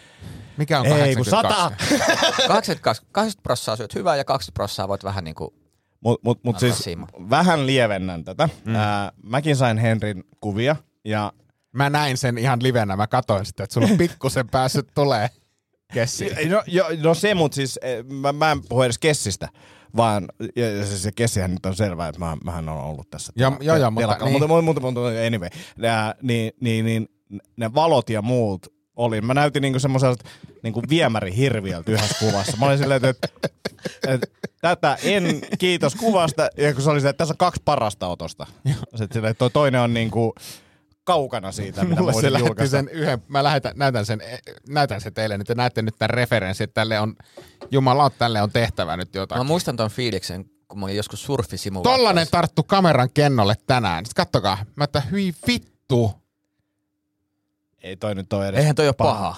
Mikä 0.56 0.80
on 0.80 0.86
Ei, 0.86 1.16
kun 1.16 1.24
82? 1.24 1.98
100. 1.98 2.48
82. 2.48 3.02
80 3.12 3.42
prossaa 3.42 3.76
syöt 3.76 3.94
hyvää 3.94 4.16
ja 4.16 4.24
20 4.24 4.54
prossaa 4.54 4.88
voit 4.88 5.04
vähän 5.04 5.24
niinku... 5.24 5.54
Mut, 6.00 6.20
mut, 6.24 6.44
mut 6.44 6.54
Alkaa 6.56 6.60
siis 6.70 6.78
siimaa. 6.84 7.08
vähän 7.30 7.66
lievennän 7.66 8.24
tätä. 8.24 8.48
Mm. 8.64 8.74
Ää, 8.74 9.12
mäkin 9.22 9.56
sain 9.56 9.78
Henrin 9.78 10.24
kuvia 10.40 10.76
ja 11.04 11.32
Mä 11.72 11.90
näin 11.90 12.16
sen 12.16 12.38
ihan 12.38 12.62
livenä, 12.62 12.96
mä 12.96 13.06
katsoin 13.06 13.46
sitä, 13.46 13.64
että 13.64 13.74
sulla 13.74 13.88
on 13.90 13.98
pikkusen 13.98 14.48
päässyt 14.48 14.88
tulee 14.94 15.28
kessi. 15.92 16.30
No, 16.48 16.62
jo, 16.66 16.84
no 17.02 17.14
se, 17.14 17.34
mutta 17.34 17.54
siis 17.54 17.78
eh, 17.82 18.04
mä, 18.04 18.32
mä 18.32 18.52
en 18.52 18.62
puhu 18.68 18.82
edes 18.82 18.98
Kessistä, 18.98 19.48
vaan 19.96 20.28
ja, 20.56 20.70
ja 20.70 20.86
se, 20.86 20.98
se 20.98 21.12
Kessihän 21.12 21.50
nyt 21.50 21.66
on 21.66 21.76
selvää, 21.76 22.08
että 22.08 22.18
mä, 22.18 22.36
mähän 22.44 22.68
on 22.68 22.78
ollut 22.78 23.10
tässä. 23.10 23.32
Ja- 23.36 23.50
tela- 23.50 23.64
joo, 23.64 23.76
joo, 23.76 23.90
mutta 23.90 24.16
niin. 24.24 24.32
mutta, 24.32 24.48
mutta, 24.48 24.62
mutta, 24.62 24.80
mutta 24.80 25.00
anyway, 25.26 25.48
Nää, 25.78 26.14
niin, 26.22 26.52
niin, 26.60 26.84
niin, 26.84 27.08
ne 27.56 27.74
valot 27.74 28.10
ja 28.10 28.22
muut 28.22 28.66
oli, 28.96 29.20
mä 29.20 29.34
näytin 29.34 29.62
niinku 29.62 29.78
semmoiselta 29.78 30.24
niinku 30.62 30.82
viemärihirviöltä 30.88 31.92
yhdessä 31.92 32.16
kuvassa. 32.18 32.56
Mä 32.56 32.66
olin 32.66 32.78
silleen, 32.78 33.04
että, 33.04 33.28
että 34.08 34.26
tätä 34.60 34.98
en 35.02 35.40
kiitos 35.58 35.94
kuvasta, 35.94 36.48
ja 36.56 36.74
kun 36.74 36.82
se 36.82 36.90
oli 36.90 37.00
se, 37.00 37.08
että 37.08 37.18
tässä 37.18 37.34
on 37.34 37.38
kaksi 37.38 37.62
parasta 37.64 38.06
otosta. 38.06 38.46
Sitten 38.68 39.08
silleen, 39.12 39.30
että 39.30 39.38
toi 39.38 39.50
toinen 39.50 39.80
on 39.80 39.94
niinku 39.94 40.34
kaukana 41.08 41.52
siitä, 41.52 41.84
mitä 41.84 42.00
Mulle 42.00 42.12
se 42.12 42.14
voisin 42.14 42.32
lähetti 42.32 42.48
julkaista. 42.48 42.76
sen 42.76 42.88
yhden, 42.88 43.22
mä 43.28 43.44
lähetän, 43.44 43.72
näytän, 43.76 44.06
sen, 44.06 44.20
näytän 44.68 45.00
sen 45.00 45.14
teille 45.14 45.38
nyt, 45.38 45.46
te 45.46 45.54
näette 45.54 45.82
nyt 45.82 45.94
tämän 45.98 46.10
referenssin, 46.10 46.64
että 46.64 46.74
tälle 46.74 47.00
on, 47.00 47.16
jumala, 47.70 48.10
tälle 48.10 48.42
on 48.42 48.50
tehtävä 48.50 48.96
nyt 48.96 49.14
Mä 49.14 49.20
jotain. 49.20 49.46
muistan 49.46 49.76
ton 49.76 49.90
fiiliksen, 49.90 50.44
kun 50.68 50.78
mä 50.80 50.86
olin 50.86 50.96
joskus 50.96 51.22
surfisimulaattorissa. 51.22 51.98
Tollanen 51.98 52.26
tarttu 52.30 52.62
kameran 52.62 53.10
kennolle 53.14 53.54
tänään. 53.66 54.06
Sitten 54.06 54.24
kattokaa, 54.24 54.58
mä 54.76 54.84
että 54.84 55.00
hyi 55.00 55.34
vittu. 55.46 56.12
Ei 57.82 57.96
toi 57.96 58.14
nyt 58.14 58.32
ole 58.32 58.48
edes 58.48 58.60
Eihän 58.60 58.74
toi 58.74 58.86
ole 58.86 58.94
paha. 58.94 59.36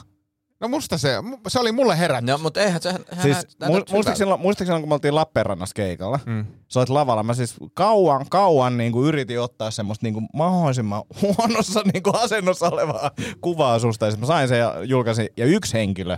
No 0.61 0.69
musta 0.69 0.99
se, 0.99 1.15
se 1.49 1.61
oli 1.61 1.73
mulle 1.73 1.99
herätys. 1.99 2.27
No, 2.27 2.39
mutta 2.39 2.61
eihän 2.61 2.83
se... 2.83 2.93
Siis 3.23 3.37
mu- 3.37 3.69
muistaakseni 3.69 4.17
silloin, 4.17 4.41
muistaakseni 4.41 4.67
silloin, 4.67 4.83
kun 4.83 4.89
me 4.89 4.95
oltiin 4.95 5.15
Lappeenrannassa 5.15 5.75
keikalla, 5.75 6.21
mm. 6.27 6.47
sä 6.69 6.81
olit 6.81 6.89
lavalla, 6.89 7.23
mä 7.23 7.35
siis 7.35 7.57
kauan, 7.75 8.27
kauan 8.31 8.77
niin 8.77 8.93
kuin 8.93 9.09
yritin 9.09 9.41
ottaa 9.41 9.71
semmoista 9.71 10.07
niin 10.07 10.15
kuin 10.15 10.27
mahdollisimman 10.35 11.03
huonossa 11.23 11.83
niin 11.93 12.03
kuin 12.03 12.17
asennossa 12.17 12.69
olevaa 12.69 13.11
kuvaa 13.41 13.79
susta. 13.79 14.07
Ja 14.07 14.17
mä 14.17 14.27
sain 14.27 14.49
sen 14.49 14.59
ja 14.59 14.85
julkaisin, 14.85 15.29
ja 15.37 15.47
yksi 15.47 15.73
henkilö 15.73 16.17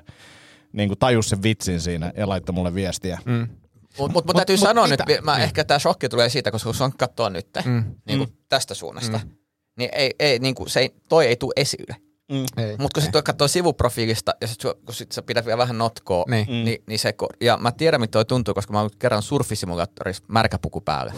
niin 0.73 0.89
kuin 0.89 0.99
tajusi 0.99 1.29
sen 1.29 1.43
vitsin 1.43 1.81
siinä 1.81 2.13
ja 2.17 2.29
laittoi 2.29 2.55
mulle 2.55 2.75
viestiä. 2.75 3.19
Mm. 3.25 3.49
Mutta 3.99 4.13
mut, 4.13 4.27
mut 4.27 4.37
täytyy 4.37 4.57
mut 4.57 4.69
sanoa 4.69 4.89
mitä? 4.89 5.05
nyt, 5.09 5.21
mä 5.25 5.39
ehkä 5.39 5.65
tämä 5.65 5.79
shokki 5.79 6.09
tulee 6.09 6.29
siitä, 6.29 6.51
koska 6.51 6.67
kun 6.67 6.75
sun 6.75 6.93
katsoo 6.97 7.29
nyt 7.29 7.49
mm. 7.65 7.85
niin 8.07 8.19
kuin 8.19 8.31
tästä 8.49 8.75
suunnasta, 8.75 9.21
mm. 9.25 9.31
niin, 9.79 9.91
ei, 9.93 10.11
ei, 10.19 10.39
niin 10.39 10.55
kuin, 10.55 10.71
se 10.71 10.81
ei, 10.81 10.91
toi 11.09 11.27
ei 11.27 11.37
tule 11.37 11.53
esille. 11.57 11.97
Ei. 12.57 12.77
Mutta 12.79 12.95
kun 12.95 13.03
sitten 13.03 13.23
katsoo 13.25 13.49
sivuprofiilista 13.49 14.33
ja 14.41 14.47
sit, 14.47 14.63
kun 14.87 14.95
sit 14.95 15.13
sä 15.13 15.23
pidät 15.23 15.47
vielä 15.47 15.59
vähän 15.59 15.79
notkoa, 15.79 16.25
Niin. 16.29 16.47
niin, 16.47 16.65
niin, 16.65 16.83
niin 16.87 16.99
se, 16.99 17.15
ja 17.41 17.57
mä 17.57 17.73
tiedän, 17.73 18.01
mitä 18.01 18.11
toi 18.11 18.25
tuntuu, 18.25 18.55
koska 18.55 18.73
mä 18.73 18.81
oon 18.81 18.91
kerran 18.99 19.23
surfisimulaattorissa 19.23 20.25
märkäpuku 20.29 20.81
päällä. 20.81 21.13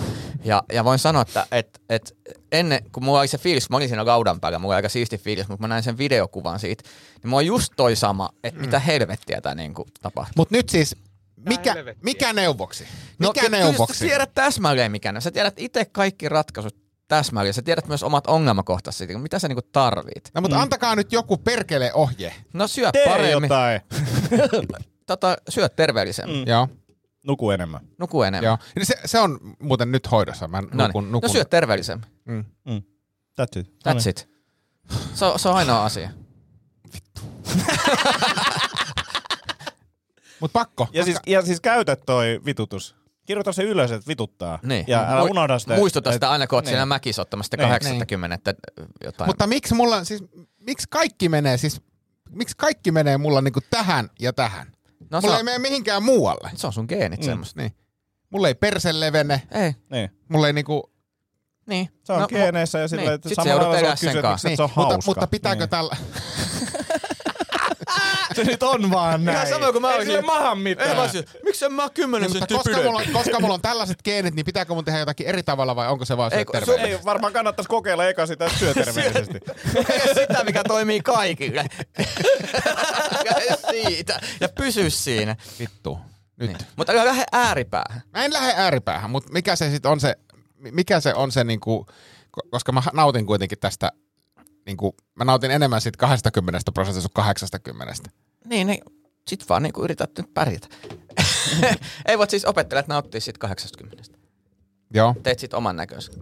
Ja, 0.45 0.63
ja 0.73 0.85
voin 0.85 0.99
sanoa, 0.99 1.23
että 1.23 1.47
et, 1.53 1.83
et 1.89 2.17
ennen, 2.53 2.81
kun 2.93 3.05
mulla 3.05 3.19
oli 3.21 3.29
se 3.29 3.39
fiilis, 3.39 3.71
mä 3.71 3.77
olin 3.77 3.89
siinä 3.89 4.07
laudan 4.07 4.41
päällä, 4.41 4.59
mulla 4.59 4.73
oli 4.75 4.77
aika 4.77 4.89
siisti 4.89 5.19
fiilis, 5.19 5.49
mutta 5.49 5.61
mä 5.63 5.69
näin 5.69 5.83
sen 5.83 5.99
videokuvan 5.99 6.59
siitä, 6.61 6.83
niin 7.23 7.29
mulla 7.31 7.41
on 7.41 7.47
just 7.47 7.73
toi 7.77 7.97
sama, 7.97 8.31
että 8.45 8.61
mitä 8.61 8.79
helvettiä 8.79 9.41
tää 9.41 9.55
niinku 9.55 9.87
tapahtuu. 10.03 10.33
Mut 10.37 10.51
nyt 10.51 10.69
siis, 10.69 10.97
mikä, 11.49 11.75
mikä 12.03 12.33
neuvoksi? 12.33 12.85
No, 13.19 13.29
Mikä 13.29 13.41
Kyllä 13.41 13.59
neuvoksi? 13.59 13.99
sä 13.99 14.05
tiedät 14.05 14.31
täsmälleen 14.35 14.93
mikä 14.93 15.13
ne. 15.13 15.21
Sä 15.21 15.31
tiedät 15.31 15.55
itse 15.57 15.85
kaikki 15.85 16.29
ratkaisut 16.29 16.77
täsmälleen. 17.09 17.55
Sä 17.55 17.63
tiedät 17.63 17.87
myös 17.89 18.03
omat 18.03 18.27
ongelmakohtaiset, 18.27 19.23
mitä 19.23 19.39
sä 19.39 19.49
niinku 19.49 19.63
tarvit. 19.73 20.31
No 20.35 20.41
mutta 20.41 20.61
antakaa 20.63 20.97
nyt 20.97 21.13
joku 21.13 21.37
perkele 21.37 21.93
ohje. 21.95 22.35
No 22.53 22.69
syö 22.69 22.93
Tee 22.93 23.09
paremmin. 23.09 23.43
jotain. 23.43 23.81
Tota, 25.07 25.37
syö 25.49 25.69
terveellisemmin. 25.69 26.37
Mm. 26.37 26.45
Joo, 26.49 26.69
Nuku 27.27 27.51
enemmän. 27.51 27.81
Nuku 27.99 28.23
enemmän. 28.23 28.45
joo. 28.47 28.59
Niin 28.77 28.87
Se, 28.87 28.95
se 29.05 29.19
on 29.19 29.39
muuten 29.63 29.93
nyt 29.93 30.11
hoidossa. 30.11 30.49
Mä 30.49 30.61
No, 30.61 30.87
nukun, 30.87 31.05
niin. 31.05 31.13
nukun. 31.13 31.29
no 31.29 31.33
syö 31.33 31.45
terveellisemmin. 31.45 32.07
That's 33.41 33.59
it. 33.61 33.67
That's 33.89 34.09
it. 34.11 34.29
Se, 35.15 35.25
on- 35.25 35.39
se 35.39 35.49
on 35.49 35.55
ainoa 35.57 35.85
asia. 35.85 36.11
Mut 40.41 40.53
pakko. 40.53 40.89
Ja 40.93 41.05
siis, 41.05 41.17
ja 41.27 41.43
siis 41.43 41.61
käytä 41.61 41.97
toi 41.97 42.41
vitutus. 42.45 42.97
Kirjoita 43.27 43.53
se 43.53 43.63
ylös, 43.63 43.91
että 43.93 44.09
vituttaa. 44.09 44.59
Niin. 44.63 44.85
Ja 44.89 45.07
älä 45.09 45.23
unohda 45.23 45.59
sitä. 45.59 45.75
Muistuta 45.75 46.11
sitä 46.11 46.17
että- 46.17 46.31
aina, 46.31 46.47
kun 46.47 46.57
oot 46.57 46.65
niin. 46.65 46.71
siinä 46.73 46.87
mäkissä 46.87 47.23
ottamassa 47.23 47.47
sitä 47.47 47.57
Niin. 47.57 47.69
80 47.69 48.55
jotain. 49.05 49.29
Mutta 49.29 49.47
miksi 49.47 49.75
mulla, 49.75 50.05
siis 50.05 50.25
miksi 50.61 50.87
kaikki 50.91 51.29
menee 51.29 51.57
siis, 51.57 51.81
miksi 52.31 52.55
kaikki 52.59 52.91
menee 52.93 53.19
mulla 53.19 53.41
niinku 53.41 53.61
tähän 53.71 54.11
ja 54.21 54.33
tähän? 54.33 54.67
No, 55.11 55.21
mulla 55.21 55.35
se, 55.35 55.37
ei 55.37 55.41
on, 55.41 55.45
mene 55.45 55.59
mihinkään 55.59 56.03
muualle. 56.03 56.51
se 56.55 56.67
on 56.67 56.73
sun 56.73 56.87
geenit 56.89 57.21
mm. 57.21 57.25
semmoista. 57.25 57.61
Niin. 57.61 57.73
Mulla 58.31 58.49
ei 58.49 58.55
perse 58.55 59.01
levene, 59.01 59.43
Ei, 59.51 59.75
Niin. 59.91 60.11
mulla 60.29 60.47
ei 60.47 60.53
niinku... 60.53 60.93
niin. 61.67 61.89
Se 62.05 62.13
on 62.13 62.21
No, 62.21 62.29
geeneissä 62.29 62.79
ja 62.79 62.89
silleen, 62.89 63.09
niin. 63.09 63.15
että 63.15 63.29
samalla 63.35 63.81
sä 63.97 64.07
kysyä, 64.07 64.37
sen 64.37 64.53
että 64.53 64.57
se 64.57 64.63
on 64.63 64.71
mutta, 64.77 64.93
hauska. 64.95 65.11
mutta 65.11 65.27
pitääkö 65.27 65.63
niin. 65.63 65.71
tällä... 65.71 65.97
Se 68.35 68.45
nyt 68.45 68.63
on 68.63 68.91
vaan 68.91 69.25
näin. 69.25 69.37
Ihan 69.37 69.49
sama 69.49 69.73
kuin 69.73 69.83
mä 69.83 69.95
Ei 69.95 70.05
sille 70.05 70.21
maha 70.23 70.55
mitään. 70.55 71.11
Miksi 71.45 71.65
en 71.65 71.73
mä 71.73 71.91
kymmenen 71.95 72.31
Niin, 72.31 72.39
senttiä 72.39 72.57
koska, 72.57 72.83
mulla, 72.83 72.99
on- 73.01 73.13
koska 73.13 73.41
mulla 73.41 73.55
on 73.55 73.63
tällaiset 73.63 74.03
geenit, 74.05 74.35
niin 74.35 74.47
pitääkö 74.47 74.75
mun 74.75 74.85
tehdä 74.85 74.99
jotakin 74.99 75.27
eri 75.27 75.43
tavalla 75.43 75.77
vai 75.77 75.89
onko 75.89 76.05
se 76.05 76.17
vaan 76.17 76.31
syö 76.31 76.45
terveellisesti? 76.53 76.97
Ei, 76.97 77.05
varmaan 77.05 77.33
kannattaisi 77.33 77.69
kokeilla 77.69 78.09
eka 78.09 78.27
sitä, 78.27 78.47
että 78.47 78.59
syö 78.59 78.75
terveellisesti. 78.75 79.41
sitä, 80.21 80.45
mikä 80.45 80.65
toimii 80.65 81.01
kaikille. 81.01 81.65
Siitä 83.71 84.21
ja 84.41 84.49
pysy 84.49 84.91
siinä. 84.91 85.37
Vittu. 85.59 85.99
Nyt. 86.37 86.49
Niin. 86.51 86.59
Mutta 86.77 86.93
älä 86.93 87.05
lähde 87.05 87.25
ääripäähän. 87.33 88.03
Mä 88.13 88.25
en 88.25 88.33
lähde 88.33 88.53
ääripäähän, 88.57 89.11
mutta 89.11 89.33
mikä 89.33 89.57
se 89.57 89.71
sitten 89.71 89.91
on 89.91 90.01
se, 90.01 90.17
mikä 90.59 91.01
se 91.01 91.15
on 91.15 91.33
se 91.33 91.45
niinku, 91.45 91.87
ko- 92.37 92.49
koska 92.51 92.73
mä 92.73 92.83
nautin 92.93 93.27
kuitenkin 93.27 93.59
tästä, 93.59 93.93
niinku, 94.67 94.97
mä 95.15 95.25
nautin 95.25 95.51
enemmän 95.51 95.81
siitä 95.81 95.99
20 95.99 96.61
prosentista 96.75 97.09
kuin 97.15 97.25
80. 97.25 97.95
Niin, 98.47 98.67
niin 98.67 98.81
sit 99.29 99.49
vaan 99.49 99.63
niinku 99.63 99.85
yrität 99.85 100.11
nyt 100.19 100.35
pärjätä. 100.35 100.69
Ei 102.07 102.19
voit 102.19 102.31
siis 102.31 102.45
opettelijat 102.45 102.89
nauttia 102.89 103.21
siitä 103.21 103.39
80. 103.39 104.03
Joo. 104.95 105.15
Teet 105.23 105.39
sit 105.39 105.55
oman 105.55 105.77
näkönsä. 105.77 106.13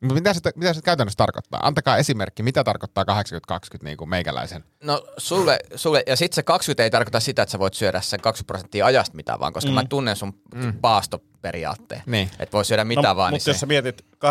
Mutta 0.00 0.14
mitä 0.14 0.34
se, 0.34 0.40
mitä 0.56 0.72
se 0.72 0.82
käytännössä 0.82 1.16
tarkoittaa? 1.16 1.60
Antakaa 1.62 1.96
esimerkki, 1.96 2.42
mitä 2.42 2.64
tarkoittaa 2.64 3.04
80-20 3.04 3.56
niin 3.82 3.96
kuin 3.96 4.10
meikäläisen? 4.10 4.64
No 4.82 5.04
sulle, 5.18 5.58
sulle 5.74 6.02
ja 6.06 6.16
sitten 6.16 6.34
se 6.34 6.42
20 6.42 6.82
ei 6.82 6.90
tarkoita 6.90 7.20
sitä, 7.20 7.42
että 7.42 7.50
sä 7.52 7.58
voit 7.58 7.74
syödä 7.74 8.00
sen 8.00 8.20
20 8.20 8.46
prosenttia 8.46 8.86
ajasta 8.86 9.16
mitä 9.16 9.38
vaan, 9.40 9.52
koska 9.52 9.70
mm. 9.70 9.74
mä 9.74 9.84
tunnen 9.88 10.16
sun 10.16 10.40
mm. 10.54 10.72
paastoperiaatteen. 10.80 12.02
Niin. 12.06 12.30
Että 12.38 12.52
voi 12.52 12.64
syödä 12.64 12.84
mitä 12.84 13.08
no, 13.08 13.16
vaan. 13.16 13.32
Mutta 13.32 13.48
niin 13.48 13.54
jos 13.54 13.60
sä 13.60 13.66
mietit 13.66 14.02
80-21 14.02 14.28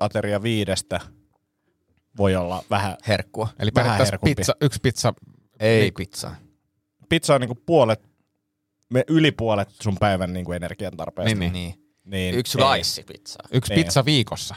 ateria 0.00 0.42
viidestä, 0.42 1.00
voi 2.16 2.36
olla 2.36 2.64
vähän... 2.70 2.96
herkkua. 3.08 3.48
Eli 3.58 3.70
Vähän 3.74 4.00
pizza, 4.24 4.54
yksi 4.60 4.78
pizza. 4.82 5.14
Ei 5.60 5.80
Niin. 5.80 5.94
pizzaa. 5.94 6.36
Pizza 7.08 7.34
on 7.34 7.40
niinku 7.40 7.54
puolet, 7.66 8.00
me 8.90 9.04
yli 9.08 9.32
puolet 9.32 9.68
sun 9.82 9.96
päivän 10.00 10.32
niinku 10.32 10.52
energian 10.52 10.96
tarpeesta. 10.96 11.38
Niin, 11.38 11.52
niin. 11.52 11.74
Niin. 11.74 11.74
niin 12.04 12.34
Yksi 12.34 12.58
ei. 12.58 12.64
laissi 12.64 13.02
pizzaa. 13.02 13.48
Yksi 13.52 13.74
Niin. 13.74 13.84
pizza 13.84 14.04
viikossa. 14.04 14.54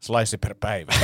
Slice 0.00 0.36
per 0.36 0.54
päivä. 0.60 0.92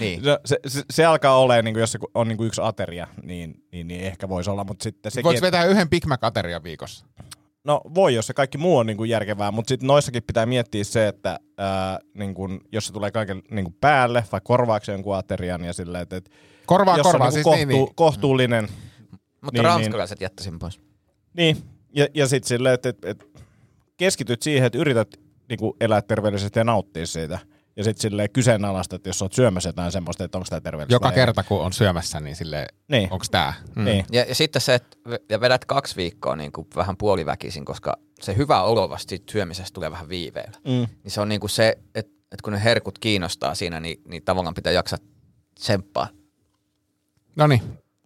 Niin. 0.00 0.22
No, 0.22 0.38
se, 0.44 0.58
se, 0.66 0.82
se, 0.90 1.04
alkaa 1.04 1.38
olemaan, 1.38 1.64
niin 1.64 1.76
jos 1.78 1.92
se 1.92 1.98
on 2.14 2.28
niin 2.28 2.42
yksi 2.42 2.60
ateria, 2.64 3.06
niin, 3.22 3.54
niin, 3.72 3.88
niin 3.88 4.00
ehkä 4.04 4.28
voisi 4.28 4.50
olla, 4.50 4.64
mutta 4.64 4.82
sitten 4.82 5.12
sekin... 5.12 5.24
Voiko 5.24 5.40
vetää 5.40 5.64
yhden 5.64 5.90
Big 5.90 6.04
Mac-aterian 6.06 6.62
viikossa? 6.62 7.06
No 7.64 7.80
voi, 7.94 8.14
jos 8.14 8.26
se 8.26 8.34
kaikki 8.34 8.58
muu 8.58 8.76
on 8.78 8.86
niin 8.86 8.96
kuin 8.96 9.10
järkevää, 9.10 9.50
mutta 9.50 9.68
sitten 9.68 9.86
noissakin 9.86 10.22
pitää 10.22 10.46
miettiä 10.46 10.84
se, 10.84 11.08
että 11.08 11.40
ää, 11.58 11.98
niin 12.14 12.34
kuin, 12.34 12.60
jos 12.72 12.86
se 12.86 12.92
tulee 12.92 13.10
kaiken 13.10 13.42
niin 13.50 13.64
kuin 13.64 13.76
päälle, 13.80 14.24
vai 14.32 14.40
korvaako 14.44 14.84
se 14.84 14.92
jonkun 14.92 15.16
aterian 15.16 15.64
ja 15.64 15.72
silleen, 15.72 16.02
että, 16.02 16.16
että 16.16 16.30
Korvaa, 16.66 16.96
jos 16.96 17.06
korvaa. 17.06 17.26
on 17.26 17.32
Siis 17.32 17.46
niin 17.46 17.68
niin, 17.68 17.68
kohtuu, 17.68 17.86
niin. 17.86 17.94
kohtuullinen, 17.94 18.64
Mutta 18.64 19.18
Niin, 19.42 19.52
niin, 19.52 19.64
ranskalaiset 19.64 20.18
niin. 20.18 20.24
jättäisin 20.24 20.58
pois. 20.58 20.80
niin, 21.36 21.56
ja, 21.94 22.06
ja 22.14 22.26
sitten 22.26 22.48
silleen, 22.48 22.74
että, 22.74 22.88
että, 22.88 23.10
että 23.10 23.24
keskityt 23.96 24.42
siihen, 24.42 24.66
että 24.66 24.78
yrität 24.78 25.14
niin 25.48 25.58
kuin 25.58 25.72
elää 25.80 26.02
terveellisesti 26.02 26.58
ja 26.60 26.64
nauttia 26.64 27.06
siitä. 27.06 27.38
Ja 27.76 27.84
sitten 27.84 28.02
silleen 28.02 28.30
kyseenalaista, 28.30 28.96
että 28.96 29.08
jos 29.08 29.22
oot 29.22 29.32
syömässä 29.32 29.68
jotain 29.68 29.92
semmoista, 29.92 30.24
että 30.24 30.38
onko 30.38 30.46
tämä 30.50 30.60
terveellistä 30.60 30.94
Joka 30.94 31.12
kerta, 31.12 31.42
kun 31.42 31.60
on 31.60 31.72
syömässä, 31.72 32.20
niin 32.20 32.36
sille 32.36 32.66
Niin. 32.88 33.08
onko 33.12 33.24
tää? 33.30 33.54
Mm. 33.76 33.84
Niin. 33.84 34.04
Ja, 34.12 34.24
ja 34.28 34.34
sitten 34.34 34.62
se, 34.62 34.74
että 34.74 34.96
ja 35.30 35.40
vedät 35.40 35.64
kaksi 35.64 35.96
viikkoa 35.96 36.36
niin 36.36 36.52
kuin 36.52 36.66
vähän 36.76 36.96
puoliväkisin, 36.96 37.64
koska 37.64 37.96
se 38.20 38.36
hyvä 38.36 38.62
olo 38.62 38.90
vasta 38.90 39.08
siitä 39.08 39.32
syömisestä 39.32 39.74
tulee 39.74 39.90
vähän 39.90 40.08
viiveellä. 40.08 40.58
Mm. 40.64 40.86
Niin 41.02 41.10
se 41.10 41.20
on 41.20 41.28
niin 41.28 41.40
kuin 41.40 41.50
se, 41.50 41.68
että, 41.94 42.12
että 42.32 42.42
kun 42.44 42.52
ne 42.52 42.64
herkut 42.64 42.98
kiinnostaa 42.98 43.54
siinä, 43.54 43.80
niin, 43.80 44.02
niin 44.08 44.22
tavallaan 44.24 44.54
pitää 44.54 44.72
jaksaa 44.72 44.98
tsemppaa. 45.54 46.08
No 47.36 47.46
niin, 47.46 47.62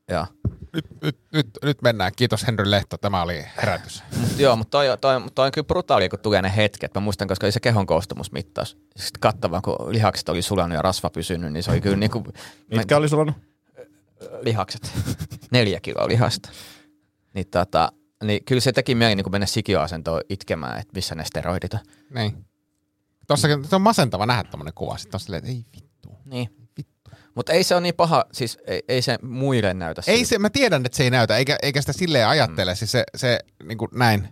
Joo. 0.09 0.27
nyt, 0.73 0.87
nyt, 1.03 1.19
nyt, 1.33 1.49
nyt 1.63 1.83
mennään. 1.83 2.13
Kiitos 2.17 2.47
Henry 2.47 2.71
Lehto, 2.71 2.97
tämä 2.99 3.23
oli 3.23 3.45
herätys. 3.57 4.03
Mut 4.17 4.39
joo, 4.39 4.57
mutta 4.57 4.71
toi, 4.71 4.87
toi, 5.01 5.21
toi, 5.35 5.47
on 5.47 5.53
kyllä 5.53 5.67
brutaalia, 5.67 6.09
kun 6.09 6.19
tulee 6.19 6.43
ne 6.43 6.53
hetket. 6.57 6.95
Mä 6.95 7.01
muistan, 7.01 7.29
koska 7.29 7.47
oli 7.47 7.53
se 7.53 7.61
kehon 7.61 7.87
koostumusmittaus. 7.87 8.79
Sitten 8.97 9.21
kattavan, 9.21 9.63
kun 9.63 9.77
lihakset 9.89 10.29
oli 10.29 10.43
sulanut 10.43 10.75
ja 10.75 10.83
rasva 10.83 11.11
pysynyt, 11.11 11.53
niin 11.53 11.63
se 11.63 11.71
oli 11.71 11.81
kyllä 11.81 11.97
niinku, 11.97 12.25
Mitkä 12.71 12.97
oli 12.97 13.09
sulla? 13.09 13.33
lihakset. 14.41 14.93
Neljä 15.51 15.81
kiloa 15.81 16.09
lihasta. 16.09 16.49
Niin, 17.35 17.47
tota, 17.51 17.93
niin 18.25 18.45
kyllä 18.45 18.61
se 18.61 18.73
teki 18.73 18.95
mieli 18.95 19.15
niin 19.15 19.31
mennä 19.31 19.47
sikioasentoon 19.47 20.21
itkemään, 20.29 20.81
että 20.81 20.93
missä 20.95 21.15
ne 21.15 21.25
steroidit 21.25 21.75
on. 21.75 21.81
Niin. 22.15 22.45
Tossakin 23.27 23.65
se 23.65 23.77
on 23.77 23.83
masentava 23.83 24.27
nähdä 24.27 24.45
tämmönen 24.51 24.75
kuva. 24.75 24.97
Sitten 24.97 25.17
on 25.17 25.21
silleen, 25.21 25.39
että 25.39 25.51
ei 25.51 25.65
vittu. 25.75 26.19
Niin. 26.25 26.66
Mutta 27.37 27.53
ei 27.53 27.63
se 27.65 27.75
ole 27.75 27.81
niin 27.81 27.95
paha, 27.95 28.25
siis 28.33 28.59
ei, 28.67 28.83
ei 28.89 29.03
se 29.03 29.19
muille 29.23 29.75
näytä 29.75 30.03
Ei 30.07 30.17
siltä. 30.17 30.29
se, 30.29 30.39
mä 30.39 30.51
tiedän, 30.51 30.87
että 30.87 30.97
se 30.97 31.03
ei 31.03 31.11
näytä, 31.11 31.37
eikä, 31.37 31.59
eikä 31.63 31.81
sitä 31.81 31.93
silleen 31.93 32.29
ajattele. 32.29 32.75
Siis 32.75 32.93
se, 32.93 33.05
se 33.17 33.39
niin 33.65 33.79
kuin 33.79 33.91
näin. 33.95 34.29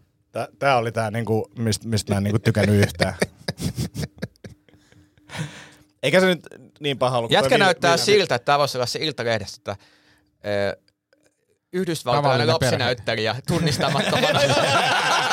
Tämä 0.59 0.77
oli 0.77 0.93
tämä, 0.93 1.11
niinku, 1.11 1.51
mistä, 1.59 1.89
mistä 1.89 2.13
mä 2.13 2.19
en 2.19 2.25
niinku 2.25 2.39
tykännyt 2.39 2.77
yhtään. 2.77 3.15
Eikä 6.03 6.21
se 6.21 6.27
nyt 6.27 6.47
niin 6.81 6.99
paha 6.99 7.19
ollut. 7.19 7.31
Jätkä 7.31 7.59
näyttää 7.59 7.97
Ville- 7.97 7.99
siltä, 7.99 8.35
että 8.35 8.45
tämä 8.45 8.59
voisi 8.59 8.79
olla 8.79 8.87
se 8.87 8.99
iltalehdessä, 9.03 9.57
että 9.61 9.77
Yhdysvaltalainen 11.73 12.47
Tavallinen 12.47 12.71
lapsinäyttelijä 12.73 13.37
tunnistamattomana. 13.47 14.41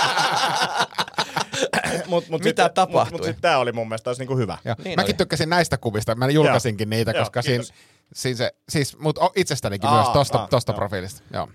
mut, 2.11 2.29
mut 2.29 2.43
Mitä 2.43 2.63
sitten- 2.63 2.73
tapahtui? 2.73 3.11
Mut, 3.11 3.19
mut 3.21 3.25
sitten 3.25 3.41
tämä 3.41 3.57
oli 3.57 3.71
mun 3.71 3.87
mielestä 3.87 4.03
taas 4.03 4.19
niinku 4.19 4.37
hyvä. 4.37 4.57
Joo. 4.65 4.75
Niin 4.83 4.95
Mäkin 4.99 5.11
oli. 5.13 5.17
tykkäsin 5.17 5.49
näistä 5.49 5.77
kuvista. 5.77 6.15
Mä 6.15 6.29
julkaisinkin 6.29 6.89
niitä, 6.89 7.11
Joo, 7.11 7.19
koska 7.21 7.41
siinä, 7.41 7.63
siinä 8.13 8.37
se, 8.37 8.51
siis, 8.69 8.97
mutta 8.99 9.31
itsestänikin 9.35 9.89
Aa, 9.89 9.95
myös 10.03 10.13
tosta, 10.13 10.37
aa, 10.39 10.47
tosta 10.47 10.71
joo. 10.71 10.77
profiilista. 10.77 11.21
Joo. 11.33 11.49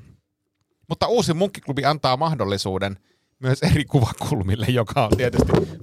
Mutta 0.89 1.07
uusi 1.07 1.35
munkkiklubi 1.35 1.85
antaa 1.85 2.17
mahdollisuuden 2.17 2.99
myös 3.39 3.63
eri 3.63 3.85
kuvakulmille, 3.85 4.67
joka 4.69 5.05
on 5.05 5.17
tietysti... 5.17 5.53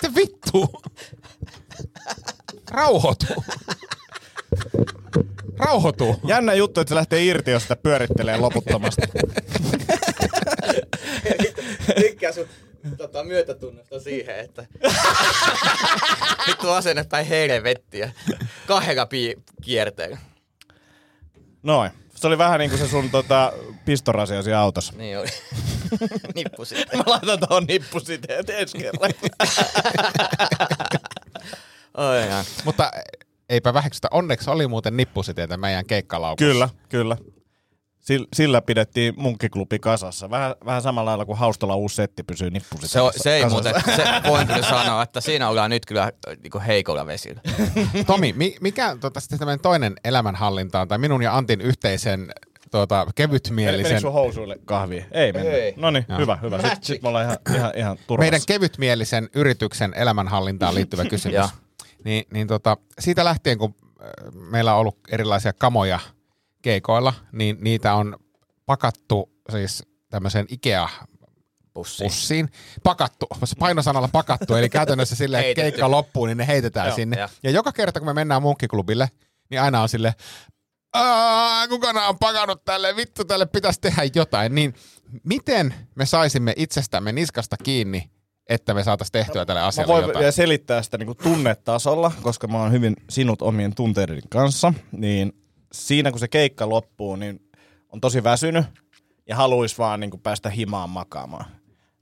Te 0.00 0.10
vittu! 0.16 0.82
Rauhoitu. 2.70 3.26
Rauhoitu. 5.58 6.20
Jännä 6.24 6.54
juttu, 6.54 6.80
että 6.80 6.88
se 6.88 6.94
lähtee 6.94 7.24
irti, 7.24 7.50
jos 7.50 7.62
sitä 7.62 7.76
pyörittelee 7.76 8.36
loputtomasti. 8.36 9.02
Tykkää 12.00 12.32
sun 12.32 12.46
tota, 12.96 13.24
myötätunnosta 13.24 14.00
siihen, 14.00 14.38
että 14.40 14.66
vittu 16.48 16.70
asenne 16.70 17.04
päin 17.04 17.26
helvettiä. 17.26 18.12
Kahdella 18.66 19.06
pi- 19.06 19.36
kierteellä. 19.62 20.18
Noin. 21.62 21.90
Se 22.14 22.26
oli 22.26 22.38
vähän 22.38 22.58
niin 22.58 22.70
kuin 22.70 22.80
se 22.80 22.88
sun 22.88 23.10
tota, 23.10 23.52
pistorasiasi 23.84 24.52
autossa. 24.52 24.92
Niin 24.96 25.18
oli. 25.18 25.28
Nippu 26.34 26.64
sitten. 26.64 26.98
Mä 26.98 27.04
laitan 27.06 27.38
tuohon 27.48 27.64
nippusiteet 27.64 28.50
ensi 28.50 28.78
kerran. 28.78 29.10
Oi. 31.96 32.44
Mutta 32.64 32.90
eipä 33.48 33.74
väheksytä. 33.74 34.08
Onneksi 34.10 34.50
oli 34.50 34.66
muuten 34.66 34.96
nippusiteitä 34.96 35.56
meidän 35.56 35.86
keikkalaukussa. 35.86 36.52
kyllä, 36.52 36.68
kyllä. 36.88 37.16
Sil- 38.08 38.28
Sillä 38.34 38.62
pidettiin 38.62 39.14
munkkiklubi 39.16 39.78
kasassa. 39.78 40.30
Vähän, 40.30 40.54
vähän 40.66 40.82
samalla 40.82 41.10
lailla 41.10 41.24
kuin 41.24 41.38
Haustolla 41.38 41.74
uusi 41.76 41.96
setti 41.96 42.22
pysyy 42.22 42.50
nippusiteessä 42.50 42.92
Se, 42.98 43.00
on, 43.00 43.12
se 43.16 43.34
ei 43.34 43.42
kasassa. 43.42 43.72
muuten, 43.72 43.96
se 43.96 44.28
voin 44.28 44.46
kyllä 44.46 44.62
sanoa, 44.62 45.02
että 45.02 45.20
siinä 45.20 45.48
ollaan 45.48 45.70
nyt 45.70 45.86
kyllä 45.86 46.12
niinku 46.42 46.60
heikolla 46.66 47.06
vesillä. 47.06 47.40
Tomi, 48.06 48.32
mi, 48.36 48.56
mikä 48.60 48.96
tota, 49.00 49.20
sitten 49.20 49.60
toinen 49.62 49.94
elämänhallinta 50.04 50.80
on, 50.80 50.88
tai 50.88 50.98
minun 50.98 51.22
ja 51.22 51.36
Antin 51.36 51.60
yhteisen 51.60 52.32
tuota, 52.70 52.94
Menikö 52.96 53.12
kevytmielisen, 53.14 54.00
sun 54.00 54.12
housuille 54.12 54.56
kahvia? 54.64 55.04
Ei 55.12 55.32
mennyt. 55.32 55.52
Ei. 55.54 55.74
No 55.76 55.90
niin, 55.90 56.04
Joo. 56.08 56.18
hyvä, 56.18 56.38
hyvä. 56.42 56.56
Sitten 56.58 56.78
sit 56.82 57.02
me 57.02 57.08
ollaan 57.08 57.24
ihan, 57.24 57.38
ihan, 57.56 57.72
ihan 57.76 57.96
turvassa. 58.06 58.30
meidän 58.30 58.40
kevytmielisen 58.46 59.28
yrityksen 59.34 59.92
elämänhallintaan 59.96 60.74
liittyvä 60.74 61.04
kysymys. 61.04 61.46
Niin, 62.04 62.24
niin 62.32 62.46
tota, 62.46 62.76
siitä 62.98 63.24
lähtien, 63.24 63.58
kun 63.58 63.74
äh, 64.02 64.06
meillä 64.50 64.74
on 64.74 64.80
ollut 64.80 64.98
erilaisia 65.12 65.52
kamoja 65.52 65.98
keikoilla, 66.62 67.14
niin 67.32 67.56
niitä 67.60 67.94
on 67.94 68.16
pakattu 68.66 69.32
siis 69.50 69.82
tämmöiseen 70.10 70.46
Ikea 70.48 70.88
Pussi. 71.74 72.04
pussiin. 72.04 72.48
Pakattu, 72.82 73.26
se 73.44 73.56
painosanalla 73.58 74.08
pakattu, 74.12 74.54
eli 74.54 74.68
käytännössä 74.68 75.16
sille 75.16 75.40
että 75.40 75.62
keikka 75.62 75.90
loppuu, 75.90 76.26
niin 76.26 76.38
ne 76.38 76.46
heitetään 76.46 76.86
Joo, 76.86 76.96
sinne. 76.96 77.16
joo. 77.18 77.28
Ja 77.42 77.50
joka 77.50 77.72
kerta, 77.72 78.00
kun 78.00 78.06
me 78.08 78.12
mennään 78.14 78.42
munkkiklubille, 78.42 79.10
niin 79.50 79.60
aina 79.60 79.82
on 79.82 79.88
sille, 79.88 80.14
Aa, 80.92 81.68
kuka 81.68 81.92
nää 81.92 82.08
on 82.08 82.18
pakannut 82.18 82.64
tälle, 82.64 82.96
vittu 82.96 83.24
tälle 83.24 83.46
pitäisi 83.46 83.80
tehdä 83.80 84.02
jotain. 84.14 84.54
Niin 84.54 84.74
miten 85.24 85.74
me 85.94 86.06
saisimme 86.06 86.54
itsestämme 86.56 87.12
niskasta 87.12 87.56
kiinni, 87.56 88.10
että 88.48 88.74
me 88.74 88.84
saataisiin 88.84 89.12
tehtyä 89.12 89.44
tälle 89.46 89.60
Mä 89.60 89.66
asialle 89.66 89.92
voin 89.92 90.02
jotain. 90.02 90.18
vielä 90.18 90.32
selittää 90.32 90.82
sitä 90.82 90.98
niin 90.98 91.16
tunnetasolla, 91.22 92.12
koska 92.22 92.48
mä 92.48 92.58
oon 92.58 92.72
hyvin 92.72 92.96
sinut 93.10 93.42
omien 93.42 93.74
tunteiden 93.74 94.20
kanssa. 94.30 94.74
Niin 94.92 95.32
siinä 95.72 96.10
kun 96.10 96.20
se 96.20 96.28
keikka 96.28 96.68
loppuu, 96.68 97.16
niin 97.16 97.40
on 97.88 98.00
tosi 98.00 98.24
väsynyt 98.24 98.64
ja 99.28 99.36
haluaisi 99.36 99.78
vaan 99.78 100.00
niin 100.00 100.20
päästä 100.22 100.50
himaan 100.50 100.90
makaamaan. 100.90 101.44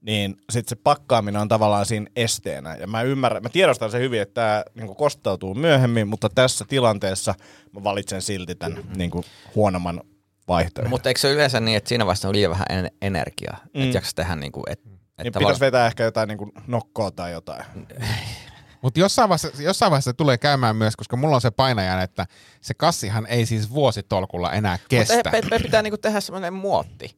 Niin 0.00 0.36
sitten 0.52 0.68
se 0.76 0.82
pakkaaminen 0.82 1.40
on 1.40 1.48
tavallaan 1.48 1.86
siinä 1.86 2.06
esteenä. 2.16 2.76
Ja 2.76 2.86
mä 2.86 3.02
ymmärrän, 3.02 3.42
mä 3.42 3.48
tiedostan 3.48 3.90
sen 3.90 4.00
hyvin, 4.00 4.20
että 4.20 4.34
tämä 4.34 4.64
niin 4.74 4.96
kostautuu 4.96 5.54
myöhemmin, 5.54 6.08
mutta 6.08 6.28
tässä 6.28 6.64
tilanteessa 6.68 7.34
mä 7.72 7.84
valitsen 7.84 8.22
silti 8.22 8.54
tämän 8.54 8.84
niin 8.96 9.10
huonomman 9.54 10.00
vaihtoehdon. 10.48 10.90
Mutta 10.90 11.08
eikö 11.08 11.20
se 11.20 11.26
ole 11.26 11.34
yleensä 11.34 11.60
niin, 11.60 11.76
että 11.76 11.88
siinä 11.88 12.06
vaiheessa 12.06 12.28
on 12.28 12.34
liian 12.34 12.50
vähän 12.50 12.66
en- 12.70 12.90
energiaa, 13.02 13.56
mm. 13.74 13.82
että 13.82 13.96
jaksa 13.96 14.16
tehdä 14.16 14.36
niin 14.36 14.52
kuin, 14.52 14.64
et, 14.70 14.84
niin 14.84 14.98
että 15.18 15.38
pitäisi 15.38 15.60
vetää 15.60 15.86
ehkä 15.86 16.04
jotain 16.04 16.28
niin 16.28 16.52
nokkoa 16.66 17.10
tai 17.10 17.32
jotain. 17.32 17.64
Mutta 18.82 19.00
jossain 19.00 19.28
vaiheessa, 19.28 19.62
jossain 19.62 19.90
vaiheessa 19.90 20.10
se 20.10 20.16
tulee 20.16 20.38
käymään 20.38 20.76
myös, 20.76 20.96
koska 20.96 21.16
mulla 21.16 21.34
on 21.34 21.40
se 21.40 21.50
painajan, 21.50 22.02
että 22.02 22.26
se 22.60 22.74
kassihan 22.74 23.26
ei 23.26 23.46
siis 23.46 23.70
vuositolkulla 23.70 24.52
enää 24.52 24.78
kestä. 24.88 25.14
Mutta 25.14 25.30
me, 25.30 25.40
me 25.50 25.58
pitää 25.58 25.82
niinku 25.82 25.98
tehdä 25.98 26.20
semmoinen 26.20 26.54
muotti. 26.54 27.16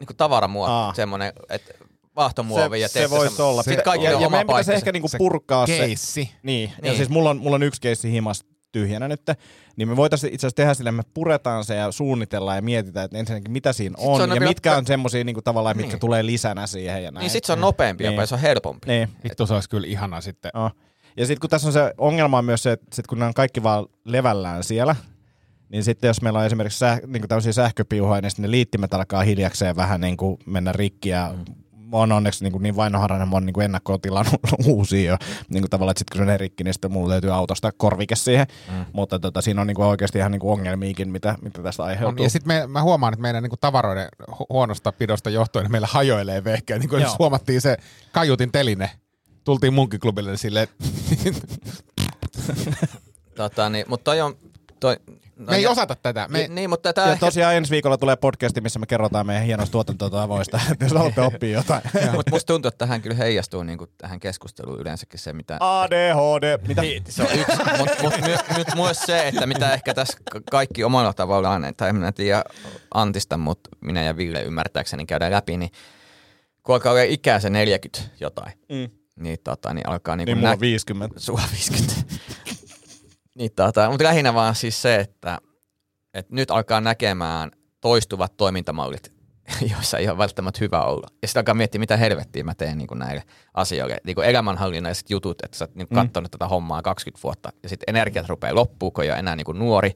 Niinku 0.00 0.14
tavaramuotti, 0.14 0.72
Aa. 0.72 0.94
semmoinen, 0.94 1.32
että 1.48 1.74
vaahtomuovi 2.16 2.80
ja 2.80 2.88
se 2.88 2.94
teette 2.94 3.10
voisi 3.16 3.36
semmo- 3.36 3.42
olla. 3.42 3.62
Sitten 3.62 3.84
kaikki 3.84 4.04
ja, 4.06 4.16
on 4.16 4.20
ja 4.22 4.26
oma 4.26 4.36
meidän 4.36 4.46
pitäisi 4.46 4.74
ehkä 4.74 4.92
niinku 4.92 5.08
Se 5.08 5.18
purkaa 5.18 5.66
se. 5.66 5.78
Keissi. 5.78 6.20
Niin. 6.20 6.32
niin. 6.42 6.70
Ja 6.76 6.82
Niin. 6.82 6.96
siis 6.96 7.08
mulla 7.08 7.30
on, 7.30 7.38
mulla 7.38 7.54
on 7.54 7.62
yksi 7.62 7.80
keissi 7.80 8.12
himas 8.12 8.44
tyhjänä 8.80 9.08
nyt, 9.08 9.22
niin 9.76 9.88
me 9.88 9.96
voitaisiin 9.96 10.34
itse 10.34 10.46
asiassa 10.46 10.56
tehdä 10.56 10.74
sille, 10.74 10.92
me 10.92 11.02
puretaan 11.14 11.64
se 11.64 11.74
ja 11.74 11.92
suunnitellaan 11.92 12.56
ja 12.58 12.62
mietitään, 12.62 13.04
että 13.04 13.18
ensinnäkin 13.18 13.52
mitä 13.52 13.72
siinä 13.72 13.94
on, 13.98 14.16
se 14.16 14.22
on 14.22 14.28
ja 14.28 14.32
vielä- 14.34 14.48
mitkä 14.48 14.76
on 14.76 14.86
semmoisia 14.86 15.24
niinku 15.24 15.42
tavallaan, 15.42 15.76
mitkä 15.76 15.92
Niin. 15.92 16.00
tulee 16.00 16.26
lisänä 16.26 16.66
siihen 16.66 17.04
ja 17.04 17.10
näin. 17.10 17.22
Niin 17.22 17.30
sit 17.30 17.44
se 17.44 17.52
on 17.52 17.60
nopeampi 17.60 18.04
Niin. 18.04 18.12
jopa 18.12 18.22
ja 18.22 18.26
se 18.26 18.34
on 18.34 18.40
helpompi. 18.40 18.86
Niin. 18.88 19.08
Vittu 19.24 19.46
se 19.46 19.54
olisi 19.54 19.68
kyllä 19.68 19.86
ihana 19.86 20.20
sitten. 20.20 20.50
Oh. 20.54 20.70
Ja 21.16 21.26
sitten 21.26 21.40
kun 21.40 21.50
tässä 21.50 21.66
on 21.68 21.72
se 21.72 21.92
ongelma 21.98 22.38
on 22.38 22.44
myös 22.44 22.62
se, 22.62 22.72
että 22.72 22.86
sit 22.92 23.06
kun 23.06 23.18
ne 23.18 23.24
on 23.24 23.34
kaikki 23.34 23.62
vaan 23.62 23.86
levällään 24.04 24.64
siellä, 24.64 24.96
niin 25.68 25.84
sitten 25.84 26.08
jos 26.08 26.22
meillä 26.22 26.38
on 26.38 26.46
esimerkiksi 26.46 26.78
säh, 26.78 27.00
niin 27.06 27.28
tämmöisiä 27.28 27.52
sähköpiuhoja, 27.52 28.20
niin 28.20 28.30
sitten 28.30 28.42
ne 28.42 28.50
liittimet 28.50 28.94
alkaa 28.94 29.22
hiljakseen 29.22 29.76
vähän 29.76 30.00
niin 30.00 30.16
kuin 30.16 30.38
mennä 30.46 30.72
rikki 30.72 31.08
ja 31.08 31.34
mm. 31.36 31.54
Mä 31.90 31.96
oon 31.96 32.12
onneksi 32.12 32.44
niin, 32.44 32.52
kuin 32.52 32.62
niin 32.62 32.76
vainoharhainen, 32.76 33.28
mä 33.28 33.36
oon 33.36 33.46
niin 33.46 33.54
kuin 33.54 33.64
ennakkoon 33.64 34.00
tilannut 34.00 34.40
uusia 34.66 35.10
jo. 35.10 35.16
Niin 35.48 35.62
kuin 35.62 35.70
tavallaan, 35.70 35.90
että 35.90 35.98
sitten 35.98 36.18
kun 36.18 36.26
se 36.26 36.32
on 36.32 36.40
rikki, 36.40 36.64
niin 36.64 36.74
sitten 36.74 36.92
mulla 36.92 37.08
löytyy 37.08 37.34
autosta 37.34 37.72
korvike 37.72 38.16
siihen. 38.16 38.46
Mm. 38.72 38.84
Mutta 38.92 39.18
tota, 39.18 39.40
siinä 39.40 39.60
on 39.60 39.66
niin 39.66 39.74
kuin 39.74 39.86
oikeasti 39.86 40.18
ihan 40.18 40.32
niin 40.32 40.40
kuin 40.40 40.52
ongelmiakin, 40.52 41.08
mitä, 41.08 41.38
mitä 41.42 41.62
tästä 41.62 41.82
On, 41.82 41.88
aiheutuu. 41.88 42.24
ja 42.24 42.30
sitten 42.30 42.70
mä 42.70 42.82
huomaan, 42.82 43.12
että 43.12 43.22
meidän 43.22 43.42
niinku 43.42 43.56
tavaroiden 43.60 44.08
hu- 44.30 44.46
huonosta 44.50 44.92
pidosta 44.92 45.30
johtuen 45.30 45.62
niin 45.64 45.72
meillä 45.72 45.88
hajoilee 45.90 46.44
vehkeä. 46.44 46.78
Niin 46.78 46.88
kuin 46.88 47.00
Joo. 47.00 47.10
jos 47.10 47.18
huomattiin 47.18 47.60
se 47.60 47.76
kaiutin 48.12 48.52
teline. 48.52 48.90
Tultiin 49.44 49.74
munkiklubille 49.74 50.36
silleen, 50.36 50.68
Tota, 53.36 53.70
niin, 53.70 53.84
mutta 53.88 54.04
toi 54.04 54.20
on... 54.20 54.34
Toi, 54.80 54.96
no, 55.36 55.44
me 55.50 55.56
ei 55.56 55.62
ja- 55.62 55.70
osata 55.70 55.94
tätä. 55.94 56.26
Me, 56.30 56.38
Niin, 56.38 56.54
niin, 56.54 56.70
mutta 56.70 56.92
tää 56.92 57.06
ja 57.06 57.12
ehkä, 57.12 57.26
tosiaan 57.26 57.54
ensi 57.54 57.70
viikolla 57.70 57.98
tulee 57.98 58.16
podcasti, 58.16 58.60
missä 58.60 58.78
me 58.78 58.86
kerrotaan 58.86 59.26
meidän 59.26 59.44
hienoista 59.44 59.72
tuotantotavoista, 59.72 60.60
että 60.72 60.84
jos 60.84 60.92
haluatte 60.92 61.20
oppia 61.34 61.58
jotain. 61.58 61.82
mutta 62.12 62.30
musta 62.30 62.46
tuntuu, 62.52 62.68
että 62.68 62.78
tähän 62.78 63.02
kyllä 63.02 63.16
heijastuu 63.16 63.62
niin 63.62 63.78
kuin 63.78 63.90
tähän 63.98 64.20
keskusteluun 64.20 64.80
yleensäkin 64.80 65.20
se, 65.20 65.32
mitä... 65.32 65.56
ADHD, 65.60 66.58
mitä? 66.68 66.82
Niin, 66.82 67.02
se 67.08 67.22
on 67.22 67.28
yksi, 67.32 67.56
mutta 67.78 68.02
mut, 68.02 68.14
my, 68.26 68.56
nyt 68.56 68.74
myös 68.74 69.00
se, 69.00 69.28
että 69.28 69.46
mitä 69.46 69.72
ehkä 69.74 69.94
tässä 69.94 70.18
ka- 70.32 70.40
kaikki 70.50 70.84
omalla 70.84 71.12
tavallaan, 71.12 71.72
tai 71.76 71.88
en 71.88 72.14
tiedä 72.14 72.44
Antista, 72.94 73.36
mutta 73.36 73.70
minä 73.80 74.02
ja 74.02 74.16
Ville 74.16 74.42
ymmärtääkseni 74.42 75.06
käydään 75.06 75.32
läpi, 75.32 75.56
niin 75.56 75.70
kun 76.62 76.74
alkaa 76.74 76.92
olla 76.92 77.02
ikää 77.02 77.40
se 77.40 77.50
40 77.50 77.98
jotain, 78.20 78.52
Mm. 78.68 78.88
niin, 79.20 79.38
tota, 79.44 79.74
niin 79.74 79.88
alkaa 79.88 80.16
niin 80.16 80.26
Niin 80.26 80.38
mulla 80.38 80.50
on 80.50 80.60
50. 80.60 81.20
Sulla 81.20 81.42
50. 81.52 81.94
niin, 83.36 83.50
tota, 83.56 83.90
mutta 83.90 84.04
lähinnä 84.04 84.34
vaan 84.34 84.54
siis 84.54 84.82
se, 84.82 84.94
että, 84.96 85.38
että 86.14 86.34
nyt 86.34 86.50
alkaa 86.50 86.80
näkemään 86.80 87.50
toistuvat 87.80 88.36
toimintamallit, 88.36 89.12
joissa 89.72 89.98
ei 89.98 90.08
ole 90.08 90.18
välttämättä 90.18 90.58
hyvä 90.60 90.82
olla. 90.82 91.06
Ja 91.22 91.28
sitten 91.28 91.40
alkaa 91.40 91.54
miettiä, 91.54 91.78
mitä 91.78 91.96
helvettiä 91.96 92.44
mä 92.44 92.54
teen 92.54 92.78
niin 92.78 92.88
kuin 92.88 92.98
näille 92.98 93.22
asioille. 93.54 93.96
Niin 94.04 94.14
kuin 94.14 94.26
elämänhallinnalliset 94.28 95.10
jutut, 95.10 95.44
että 95.44 95.56
sä 95.56 95.64
oot 95.64 95.74
niin 95.74 95.88
Mm. 95.90 95.94
katsonut 95.94 96.30
tätä 96.30 96.48
hommaa 96.48 96.82
20 96.82 97.22
vuotta, 97.22 97.52
ja 97.62 97.68
sitten 97.68 97.84
energiat 97.88 98.28
rupeaa 98.28 98.54
loppuun, 98.54 98.92
kun 98.92 99.04
ei 99.04 99.10
ole 99.10 99.18
enää 99.18 99.36
niin 99.36 99.44
kuin 99.44 99.58
nuori, 99.58 99.92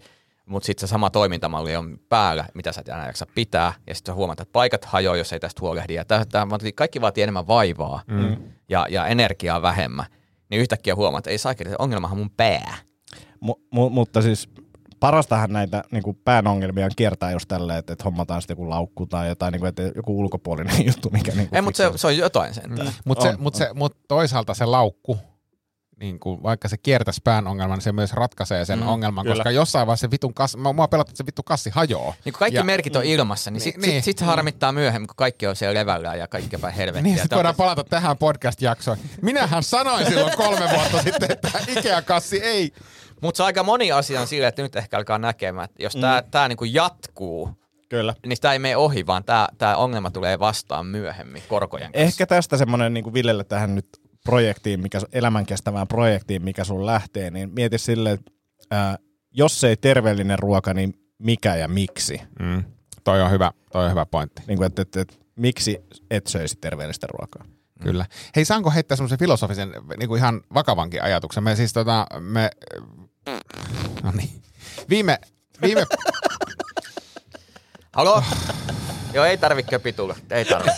mutta 0.47 0.67
sitten 0.67 0.89
se 0.89 0.91
sama 0.91 1.11
toimintamalli 1.11 1.77
on 1.77 1.99
päällä, 2.09 2.45
mitä 2.55 2.73
sä 2.73 2.81
et 2.81 2.89
enää 2.89 3.07
jaksa 3.07 3.27
pitää, 3.35 3.73
ja 3.87 3.95
sitten 3.95 4.13
sä 4.13 4.17
huomaat, 4.17 4.41
että 4.41 4.53
paikat 4.53 4.85
hajoaa, 4.85 5.17
jos 5.17 5.33
ei 5.33 5.41
tästä 5.41 5.61
huolehdi. 5.61 5.95
Ja 5.95 6.05
tää, 6.05 6.25
tää, 6.25 6.47
kaikki 6.75 7.01
vaatii 7.01 7.23
enemmän 7.23 7.47
vaivaa 7.47 8.03
mm. 8.07 8.37
ja, 8.69 8.87
ja 8.91 9.07
energiaa 9.07 9.63
vähemmän. 9.63 10.07
Niin 10.51 10.61
yhtäkkiä 10.61 10.95
huomaat, 10.95 11.21
että 11.21 11.31
ei 11.31 11.39
saa 11.39 11.55
se 11.65 11.77
ongelmahan 11.79 12.15
on 12.15 12.19
mun 12.19 12.31
pää. 12.31 12.90
Mu- 13.45 13.61
mu- 13.75 13.91
mutta 13.91 14.23
siis 14.23 14.49
parastahan 15.01 15.53
näitä 15.53 15.85
niin 15.91 16.03
kuin 16.03 16.19
pään 16.25 16.47
ongelmia 16.47 16.85
on 16.85 16.91
kiertää 16.97 17.31
just 17.31 17.49
tälleen, 17.49 17.79
että, 17.79 17.93
että 17.93 18.05
hommataan 18.05 18.43
sitten 18.43 18.53
joku 18.55 18.71
laukku 18.71 19.07
tai 19.07 19.29
jotain, 19.29 19.53
niin 19.53 19.61
kuin, 19.61 19.69
että 19.69 19.83
joku 19.83 20.19
ulkopuolinen 20.21 20.87
juttu, 20.87 21.11
mikä 21.11 21.33
niin 21.33 21.49
kuin 21.49 21.57
Ei, 21.57 21.63
mutta 21.63 21.77
se, 21.77 21.91
se 21.97 22.07
on 22.07 22.17
jotain 22.17 22.55
sentään. 22.55 22.89
Mm. 22.89 22.95
Mutta 23.05 23.25
se, 23.25 23.37
mut 23.39 23.55
se, 23.55 23.69
mut 23.75 23.97
toisaalta 24.09 24.55
se 24.55 24.65
laukku, 24.65 25.19
niin 26.01 26.21
kuin, 26.21 26.43
vaikka 26.43 26.69
se 26.69 26.77
kiertäisi 26.77 27.21
pään 27.25 27.47
ongelman, 27.47 27.77
niin 27.79 27.83
se 27.85 27.93
myös 27.93 28.13
ratkaisee 28.13 28.65
sen 28.65 28.79
Mm, 28.81 28.89
ongelman, 28.89 29.25
kyllä. 29.25 29.35
koska 29.37 29.51
jossain 29.51 29.87
vaiheessa 29.87 30.07
se 30.07 30.11
vitun 30.11 30.35
kassi, 30.35 30.57
mua 30.59 30.89
pelottaa, 30.89 31.11
että 31.11 31.17
se 31.19 31.27
vitun 31.27 31.45
kassi 31.45 31.71
hajoaa. 31.71 32.15
Niin 32.25 32.33
kun 32.33 32.39
kaikki 32.39 32.57
Ja- 32.57 32.65
merkit 32.65 32.97
on 32.97 33.05
ilmassa, 33.05 33.51
niin, 33.51 33.61
sit, 33.61 33.77
Niin, 33.77 33.93
sit, 33.95 34.05
sit 34.05 34.19
se 34.19 34.25
harmittaa 34.25 34.73
myöhemmin, 34.73 35.07
kun 35.09 35.17
kaikki 35.17 35.47
on 35.47 35.57
siellä 35.57 35.75
levällään 35.81 36.19
ja 36.19 36.29
kaikki 36.29 36.57
on 36.57 36.63
päin 36.63 36.75
helvettiä. 36.75 37.03
Niin, 37.03 37.19
sitten 37.19 37.37
voidaan 37.37 37.55
palata 37.55 37.85
tähän 37.85 38.19
podcast-jaksoon. 38.19 38.97
Minähän 39.23 39.63
sanoin 39.63 40.07
silloin 40.07 40.37
kolme 40.37 40.71
vuotta 40.75 41.03
sitten, 41.03 41.33
että 41.33 41.51
Ikea-kassi 41.69 42.43
ei. 42.43 42.73
Mutta 43.21 43.37
se 43.37 43.43
on 43.43 43.47
aika 43.47 43.63
moni 43.63 43.93
asia 43.93 44.21
on 44.21 44.27
sillä, 44.27 44.49
että 44.49 44.63
nyt 44.63 44.77
ehkä 44.77 44.97
alkaa 44.99 45.19
näkemään, 45.19 45.65
että 45.65 45.83
jos 45.83 45.97
tämä 45.97 46.23
tää 46.31 46.49
niinku 46.49 46.65
jatkuu, 46.65 47.51
Kyllä. 47.89 48.15
niin 48.27 48.37
sitä 48.37 48.53
ei 48.53 48.59
mene 48.59 48.77
ohi, 48.77 49.07
vaan 49.07 49.25
tämä 49.25 49.49
tää 49.59 49.77
ongelma 49.77 50.11
tulee 50.11 50.39
vastaan 50.39 50.87
myöhemmin 50.87 51.43
korkojen 51.49 51.93
kanssa. 51.93 52.01
Ehkä 52.01 52.27
tästä 52.27 52.57
semmoinen 52.57 52.95
niin 52.95 53.15
Villelle 53.15 53.45
tähän 53.45 53.75
nyt 53.75 53.87
projektiin, 54.25 54.81
mikä, 54.81 54.99
elämänkestävään 55.13 55.89
projektiin, 55.89 56.43
mikä 56.43 56.65
sun 56.65 56.87
lähtee, 56.87 57.31
niin 57.31 57.51
mieti 57.55 57.79
silleen, 57.79 58.15
että 58.15 58.33
ää, 58.71 58.99
jos 59.31 59.65
ei 59.65 59.77
terveellinen 59.77 60.39
ruoka, 60.39 60.75
niin 60.75 60.95
mikä 61.19 61.57
ja 61.57 61.69
miksi? 61.69 62.23
Mm. 62.41 62.65
Toi 63.05 63.23
on 63.23 63.31
hyvä, 63.31 63.53
toi 63.73 63.85
on 63.85 63.91
hyvä 63.91 64.07
pointti. 64.07 64.43
Niin 64.47 64.57
kuin, 64.59 64.67
että, 64.67 64.83
että, 64.83 65.01
että 65.01 65.15
miksi 65.37 65.79
et 66.11 66.27
söisi 66.27 66.57
terveellistä 66.61 67.07
ruokaa? 67.07 67.45
Kyllä. 67.83 68.07
Hei, 68.37 68.45
saanko 68.45 68.71
heittää 68.71 68.97
semmoisen 68.97 69.19
filosofisen, 69.19 69.73
niin 69.99 70.09
kuin 70.09 70.19
ihan 70.19 70.41
vakavankin 70.55 71.03
ajatuksen? 71.03 71.45
Me 71.45 71.57
siis 71.57 71.73
tota, 71.73 72.07
me, 72.21 72.51
no 74.03 74.11
niin. 74.11 74.43
Viime, 74.89 75.19
viime, 75.63 75.87
Halo? 77.93 78.23
Joo, 79.13 79.25
ei 79.25 79.39
tarvi 79.39 79.63
köpi 79.63 79.93
tulla. 79.93 80.17
Ei 80.31 80.45
tarvi. 80.45 80.69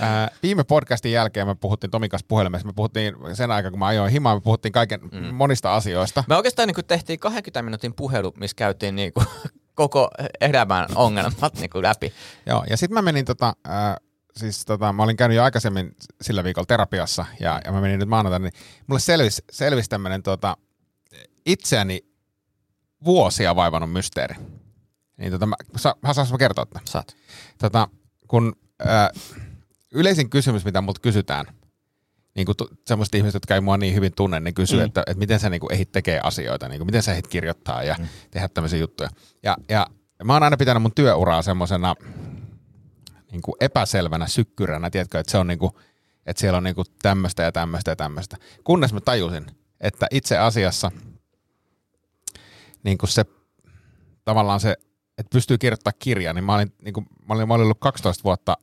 ää, 0.00 0.28
viime 0.42 0.64
podcastin 0.64 1.12
jälkeen 1.12 1.46
me 1.46 1.54
puhuttiin 1.54 1.90
Tomin 1.90 2.10
kanssa 2.10 2.26
puhelimessa, 2.28 2.66
me 2.66 2.72
puhuttiin 2.76 3.14
sen 3.32 3.50
aikaa, 3.50 3.70
kun 3.70 3.78
mä 3.78 3.86
ajoin 3.86 4.12
himaan, 4.12 4.36
me 4.36 4.40
puhuttiin 4.40 4.72
kaiken 4.72 5.00
mm. 5.12 5.34
monista 5.34 5.74
asioista. 5.74 6.24
Me 6.28 6.36
oikeastaan 6.36 6.68
niin 6.68 6.86
tehtiin 6.86 7.18
20 7.18 7.62
minuutin 7.62 7.94
puhelu, 7.94 8.32
missä 8.40 8.54
käytiin 8.54 8.96
niin 8.96 9.12
kuin, 9.12 9.26
koko 9.74 10.10
elämän 10.40 10.86
ongelmat 10.94 11.54
niin 11.54 11.70
kuin 11.70 11.82
läpi. 11.82 12.12
Joo, 12.46 12.64
ja 12.70 12.76
sitten 12.76 12.94
mä 12.94 13.02
menin 13.02 13.24
tota, 13.24 13.52
siis 14.36 14.64
tota, 14.64 14.92
mä 14.92 15.02
olin 15.02 15.16
käynyt 15.16 15.36
jo 15.36 15.42
aikaisemmin 15.42 15.96
sillä 16.22 16.44
viikolla 16.44 16.66
terapiassa, 16.66 17.26
ja, 17.40 17.60
ja 17.64 17.72
mä 17.72 17.80
menin 17.80 17.98
nyt 17.98 18.08
maanantaina, 18.08 18.42
niin 18.42 18.62
mulle 18.86 19.00
selvisi, 19.00 19.44
selvisi 19.52 19.88
tämmönen 19.88 20.22
tota, 20.22 20.56
itseäni 21.46 22.00
vuosia 23.04 23.56
vaivannut 23.56 23.92
mysteeri. 23.92 24.34
Niin 25.16 25.32
tota, 25.32 25.46
mä, 25.46 25.56
sa, 25.76 25.96
mä 26.02 26.38
kertoa 26.38 26.66
tämän? 26.66 26.86
Saat. 26.86 27.16
Tota, 27.58 27.88
kun 28.28 28.56
äh, 28.86 29.22
yleisin 29.92 30.30
kysymys, 30.30 30.64
mitä 30.64 30.80
multa 30.80 31.00
kysytään, 31.00 31.46
niin 32.34 32.46
kuin 32.46 32.56
semmoiset 32.86 33.14
ihmiset, 33.14 33.34
jotka 33.34 33.54
ei 33.54 33.60
mua 33.60 33.76
niin 33.76 33.94
hyvin 33.94 34.12
tunne, 34.16 34.40
ne 34.40 34.52
kysyy, 34.52 34.78
mm. 34.78 34.84
että, 34.84 35.00
että 35.00 35.18
miten 35.18 35.40
sä 35.40 35.50
niin 35.50 35.60
kuin 35.60 35.72
ehdit 35.72 35.92
tekee 35.92 36.20
asioita, 36.22 36.68
niin 36.68 36.78
kuin, 36.78 36.86
miten 36.86 37.02
sä 37.02 37.12
ehdit 37.12 37.26
kirjoittaa 37.26 37.82
ja 37.82 37.96
mm. 37.98 38.08
tehdä 38.30 38.48
tämmöisiä 38.48 38.78
juttuja. 38.78 39.10
Ja, 39.42 39.56
ja 39.68 39.86
mä 40.24 40.32
oon 40.32 40.42
aina 40.42 40.56
pitänyt 40.56 40.82
mun 40.82 40.94
työuraa 40.94 41.42
semmoisena 41.42 41.94
niin 43.32 43.42
kuin 43.42 43.54
epäselvänä 43.60 44.26
sykkyränä, 44.26 44.90
tiedätkö, 44.90 45.20
että 45.20 45.30
se 45.30 45.38
on 45.38 45.46
niin 45.46 45.58
kuin, 45.58 45.72
että 46.26 46.40
siellä 46.40 46.56
on 46.56 46.64
niin 46.64 46.74
kuin 46.74 46.86
tämmöistä 47.02 47.42
ja 47.42 47.52
tämmöistä 47.52 47.90
ja 47.90 47.96
tämmöistä. 47.96 48.36
Kunnes 48.64 48.92
mä 48.92 49.00
tajusin, 49.00 49.46
että 49.80 50.06
itse 50.10 50.38
asiassa 50.38 50.90
niin 52.82 52.98
kuin 52.98 53.10
se 53.10 53.24
tavallaan 54.24 54.60
se, 54.60 54.76
että 55.18 55.30
pystyy 55.32 55.58
kirjoittamaan 55.58 55.96
kirjaa, 55.98 56.32
niin 56.32 56.44
mä 56.44 56.54
olin, 56.54 56.72
niin 56.82 56.94
kuin, 56.94 57.06
mä 57.28 57.34
olin, 57.34 57.48
mä 57.48 57.54
olin 57.54 57.64
ollut 57.64 57.80
12 57.80 58.24
vuotta 58.24 58.56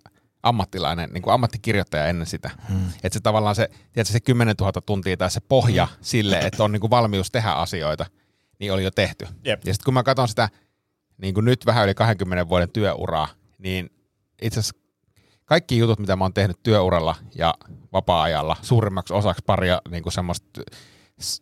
ammattilainen, 0.43 1.09
niin 1.09 1.22
kuin 1.22 1.34
ammattikirjoittaja 1.34 2.07
ennen 2.07 2.28
sitä. 2.28 2.51
Hmm. 2.70 2.88
Että 3.03 3.14
se 3.14 3.20
tavallaan 3.20 3.55
se, 3.55 3.70
tiedätkö, 3.91 4.14
se 4.14 4.20
10 4.20 4.55
000 4.59 4.72
tuntia 4.86 5.18
tai 5.18 5.32
se 5.32 5.39
pohja 5.39 5.86
hmm. 5.86 5.97
sille, 6.01 6.39
että 6.39 6.64
on 6.64 6.72
niin 6.72 6.82
kuin 6.82 6.91
valmius 6.91 7.32
tehdä 7.32 7.51
asioita, 7.51 8.05
niin 8.59 8.74
oli 8.74 8.84
jo 8.84 8.91
tehty. 8.91 9.28
Jep. 9.43 9.61
Ja 9.66 9.74
sitten 9.74 9.86
kun 9.86 9.93
mä 9.93 10.03
katson 10.03 10.28
sitä 10.28 10.49
niin 11.18 11.34
kuin 11.34 11.45
nyt 11.45 11.66
vähän 11.66 11.84
yli 11.84 11.93
20 11.93 12.49
vuoden 12.49 12.70
työuraa, 12.70 13.28
niin 13.57 13.89
itse 14.44 14.60
asiassa 14.60 14.82
kaikki 15.46 15.78
jutut, 15.78 16.00
mitä 16.00 16.16
mä 16.16 16.24
oon 16.24 16.34
tehnyt 16.34 16.64
työuralla 16.64 17.16
ja 17.36 17.54
vapaa-ajalla, 17.94 18.56
suurimmaksi 18.62 19.14
osaksi 19.14 19.44
paria 19.46 19.82
niin 19.89 20.04
kuin 20.04 20.14
semmoista 20.14 20.62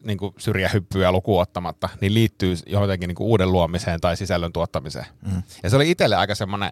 niin 0.04 0.18
kuin 0.18 0.34
syrjähyppyä 0.38 1.12
lukuun 1.12 1.42
ottamatta, 1.42 1.90
niin 2.02 2.14
liittyy 2.14 2.56
jotenkin 2.66 3.08
niin 3.08 3.16
kuin 3.16 3.28
uuden 3.28 3.52
luomiseen 3.52 4.02
tai 4.02 4.18
sisällön 4.18 4.54
tuottamiseen. 4.54 5.06
Mm. 5.26 5.44
Ja 5.64 5.70
se 5.70 5.76
oli 5.76 5.92
itselle 5.92 6.16
aika 6.16 6.36
semmoinen, 6.36 6.72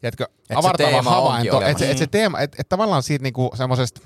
tiedätkö, 0.00 0.28
se 0.44 0.54
avartava 0.54 0.88
onkin 0.88 1.10
havainto, 1.10 1.60
että 1.60 1.78
se, 1.78 1.90
et 1.90 1.98
se 1.98 2.06
teema, 2.06 2.40
että 2.40 2.56
et 2.60 2.68
tavallaan 2.68 3.02
siitä 3.02 3.22
niin 3.22 3.32
kuin 3.32 3.50
semmoisesta 3.56 4.00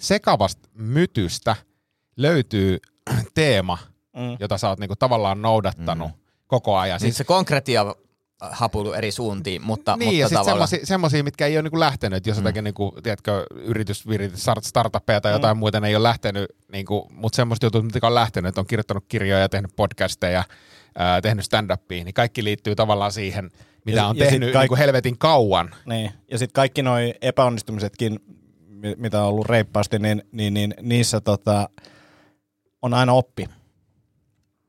sekavasta 0.00 0.68
mytystä 0.74 1.56
löytyy 2.16 2.78
teema, 3.34 3.78
Mm. 4.16 4.36
jota 4.40 4.58
sä 4.58 4.68
oot 4.68 4.78
niinku 4.78 4.96
tavallaan 4.96 5.42
noudattanut 5.42 6.08
mm. 6.08 6.18
koko 6.46 6.76
ajan. 6.76 7.00
Siis 7.00 7.16
se 7.16 7.24
konkretia 7.24 7.94
hapuilu 8.40 8.92
eri 8.92 9.12
suuntiin, 9.12 9.62
mutta, 9.62 9.96
niin, 9.96 10.06
mutta 10.06 10.20
ja 10.20 10.28
sitten 10.28 10.44
tavallaan... 10.44 10.68
semmosia, 10.68 10.86
semmosia, 10.86 11.24
mitkä 11.24 11.46
ei 11.46 11.56
ole 11.56 11.62
niinku 11.62 11.80
lähtenyt, 11.80 12.26
jos 12.26 12.36
jotakin 12.36 12.64
niinku, 12.64 12.92
tiedätkö, 13.02 13.46
yritys, 13.54 14.04
start- 14.34 14.64
startuppeja 14.64 15.20
tai 15.20 15.32
jotain 15.32 15.56
mm. 15.56 15.58
muuta, 15.58 15.80
ne 15.80 15.88
ei 15.88 15.96
ole 15.96 16.02
lähtenyt, 16.02 16.46
niinku, 16.72 17.08
mutta 17.10 17.36
semmoista 17.36 17.66
jutut, 17.66 17.84
mitkä 17.84 18.06
on 18.06 18.14
lähtenyt, 18.14 18.48
että 18.48 18.60
on 18.60 18.66
kirjoittanut 18.66 19.04
kirjoja, 19.08 19.48
tehnyt 19.48 19.70
podcasteja, 19.76 20.44
ää, 20.98 21.20
tehnyt 21.20 21.44
stand-upia, 21.44 22.04
niin 22.04 22.14
kaikki 22.14 22.44
liittyy 22.44 22.74
tavallaan 22.74 23.12
siihen, 23.12 23.50
mitä 23.84 23.98
Ja- 23.98 24.06
on 24.06 24.16
ja 24.16 24.24
tehnyt 24.26 24.52
kaik- 24.52 24.62
niinku 24.62 24.76
helvetin 24.76 25.18
kauan. 25.18 25.74
Niin. 25.86 26.10
Ja 26.30 26.38
sitten 26.38 26.54
kaikki 26.54 26.82
nuo 26.82 26.96
epäonnistumisetkin, 27.20 28.18
mi- 28.68 28.94
mitä 28.96 29.22
on 29.22 29.28
ollut 29.28 29.46
reippaasti, 29.46 29.98
niin, 29.98 30.22
niin, 30.32 30.54
niin 30.54 30.74
niissä 30.82 31.20
tota, 31.20 31.68
on 32.82 32.94
aina 32.94 33.12
oppi. 33.12 33.48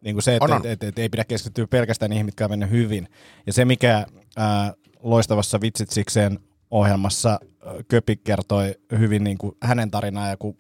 Niin 0.02 0.16
kuin 0.16 0.24
se, 0.24 0.36
että 0.36 0.56
et, 0.56 0.66
et, 0.66 0.84
et 0.84 1.00
ei 1.00 1.10
pidä 1.10 1.26
keskittyä 1.26 1.68
pelkästään 1.68 2.10
niihin, 2.10 2.26
mitkä 2.26 2.46
on 2.46 2.52
mennyt 2.52 2.70
hyvin. 2.70 3.08
Ja 3.48 3.54
se, 3.54 3.66
mikä 3.66 4.06
ää, 4.38 4.74
loistavassa 5.00 5.62
Vitsit 5.62 5.90
sikseen 5.90 6.40
ohjelmassa 6.72 7.40
Köpi 7.88 8.16
kertoi 8.16 8.76
hyvin 9.00 9.24
niin 9.24 9.38
kuin 9.38 9.58
hänen 9.64 9.92
tarinaa, 9.92 10.30
ja 10.30 10.38
kun 10.38 10.56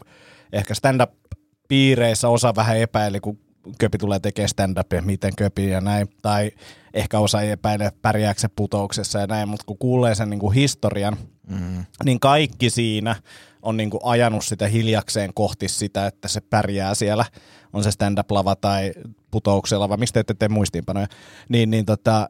ehkä 0.53 0.73
stand-up-piireissä 0.73 2.29
osa 2.29 2.55
vähän 2.55 2.77
epäili, 2.77 3.19
kun 3.19 3.39
Köpi 3.79 3.97
tulee 3.97 4.19
tekemään 4.19 4.49
stand-upia, 4.49 5.01
miten 5.01 5.35
Köpi 5.35 5.69
ja 5.69 5.81
näin, 5.81 6.07
tai 6.21 6.51
ehkä 6.93 7.19
osa 7.19 7.41
ei 7.41 7.51
epäile, 7.51 7.91
pärjääkö 8.01 8.39
se 8.39 8.47
putouksessa 8.55 9.19
ja 9.19 9.27
näin, 9.27 9.49
mutta 9.49 9.63
kun 9.65 9.77
kuulee 9.77 10.15
sen 10.15 10.29
niin 10.29 10.39
kuin 10.39 10.53
historian, 10.53 11.17
mm. 11.49 11.85
niin 12.05 12.19
kaikki 12.19 12.69
siinä 12.69 13.15
on 13.61 13.77
niin 13.77 13.89
kuin 13.89 14.01
ajanut 14.03 14.45
sitä 14.45 14.67
hiljakseen 14.67 15.33
kohti 15.33 15.67
sitä, 15.67 16.07
että 16.07 16.27
se 16.27 16.41
pärjää 16.41 16.95
siellä, 16.95 17.25
on 17.73 17.83
se 17.83 17.91
stand-up-lava 17.91 18.55
tai 18.55 18.93
putouksella, 19.31 19.89
vai 19.89 19.97
miksi 19.97 20.13
te 20.13 20.19
ette 20.19 20.33
tee 20.33 20.49
muistiinpanoja, 20.49 21.07
niin, 21.49 21.69
niin 21.69 21.85
tota, 21.85 22.27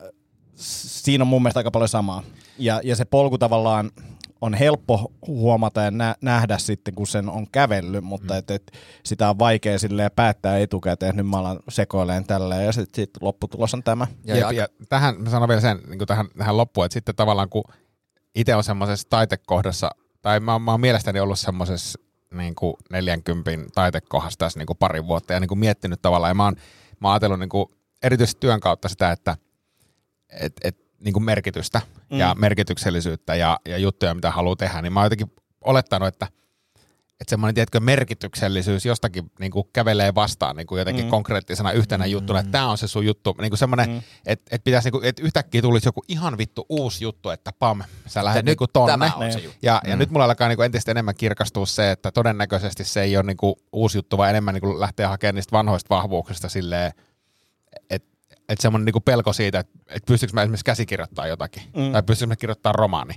siinä 0.55 1.23
on 1.23 1.27
mun 1.27 1.41
mielestä 1.41 1.59
aika 1.59 1.71
paljon 1.71 1.89
samaa. 1.89 2.23
Ja, 2.57 2.81
ja 2.83 2.95
se 2.95 3.05
polku 3.05 3.37
tavallaan 3.37 3.91
on 4.41 4.53
helppo 4.53 5.11
huomata 5.27 5.81
ja 5.81 5.91
nä- 5.91 6.15
nähdä 6.21 6.57
sitten, 6.57 6.93
kun 6.95 7.07
sen 7.07 7.29
on 7.29 7.47
kävellyt, 7.51 8.03
mutta 8.03 8.33
mm. 8.33 8.37
et, 8.37 8.51
et 8.51 8.71
sitä 9.03 9.29
on 9.29 9.39
vaikea 9.39 9.79
silleen 9.79 10.11
päättää 10.15 10.57
etukäteen, 10.57 11.09
että 11.09 11.21
nyt 11.21 11.29
mä 11.29 11.37
alan 11.37 11.59
sekoileen 11.69 12.23
tälleen 12.23 12.65
ja 12.65 12.71
sitten 12.71 12.95
sit 12.95 13.09
lopputulos 13.21 13.73
on 13.73 13.83
tämä. 13.83 14.07
Ja, 14.25 14.35
ja, 14.37 14.51
ja 14.51 14.67
tähän 14.89 15.21
mä 15.21 15.29
sanon 15.29 15.49
vielä 15.49 15.61
sen 15.61 15.79
niin 15.87 16.07
tähän, 16.07 16.27
tähän 16.37 16.57
loppuun, 16.57 16.85
että 16.85 16.93
sitten 16.93 17.15
tavallaan 17.15 17.49
kun 17.49 17.63
itse 18.35 18.55
on 18.55 18.63
semmoisessa 18.63 19.07
taitekohdassa, 19.09 19.89
tai 20.21 20.39
mä, 20.39 20.59
mä 20.59 20.71
oon 20.71 20.81
mielestäni 20.81 21.19
ollut 21.19 21.39
semmoisessa 21.39 21.99
niin 22.33 22.55
kuin 22.55 22.73
40 22.91 23.51
taitekohdassa 23.75 24.39
tässä 24.39 24.59
niin 24.59 24.67
kuin 24.67 24.77
pari 24.77 25.07
vuotta 25.07 25.33
ja 25.33 25.39
niin 25.39 25.47
kuin 25.47 25.59
miettinyt 25.59 26.01
tavallaan, 26.01 26.29
ja 26.29 26.33
mä 26.35 26.43
oon, 26.43 26.55
mä 26.99 27.07
oon 27.07 27.13
ajatellut 27.13 27.39
niin 27.39 27.49
kuin 27.49 27.65
erityisesti 28.03 28.39
työn 28.39 28.59
kautta 28.59 28.89
sitä, 28.89 29.11
että 29.11 29.37
et, 30.29 30.53
et, 30.63 30.77
niin 30.99 31.13
kuin 31.13 31.23
merkitystä 31.23 31.81
mm. 32.11 32.17
ja 32.17 32.35
merkityksellisyyttä 32.37 33.35
ja, 33.35 33.59
ja 33.65 33.77
juttuja, 33.77 34.13
mitä 34.13 34.31
haluaa 34.31 34.55
tehdä, 34.55 34.81
niin 34.81 34.93
mä 34.93 34.99
oon 34.99 35.05
jotenkin 35.05 35.31
olettanut, 35.61 36.07
että 36.07 36.27
että 37.21 37.29
semmoinen, 37.29 37.55
tiedätkö, 37.55 37.79
merkityksellisyys 37.79 38.85
jostakin 38.85 39.31
niin 39.39 39.51
kuin 39.51 39.67
kävelee 39.73 40.15
vastaan 40.15 40.55
niin 40.55 40.67
kuin 40.67 40.79
jotenkin 40.79 41.05
mm. 41.05 41.09
konkreettisena 41.09 41.71
yhtenä 41.71 42.05
mm. 42.05 42.11
juttuna, 42.11 42.39
että 42.39 42.51
tämä 42.51 42.69
on 42.69 42.77
se 42.77 42.87
sun 42.87 43.05
juttu, 43.05 43.35
niin 43.41 43.49
kuin 43.49 43.57
semmoinen, 43.57 43.89
mm. 43.89 44.01
että 44.25 44.55
et 44.55 44.63
pitäisi, 44.63 44.85
niin 44.85 44.91
kuin, 44.91 45.05
että 45.05 45.21
yhtäkkiä 45.21 45.61
tulisi 45.61 45.87
joku 45.87 46.03
ihan 46.07 46.37
vittu 46.37 46.65
uusi 46.69 47.03
juttu, 47.03 47.29
että 47.29 47.51
pam, 47.59 47.83
sä 48.05 48.25
lähdet 48.25 48.45
niin 48.45 48.57
kuin 48.57 48.69
tonne. 48.73 48.91
tämä 48.91 49.25
on 49.25 49.33
se 49.33 49.39
juttu. 49.39 49.59
Ja, 49.61 49.81
ja 49.87 49.95
nyt 49.95 50.09
mulla 50.09 50.25
alkaa 50.25 50.47
niin 50.47 50.55
kuin 50.57 50.65
entistä 50.65 50.91
enemmän 50.91 51.15
kirkastua 51.15 51.65
se, 51.65 51.91
että 51.91 52.11
todennäköisesti 52.11 52.83
se 52.83 53.01
ei 53.01 53.17
ole 53.17 53.25
niin 53.25 53.37
kuin 53.37 53.55
uusi 53.71 53.97
juttu, 53.97 54.17
vaan 54.17 54.29
enemmän 54.29 54.53
niin 54.53 54.61
kuin 54.61 54.79
lähtee 54.79 55.05
hakemaan 55.05 55.35
niistä 55.35 55.57
vanhoista 55.57 55.95
vahvuuksista 55.95 56.49
silleen, 56.49 56.91
että 57.89 58.17
että 58.49 58.61
semmoinen 58.61 58.85
niinku 58.85 58.99
pelko 58.99 59.33
siitä, 59.33 59.59
että 59.59 59.79
et 59.87 60.05
pystyykö 60.05 60.33
mä 60.33 60.41
esimerkiksi 60.41 60.65
käsikirjoittamaan 60.65 61.29
jotakin, 61.29 61.63
mm. 61.77 61.91
tai 61.91 62.03
pystyykö 62.03 62.31
mä 62.31 62.35
kirjoittamaan 62.35 62.75
romaani, 62.75 63.13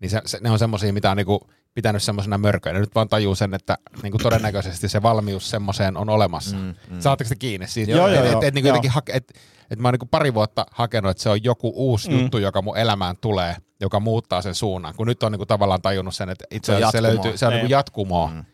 niin 0.00 0.10
se, 0.10 0.22
se, 0.26 0.38
ne 0.40 0.50
on 0.50 0.58
semmoisia, 0.58 0.92
mitä 0.92 1.10
on 1.10 1.16
niinku 1.16 1.50
pitänyt 1.74 2.02
semmoisena 2.02 2.38
mörköinä. 2.38 2.78
Nyt 2.78 2.94
vaan 2.94 3.08
tajuu 3.08 3.34
sen, 3.34 3.54
että 3.54 3.78
niinku 4.02 4.18
todennäköisesti 4.18 4.88
se 4.88 5.02
valmius 5.02 5.50
semmoiseen 5.50 5.96
on 5.96 6.08
olemassa. 6.08 6.56
Mm, 6.56 6.74
mm. 6.90 7.00
Saatteko 7.00 7.28
te 7.28 7.34
kiinni 7.36 7.66
siitä? 7.68 7.92
Joo, 7.92 8.08
joo, 8.08 8.24
et, 8.24 8.30
joo, 8.30 8.40
et, 8.40 8.48
et, 8.48 8.54
niinku 8.54 8.66
joo. 8.68 8.72
jotenkin 8.74 8.90
hake, 8.90 9.12
et, 9.12 9.32
et 9.70 9.78
mä 9.78 9.88
oon 9.88 9.92
niinku 9.94 10.06
pari 10.06 10.34
vuotta 10.34 10.66
hakenut, 10.70 11.10
että 11.10 11.22
se 11.22 11.28
on 11.28 11.44
joku 11.44 11.72
uusi 11.74 12.10
mm. 12.10 12.18
juttu, 12.18 12.38
joka 12.38 12.62
mun 12.62 12.76
elämään 12.76 13.16
tulee, 13.20 13.56
joka 13.80 14.00
muuttaa 14.00 14.42
sen 14.42 14.54
suunnan. 14.54 14.94
Kun 14.96 15.06
nyt 15.06 15.22
on 15.22 15.32
niinku 15.32 15.46
tavallaan 15.46 15.82
tajunnut 15.82 16.14
sen, 16.14 16.28
että 16.28 16.44
itse 16.50 16.66
Se 16.66 16.72
on 16.72 16.76
asiassa 16.76 16.92
se, 16.92 16.98
jatkumoa. 16.98 17.24
löytyy, 17.24 17.38
se 17.38 17.46
on 17.46 17.52
niinku 17.52 17.64
Niin. 17.66 17.70
jatkumoa. 17.70 18.30
Mm. 18.30 18.44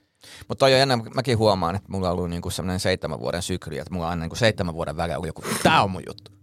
Mutta 0.48 0.58
toi 0.58 0.72
on 0.72 0.78
jännä, 0.78 0.96
mäkin 1.14 1.38
huomaan, 1.38 1.76
että 1.76 1.92
mulla 1.92 2.10
on 2.10 2.12
ollut 2.16 2.30
niinku 2.30 2.50
sellainen 2.50 2.80
seitsemän 2.80 3.20
vuoden 3.20 3.42
sykli, 3.42 3.78
että 3.78 3.92
mulla 3.94 4.06
on 4.06 4.10
aina 4.10 4.20
niinku 4.20 4.36
seitsemän 4.36 4.74
vuoden 4.74 4.96
välein 4.96 5.16
ollut 5.16 5.26
joku, 5.26 5.42
tää 5.62 5.82
on 5.82 5.90
mun 5.90 6.02
juttu. 6.06 6.35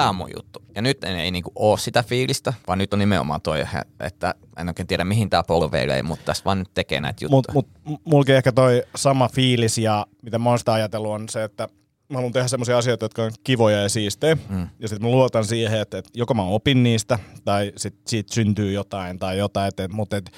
Tää 0.00 0.08
on 0.08 0.16
mun 0.16 0.30
juttu. 0.36 0.62
Ja 0.74 0.82
nyt 0.82 1.04
ei, 1.04 1.14
ei 1.14 1.30
niinku 1.30 1.52
oo 1.54 1.76
sitä 1.76 2.02
fiilistä, 2.02 2.52
vaan 2.66 2.78
nyt 2.78 2.92
on 2.92 2.98
nimenomaan 2.98 3.40
toi, 3.40 3.64
että 4.00 4.34
en 4.56 4.68
oikein 4.68 4.86
tiedä 4.86 5.04
mihin 5.04 5.30
tää 5.30 5.42
polveilee, 5.42 6.02
mutta 6.02 6.24
tässä 6.24 6.44
vaan 6.44 6.58
nyt 6.58 6.70
tekee 6.74 7.00
näitä 7.00 7.24
juttuja. 7.24 7.54
Mutta 7.54 7.80
mut, 7.84 8.00
mulki 8.04 8.32
ehkä 8.32 8.52
toi 8.52 8.82
sama 8.96 9.28
fiilis 9.28 9.78
ja 9.78 10.06
mitä 10.22 10.38
mä 10.38 10.48
oon 10.48 10.58
sitä 10.58 10.72
ajatellut 10.72 11.10
on 11.10 11.28
se, 11.28 11.44
että 11.44 11.68
mä 12.08 12.16
haluan 12.16 12.32
tehdä 12.32 12.48
semmoisia 12.48 12.78
asioita, 12.78 13.04
jotka 13.04 13.22
on 13.22 13.30
kivoja 13.44 13.82
ja 13.82 13.88
siistejä. 13.88 14.36
Mm. 14.48 14.68
Ja 14.78 14.88
sitten 14.88 15.08
mä 15.08 15.12
luotan 15.12 15.44
siihen, 15.44 15.80
että, 15.80 15.98
että 15.98 16.10
joko 16.14 16.34
mä 16.34 16.42
opin 16.42 16.82
niistä 16.82 17.18
tai 17.44 17.72
sit 17.76 17.94
siitä 18.06 18.34
syntyy 18.34 18.72
jotain 18.72 19.18
tai 19.18 19.38
jotain. 19.38 19.72
Et, 19.78 19.92
mutta 19.92 20.16
et, 20.16 20.30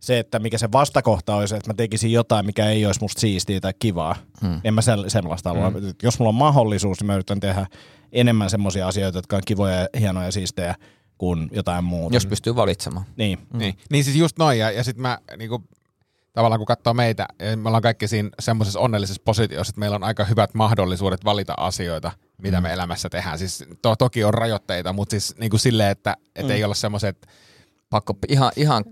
se, 0.00 0.18
että 0.18 0.38
mikä 0.38 0.58
se 0.58 0.72
vastakohta 0.72 1.36
olisi, 1.36 1.56
että 1.56 1.70
mä 1.70 1.74
tekisin 1.74 2.12
jotain, 2.12 2.46
mikä 2.46 2.68
ei 2.68 2.86
olisi 2.86 3.00
musta 3.00 3.20
siistiä 3.20 3.60
tai 3.60 3.72
kivaa. 3.78 4.16
Mm. 4.40 4.60
En 4.64 4.74
mä 4.74 4.80
sel- 4.80 5.10
sellaista 5.10 5.50
halua. 5.50 5.70
Mm. 5.70 5.76
Jos 6.02 6.18
mulla 6.18 6.28
on 6.28 6.34
mahdollisuus, 6.34 7.00
niin 7.00 7.06
mä 7.06 7.14
yritän 7.14 7.40
tehdä 7.40 7.66
enemmän 8.12 8.50
semmoisia 8.50 8.88
asioita, 8.88 9.18
jotka 9.18 9.36
on 9.36 9.42
kivoja, 9.46 9.74
ja 9.74 9.88
hienoja 10.00 10.26
ja 10.26 10.32
siistejä 10.32 10.74
kuin 11.18 11.48
jotain 11.52 11.84
muuta. 11.84 12.16
Jos 12.16 12.26
pystyy 12.26 12.56
valitsemaan. 12.56 13.06
Niin. 13.16 13.38
Mm. 13.52 13.58
Niin, 13.58 13.78
niin 13.90 14.04
siis 14.04 14.16
just 14.16 14.38
noin, 14.38 14.58
ja, 14.58 14.70
ja 14.70 14.84
sitten 14.84 15.02
mä 15.02 15.18
niinku, 15.36 15.64
tavallaan 16.32 16.58
kun 16.58 16.66
katsoo 16.66 16.94
meitä, 16.94 17.28
me 17.56 17.68
ollaan 17.68 17.82
kaikki 17.82 18.08
siinä 18.08 18.30
semmoisessa 18.40 18.80
onnellisessa 18.80 19.22
positiossa, 19.24 19.70
että 19.70 19.80
meillä 19.80 19.94
on 19.96 20.04
aika 20.04 20.24
hyvät 20.24 20.54
mahdollisuudet 20.54 21.24
valita 21.24 21.54
asioita, 21.56 22.12
mitä 22.42 22.60
mm. 22.60 22.62
me 22.62 22.72
elämässä 22.72 23.08
tehdään. 23.08 23.38
Siis 23.38 23.64
to, 23.82 23.96
toki 23.96 24.24
on 24.24 24.34
rajoitteita, 24.34 24.92
mutta 24.92 25.10
siis 25.10 25.34
niinku 25.38 25.58
silleen, 25.58 25.90
että 25.90 26.16
et 26.36 26.46
mm. 26.46 26.50
ei 26.50 26.64
olla 26.64 26.74
semmoiset, 26.74 27.26
Pakko 27.90 28.14
ihan, 28.28 28.52
ihan 28.56 28.84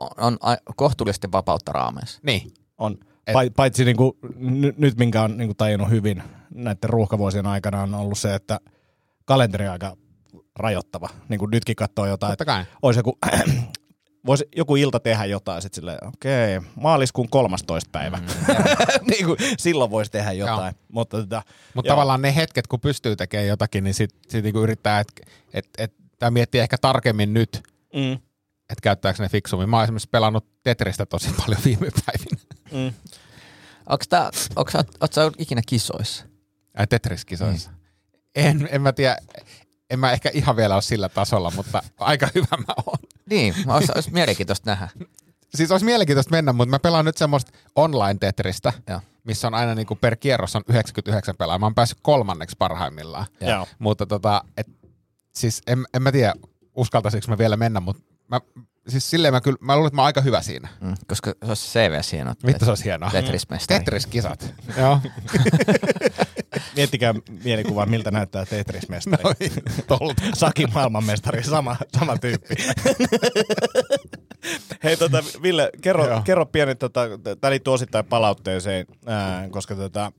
on, 0.00 0.38
on 0.40 0.56
kohtuullisesti 0.76 1.32
vapautta 1.32 1.72
raameissa. 1.72 2.20
niin, 2.22 2.54
On. 2.78 2.98
Et, 3.30 3.54
Paitsi 3.56 3.84
niinku, 3.84 4.18
n- 4.38 4.74
nyt, 4.78 4.96
minkä 4.98 5.22
on 5.22 5.36
niinku 5.36 5.54
tajunnut 5.54 5.90
hyvin 5.90 6.22
näiden 6.54 6.90
ruuhkavuosien 6.90 7.46
aikana, 7.46 7.82
on 7.82 7.94
ollut 7.94 8.18
se, 8.18 8.34
että 8.34 8.60
kalenteri 9.24 9.66
on 9.66 9.72
aika 9.72 9.96
rajoittava. 10.58 11.08
Niin 11.28 11.38
kuin 11.38 11.50
nytkin 11.50 11.76
katsoo 11.76 12.06
jotain, 12.06 12.30
totta 12.30 12.44
kai. 12.44 12.64
olisi 12.82 12.98
joku, 12.98 13.18
voisi 14.26 14.44
joku 14.56 14.76
ilta 14.76 15.00
tehdä 15.00 15.24
jotain, 15.24 15.62
sitten 15.62 15.76
silleen, 15.76 15.98
okei, 16.08 16.56
okay, 16.56 16.70
maaliskuun 16.76 17.28
13. 17.30 17.90
päivä. 17.92 18.16
Mm, 18.16 18.24
niin 19.10 19.26
kuin, 19.26 19.36
silloin 19.58 19.90
voisi 19.90 20.10
tehdä 20.10 20.32
jotain. 20.32 20.74
Joo. 20.74 20.84
Mutta 20.92 21.16
tota, 21.16 21.42
Mutta 21.74 21.88
joo. 21.88 21.92
tavallaan 21.92 22.22
ne 22.22 22.36
hetket, 22.36 22.66
kun 22.66 22.80
pystyy 22.80 23.16
tekemään 23.16 23.48
jotakin, 23.48 23.84
niin 23.84 23.94
sitten 23.94 24.30
sit 24.30 24.44
niinku 24.44 24.60
yrittää, 24.60 25.00
että 25.00 25.22
et, 25.54 25.68
et, 25.78 25.94
tai 26.18 26.30
miettii 26.30 26.60
ehkä 26.60 26.76
tarkemmin 26.80 27.34
nyt, 27.34 27.62
Mm, 27.94 28.12
että 28.70 28.82
käyttääkö 28.82 29.22
ne 29.22 29.28
fiksummin. 29.28 29.68
Mä 29.68 29.76
oon 29.76 29.84
esimerkiksi 29.84 30.08
pelannut 30.08 30.46
Tetristä 30.62 31.06
tosi 31.06 31.30
paljon 31.40 31.60
viime 31.64 31.88
päivinä. 32.06 32.40
mm. 32.72 32.94
Onko 33.90 34.04
tää, 34.08 34.30
onko 34.56 34.70
sä, 34.70 34.84
oot 35.00 35.12
sä 35.12 35.20
ollut 35.20 35.40
ikinä 35.40 35.62
kisoissa? 35.66 36.24
Ai 36.76 36.86
Tetris-kisoissa. 36.86 37.70
Mm. 37.70 37.76
En, 38.34 38.68
en 38.72 38.82
mä 38.82 38.92
tiedä, 38.92 39.16
en 39.90 39.98
mä 39.98 40.12
ehkä 40.12 40.30
ihan 40.32 40.56
vielä 40.56 40.74
ole 40.74 40.82
sillä 40.82 41.08
tasolla, 41.08 41.52
mutta 41.56 41.82
aika 41.98 42.28
hyvä 42.34 42.56
mä 42.56 42.74
oon. 42.86 42.98
Niin, 43.30 43.54
olisi, 43.66 43.92
olisi 43.94 44.12
mielenkiintoista 44.12 44.70
nähdä. 44.70 44.88
Siis 45.54 45.70
olisi 45.70 45.86
mielenkiintoista 45.86 46.30
mennä, 46.30 46.52
mutta 46.52 46.70
mä 46.70 46.78
pelaan 46.78 47.04
nyt 47.04 47.16
semmoista 47.16 47.52
online 47.76 48.18
Tetristä, 48.20 48.72
Joo. 48.88 49.00
missä 49.24 49.46
on 49.46 49.54
aina 49.54 49.74
niinku 49.74 49.94
per 49.96 50.16
kierros 50.16 50.56
on 50.56 50.62
99 50.68 51.36
pelaajaa. 51.36 51.58
Mä 51.58 51.66
oon 51.66 51.74
päässyt 51.74 51.98
kolmanneksi 52.02 52.56
parhaimmillaan. 52.58 53.26
Joo. 53.40 53.68
Mutta 53.78 54.06
tota, 54.06 54.44
et, 54.56 54.66
siis 55.34 55.62
en, 55.66 55.84
en 55.94 56.02
mä 56.02 56.12
tiedä, 56.12 56.34
uskaltaisinko 56.76 57.26
mä 57.28 57.38
vielä 57.38 57.56
mennä, 57.56 57.80
mutta 57.80 58.02
mä, 58.28 58.40
siis 58.88 59.10
silleen 59.10 59.34
mä 59.34 59.40
kyllä, 59.40 59.58
mä 59.60 59.74
luulen, 59.76 59.86
että 59.86 59.96
mä 59.96 60.02
oon 60.02 60.06
aika 60.06 60.20
hyvä 60.20 60.42
siinä. 60.42 60.68
Mm, 60.80 60.94
koska 61.06 61.30
se 61.30 61.48
olisi 61.48 61.72
CV 61.72 62.00
hieno. 62.12 62.34
Vittu 62.46 62.64
se 62.64 62.70
olisi 62.70 62.84
hienoa. 62.84 63.10
Tetris-mestari. 63.10 63.78
Tetris-kisat. 63.78 64.54
Joo. 64.80 65.00
Miettikää 66.76 67.14
mielikuvaa, 67.44 67.86
miltä 67.86 68.10
näyttää 68.10 68.44
Tetris-mestari. 68.44 69.62
Tolta. 69.86 70.22
Saki 70.34 70.66
maailmanmestari, 70.66 71.44
sama, 71.44 71.76
sama 71.98 72.18
tyyppi. 72.18 72.54
Hei 74.84 74.96
tota, 74.96 75.22
Ville, 75.42 75.70
kerro, 75.80 76.22
kerro 76.24 76.46
pieni, 76.46 76.74
tota, 76.74 77.00
tämä 77.40 77.50
liittyy 77.50 77.72
osittain 77.72 78.04
palautteeseen, 78.04 78.86
ää, 79.06 79.48
koska 79.48 79.74
tota, 79.74 80.12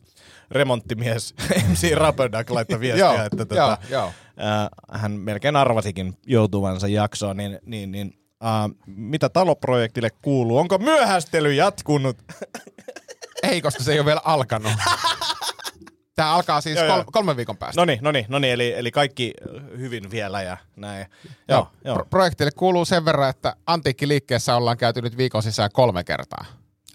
remonttimies 0.51 1.35
MC 1.69 1.93
Raperdak 1.93 2.49
laittoi 2.49 2.79
viestiä, 2.79 3.05
Joo, 3.05 3.23
että 3.23 3.37
tota, 3.37 3.55
joo, 3.55 3.77
joo. 3.89 4.11
Ää, 4.37 4.69
hän 4.91 5.11
melkein 5.11 5.55
arvasikin 5.55 6.17
joutuvansa 6.27 6.87
jaksoon, 6.87 7.37
niin, 7.37 7.59
niin, 7.65 7.91
niin 7.91 8.20
ää, 8.41 8.69
mitä 8.85 9.29
taloprojektille 9.29 10.09
kuuluu? 10.21 10.57
Onko 10.57 10.77
myöhästely 10.77 11.53
jatkunut? 11.53 12.17
Ei, 13.43 13.61
koska 13.61 13.83
se 13.83 13.91
ei 13.91 13.99
ole 13.99 14.05
vielä 14.05 14.21
alkanut. 14.23 14.71
Tämä 16.15 16.33
alkaa 16.33 16.61
siis 16.61 16.77
Joo, 16.77 16.85
joo. 16.85 16.95
kol- 16.95 17.11
kolmen 17.11 17.37
viikon 17.37 17.57
päästä. 17.57 17.81
No 17.81 17.85
niin, 17.85 17.99
no 18.01 18.11
niin, 18.11 18.25
no 18.29 18.39
niin 18.39 18.53
eli, 18.53 18.73
eli 18.73 18.91
kaikki 18.91 19.33
hyvin 19.77 20.11
vielä 20.11 20.41
ja 20.41 20.57
näin. 20.75 21.05
Joo, 21.47 21.67
joo. 21.85 21.95
Pro- 21.95 22.05
projektille 22.05 22.51
kuuluu 22.51 22.85
sen 22.85 23.05
verran, 23.05 23.29
että 23.29 23.55
antiikkiliikkeessä 23.65 24.55
ollaan 24.55 24.77
käyty 24.77 25.01
nyt 25.01 25.17
viikon 25.17 25.43
sisään 25.43 25.69
kolme 25.73 26.03
kertaa. 26.03 26.45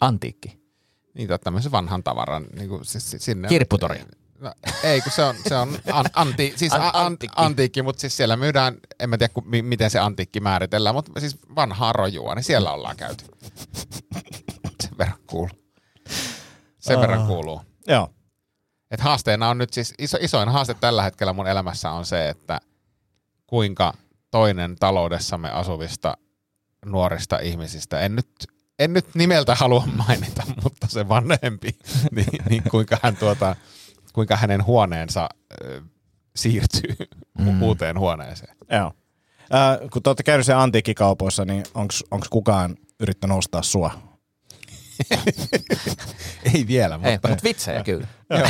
Antiikki. 0.01 0.59
Niin 1.14 1.28
tämmöisen 1.44 1.72
vanhan 1.72 2.03
tavaran 2.03 2.47
niin 2.57 2.68
kuin, 2.68 2.84
siis, 2.84 3.11
siis 3.11 3.24
sinne. 3.24 3.49
Kirpputori. 3.49 4.01
No, 4.41 4.53
ei, 4.82 5.01
kun 5.01 5.12
se 5.12 5.22
on, 5.24 5.37
se 5.49 5.57
on 5.57 5.78
an, 5.93 6.05
anti, 6.14 6.53
siis 6.57 6.72
An- 6.72 6.80
an, 6.80 6.91
an, 6.95 7.07
antiikki. 7.07 7.34
antiikki, 7.37 7.82
mutta 7.82 8.01
siis 8.01 8.16
siellä 8.16 8.37
myydään, 8.37 8.76
en 9.01 9.11
mä 9.11 9.18
tiedä 9.18 9.32
ku, 9.34 9.41
mi, 9.41 9.62
miten 9.62 9.91
se 9.91 9.99
antiikki 9.99 10.41
määritellään, 10.41 10.95
mutta 10.95 11.20
siis 11.20 11.37
vanhaa 11.55 11.93
rojua, 11.93 12.34
niin 12.34 12.45
siellä 12.45 12.72
ollaan 12.72 12.97
käyty. 12.97 13.24
Sen 14.82 14.99
verran 14.99 15.18
kuuluu. 15.26 15.59
Sen 16.78 17.01
verran 17.01 17.26
kuuluu. 17.26 17.61
joo. 17.87 18.11
Et 18.91 19.01
haasteena 19.01 19.49
on 19.49 19.59
nyt 19.59 19.72
siis, 19.72 19.95
iso, 19.99 20.18
isoin 20.20 20.49
haaste 20.49 20.74
tällä 20.74 21.03
hetkellä 21.03 21.32
mun 21.32 21.47
elämässä 21.47 21.91
on 21.91 22.07
se, 22.07 22.28
että 22.28 22.61
kuinka 23.47 23.95
toinen 24.30 24.76
taloudessamme 24.76 25.51
asuvista 25.51 26.16
nuorista 26.84 27.39
ihmisistä, 27.39 28.01
en 28.01 28.16
nyt, 28.16 28.28
en 28.78 28.93
nyt 28.93 29.14
nimeltä 29.14 29.55
halua 29.55 29.84
mainita, 30.07 30.43
mutta 30.64 30.87
se 30.91 31.09
vanhempi, 31.09 31.78
niin, 32.16 32.45
niin 32.49 32.62
kuinka, 32.70 32.99
hän 33.03 33.16
tuota, 33.16 33.57
kuinka 34.17 34.37
hänen 34.37 34.67
huoneensa 34.67 35.29
ö, 35.64 35.83
siirtyy 36.37 36.97
mm. 37.39 37.62
uuteen 37.62 37.99
huoneeseen. 37.99 38.57
Joo. 38.71 38.93
Ää, 39.51 39.79
kun 39.93 40.03
te 40.03 40.11
olette 40.11 40.23
käynyt 40.23 40.47
siellä 40.47 40.62
antiikkikaupoissa, 40.62 41.45
niin 41.45 41.64
onko 42.11 42.27
kukaan 42.31 42.77
yrittänyt 43.01 43.37
ostaa 43.39 43.62
sua? 43.62 43.91
Ei 46.55 46.67
vielä, 46.67 47.01
Ei, 47.03 47.12
mutta 47.12 47.29
mutta 47.29 47.45
vitsejä 47.45 47.83
kyllä. 47.85 48.07
joo. 48.31 48.49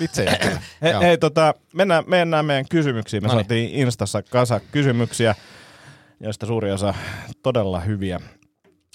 vitsejä 0.00 0.36
kyllä. 0.42 0.60
He, 0.82 0.90
Joo. 0.90 1.00
hei, 1.02 1.18
tota, 1.18 1.54
mennään, 1.74 2.04
mennään 2.06 2.44
meidän 2.44 2.64
kysymyksiin. 2.70 3.22
Me 3.22 3.28
Noniin. 3.28 3.44
saatiin 3.44 3.70
Instassa 3.70 4.22
kasa 4.22 4.60
kysymyksiä, 4.60 5.34
joista 6.20 6.46
suuri 6.46 6.72
osa 6.72 6.94
todella 7.42 7.80
hyviä. 7.80 8.20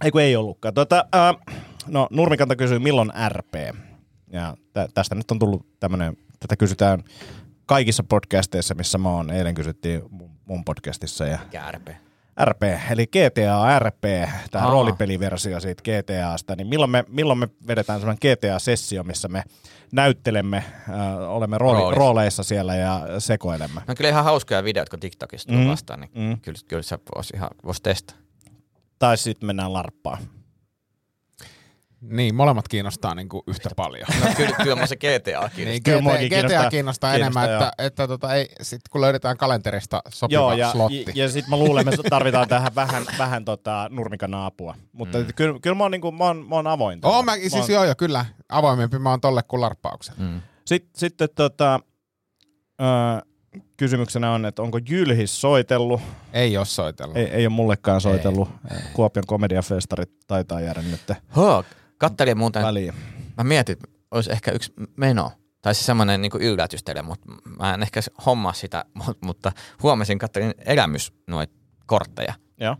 Ei 0.03 0.11
kun 0.11 0.21
ei 0.21 0.35
ollutkaan. 0.35 0.73
Tota, 0.73 1.05
ää, 1.13 1.33
no, 1.87 2.07
Nurmikanta 2.11 2.55
kysyy, 2.55 2.79
milloin 2.79 3.11
RP? 3.29 3.53
Ja 4.31 4.57
tä, 4.73 4.87
tästä 4.93 5.15
nyt 5.15 5.31
on 5.31 5.39
tullut 5.39 5.79
tämmöinen, 5.79 6.17
tätä 6.39 6.55
kysytään 6.55 7.03
kaikissa 7.65 8.03
podcasteissa, 8.03 8.75
missä 8.75 8.97
mä 8.97 9.09
oon. 9.09 9.29
Eilen 9.31 9.55
kysyttiin 9.55 10.01
mun, 10.45 10.63
podcastissa. 10.65 11.25
Ja 11.25 11.39
Kärpe. 11.51 11.97
RP, 12.45 12.63
eli 12.91 13.07
GTA 13.07 13.79
RP, 13.79 14.03
tämä 14.51 14.65
Aa. 14.65 14.71
roolipeliversio 14.71 15.59
siitä 15.59 15.83
GTAsta, 15.83 16.55
niin 16.55 16.67
milloin 16.67 16.91
me, 16.91 17.03
milloin 17.07 17.39
me 17.39 17.49
vedetään 17.67 17.99
sellainen 17.99 18.19
GTA-sessio, 18.25 19.03
missä 19.03 19.27
me 19.27 19.43
näyttelemme, 19.91 20.57
äh, 20.57 21.17
olemme 21.29 21.57
rooli, 21.57 21.95
rooleissa 21.95 22.43
siellä 22.43 22.75
ja 22.75 23.01
sekoilemme. 23.19 23.81
No 23.87 23.95
kyllä 23.95 24.09
ihan 24.09 24.23
hauskoja 24.23 24.63
videoita, 24.63 24.89
kun 24.89 24.99
TikTokista 24.99 25.53
Mm. 25.53 25.67
vastaan, 25.67 25.99
niin 25.99 26.11
Mm. 26.15 26.41
kyllä, 26.41 26.59
kyllä 26.67 26.83
se 26.83 26.99
voisi 27.15 27.35
ihan 27.35 27.49
vois 27.65 27.81
testaa. 27.81 28.17
Tai 28.99 29.17
sitten 29.17 29.47
mennään 29.47 29.73
larppaan. 29.73 30.17
Niin, 32.01 32.35
molemmat 32.35 32.67
kiinnostaa 32.67 33.15
niin 33.15 33.29
kuin 33.29 33.41
yhtä 33.47 33.69
paljon. 33.75 34.07
No 34.25 34.27
kyllä, 34.37 34.55
kyllä 34.63 34.85
se 34.85 34.95
GTA 34.95 35.49
kiinnostaa. 35.55 35.65
Niin, 35.65 35.83
Kyllä 35.83 35.99
GTA, 36.01 36.11
GTA 36.11 36.19
kiinnostaa- 36.19 36.29
kiinnostaa, 36.29 36.69
kiinnostaa, 36.69 37.15
enemmän, 37.15 37.49
joo. 37.49 37.53
että, 37.55 37.71
että 37.77 38.07
tota, 38.07 38.33
ei, 38.33 38.47
sit 38.61 38.81
kun 38.89 39.01
löydetään 39.01 39.37
kalenterista 39.37 40.01
sopiva 40.09 40.39
Joo, 40.39 40.53
ja, 40.53 40.71
slotti. 40.71 41.05
ja, 41.07 41.11
ja 41.23 41.29
sitten 41.29 41.49
mä 41.49 41.57
luulen, 41.57 41.87
että 41.87 42.03
me 42.03 42.09
tarvitaan 42.09 42.47
tähän 42.47 42.75
vähän, 42.75 43.03
vähän 43.17 43.45
tota, 43.45 43.87
nurmikana 43.91 44.45
apua. 44.45 44.75
Mutta 44.93 45.17
mm. 45.17 45.25
kyllä, 45.35 45.59
kyllä 45.61 45.75
mä 45.75 45.83
oon, 45.83 45.91
niinku, 45.91 46.11
mä 46.11 46.23
oon, 46.23 46.45
mä 46.49 46.55
oon 46.55 46.67
avoin. 46.67 46.99
Oo, 47.03 47.11
tälle. 47.11 47.25
mä, 47.25 47.31
Mä 47.31 47.37
siis 47.37 47.53
oon- 47.53 47.69
joo, 47.71 47.83
joo, 47.85 47.95
kyllä. 47.97 48.25
Avoimempi 48.49 48.99
mä 48.99 49.09
oon 49.09 49.21
tolle 49.21 49.43
kuin 49.43 49.61
larppauksen. 49.61 50.15
Mm. 50.17 50.41
Sit, 50.65 50.89
sitten 50.95 51.29
tota, 51.35 51.79
ö, 52.81 52.85
kysymyksenä 53.77 54.31
on, 54.31 54.45
että 54.45 54.61
onko 54.61 54.79
Jylhis 54.89 55.41
soitellut? 55.41 56.01
Ei 56.33 56.57
oo 56.57 56.65
soitellut. 56.65 57.17
Ei, 57.17 57.25
ei 57.25 57.45
ole 57.45 57.53
mullekaan 57.53 58.01
soitellut. 58.01 58.49
Kuopion 58.93 59.23
komediafestarit 59.27 60.11
taitaa 60.27 60.61
jäädä 60.61 60.81
nyt 60.81 61.01
Huh, 61.35 61.65
kattelin 61.97 62.37
muuten, 62.37 62.63
väliin. 62.63 62.93
mä 63.37 63.43
mietin, 63.43 63.73
että 63.73 63.87
olisi 64.11 64.31
ehkä 64.31 64.51
yksi 64.51 64.73
meno, 64.97 65.31
tai 65.61 65.75
siis 65.75 65.85
semmoinen 65.85 66.21
niin 66.21 66.31
yllätys 66.39 66.83
teille, 66.83 67.01
mutta 67.01 67.31
mä 67.59 67.73
en 67.73 67.81
ehkä 67.81 67.99
hommaa 68.25 68.53
sitä, 68.53 68.85
mut- 69.05 69.17
mutta 69.21 69.51
huomasin, 69.83 70.19
kattelin 70.19 70.53
elämys 70.65 71.13
noita 71.27 71.53
kortteja. 71.85 72.33
Joo. 72.59 72.77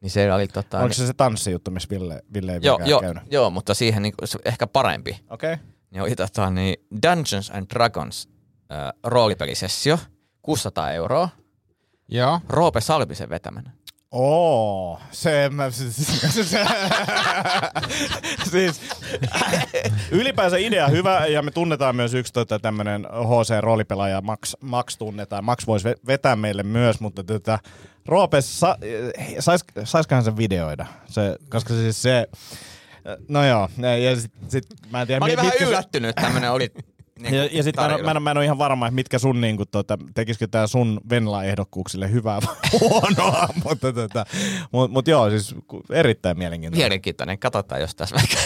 Niin 0.00 0.10
siellä 0.10 0.34
oli 0.34 0.48
tota... 0.48 0.78
Onko 0.78 0.92
se 0.92 1.06
se 1.06 1.14
tanssijuttu, 1.14 1.70
missä 1.70 1.88
Ville, 1.90 2.22
Ville 2.34 2.52
ei 2.52 2.60
joo, 2.62 2.80
joo, 2.84 3.00
käynyt? 3.00 3.22
joo, 3.30 3.50
mutta 3.50 3.74
siihen 3.74 4.02
niin, 4.02 4.14
se 4.24 4.38
ehkä 4.44 4.66
parempi. 4.66 5.20
Okei. 5.30 5.52
Okay. 5.52 5.66
Niin 5.90 6.02
oli 6.02 6.16
tota, 6.16 6.50
niin 6.50 6.76
Dungeons 7.02 7.50
and 7.50 7.66
Dragons 7.74 8.28
äh, 8.72 8.92
roolipelisessio, 9.04 9.98
600 10.42 10.90
euroa, 10.90 11.28
Joo. 12.08 12.40
Roope 12.48 12.80
Salmisen 12.80 13.28
vetämänä. 13.28 13.70
Oo, 14.12 15.00
se, 15.10 15.48
mä, 15.52 15.70
se, 15.70 15.90
se, 16.44 16.66
siis 18.50 18.80
ylipäänsä 20.10 20.56
idea 20.56 20.88
hyvä 20.88 21.26
ja 21.26 21.42
me 21.42 21.50
tunnetaan 21.50 21.96
myös 21.96 22.14
yksi 22.14 22.32
tota, 22.32 22.58
tämmönen 22.58 23.04
HC-roolipelaaja, 23.04 24.20
Max, 24.20 24.54
Max 24.60 24.96
tunnetaan. 24.98 25.44
Max 25.44 25.66
voisi 25.66 25.88
ve- 25.88 26.00
vetää 26.06 26.36
meille 26.36 26.62
myös, 26.62 27.00
mutta 27.00 27.24
tota, 27.24 27.58
Roope, 28.06 28.40
sa, 28.40 28.78
sais, 29.38 29.64
saiskohan 29.84 30.24
se 30.24 30.36
videoida? 30.36 30.86
Se, 31.06 31.36
koska 31.48 31.74
siis 31.74 32.02
se, 32.02 32.26
no 33.28 33.44
joo, 33.44 33.68
ja 34.04 34.16
sit, 34.16 34.32
sit, 34.48 34.64
mä 34.90 35.00
en 35.00 35.06
tiedä, 35.06 35.20
Mä 35.20 35.24
olin 35.24 35.36
vähän 35.36 35.52
yllättynyt, 35.60 36.08
että 36.08 36.22
tämmönen 36.22 36.52
oli 36.52 36.72
niin 37.22 37.34
ja, 37.34 37.48
ja 37.52 37.62
sitten 37.62 37.84
mä, 37.84 37.94
en- 37.94 38.04
mä, 38.04 38.10
en- 38.10 38.22
mä 38.22 38.30
en 38.30 38.36
ole 38.36 38.44
ihan 38.44 38.58
varma, 38.58 38.86
että 38.86 38.94
mitkä 38.94 39.18
sun, 39.18 39.40
niin 39.40 39.56
kuin, 39.56 39.68
tota, 39.70 39.98
tekisikö 40.14 40.46
tämä 40.50 40.66
sun 40.66 41.00
Venla-ehdokkuuksille 41.10 42.10
hyvää 42.12 42.40
vai 42.46 42.56
huonoa, 42.80 43.48
mutta 43.64 43.92
tota, 43.92 44.26
mut, 44.72 44.90
mut 44.90 45.08
joo, 45.08 45.30
siis 45.30 45.54
erittäin 45.90 46.38
mielenkiintoinen. 46.38 46.82
Mielenkiintoinen, 46.84 47.38
katsotaan 47.38 47.80
jos 47.80 47.94
tässä 47.94 48.16
vaikka. 48.16 48.36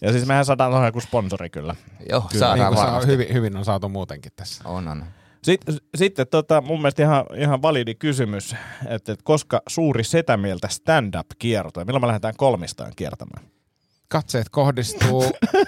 Ja 0.00 0.12
siis 0.12 0.26
mehän 0.26 0.44
saadaan 0.44 0.70
tuohon 0.70 0.86
joku 0.86 1.00
sponsori 1.00 1.50
kyllä. 1.50 1.74
Joo, 2.10 2.20
Kyllä, 2.20 2.28
Niin 2.32 2.38
saadaan 2.38 2.74
saa, 2.76 2.84
varmasti. 2.86 3.10
hyvin, 3.12 3.32
hyvin 3.32 3.56
on 3.56 3.64
saatu 3.64 3.88
muutenkin 3.88 4.32
tässä. 4.36 4.62
On, 4.68 4.88
on. 4.88 5.04
Sitten, 5.42 5.76
sitten 5.94 6.26
tota, 6.30 6.60
mun 6.60 6.78
mielestä 6.80 7.02
ihan, 7.02 7.24
ihan 7.36 7.62
validi 7.62 7.94
kysymys, 7.94 8.52
että, 8.86 9.12
että 9.12 9.24
koska 9.24 9.62
suuri 9.68 10.04
setämieltä 10.04 10.68
stand-up 10.68 11.26
kiertoi, 11.38 11.84
milloin 11.84 12.02
me 12.02 12.06
lähdetään 12.06 12.34
kolmistaan 12.36 12.92
kiertämään? 12.96 13.44
Katseet 14.12 14.48
kohdistuu, 14.48 15.24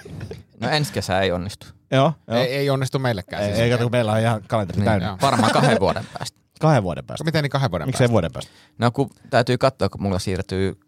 No 0.61 0.69
ensi 0.71 0.93
kesä 0.93 1.21
ei 1.21 1.33
onnistu. 1.33 1.67
Joo, 1.91 2.13
joo. 2.29 2.39
ei, 2.39 2.47
ei 2.47 2.71
onnistu 2.71 2.99
meillekään. 2.99 3.43
ei, 3.43 3.49
siis. 3.49 3.61
ei 3.61 3.71
kato, 3.71 3.83
kun 3.83 3.93
meillä 3.93 4.13
on 4.13 4.21
ihan 4.21 4.43
kalenteri 4.49 4.79
Niin, 4.79 4.85
täynnä. 4.85 5.07
joo. 5.07 5.19
varmaan 5.23 5.53
kahden 5.53 5.81
vuoden 5.81 6.05
päästä. 6.19 6.39
Kahden 6.61 6.83
vuoden 6.83 7.05
päästä. 7.05 7.25
Miten 7.25 7.43
niin 7.43 7.51
kahden 7.51 7.71
vuoden 7.71 7.89
Miksei 7.89 8.05
päästä? 8.05 8.13
vuoden 8.13 8.33
päästä? 8.33 8.51
No 8.79 8.91
kun 8.91 9.11
täytyy 9.31 9.59
katsoa, 9.59 9.89
kun 9.89 10.03
mulla 10.03 10.19
siirtyy, 10.19 10.81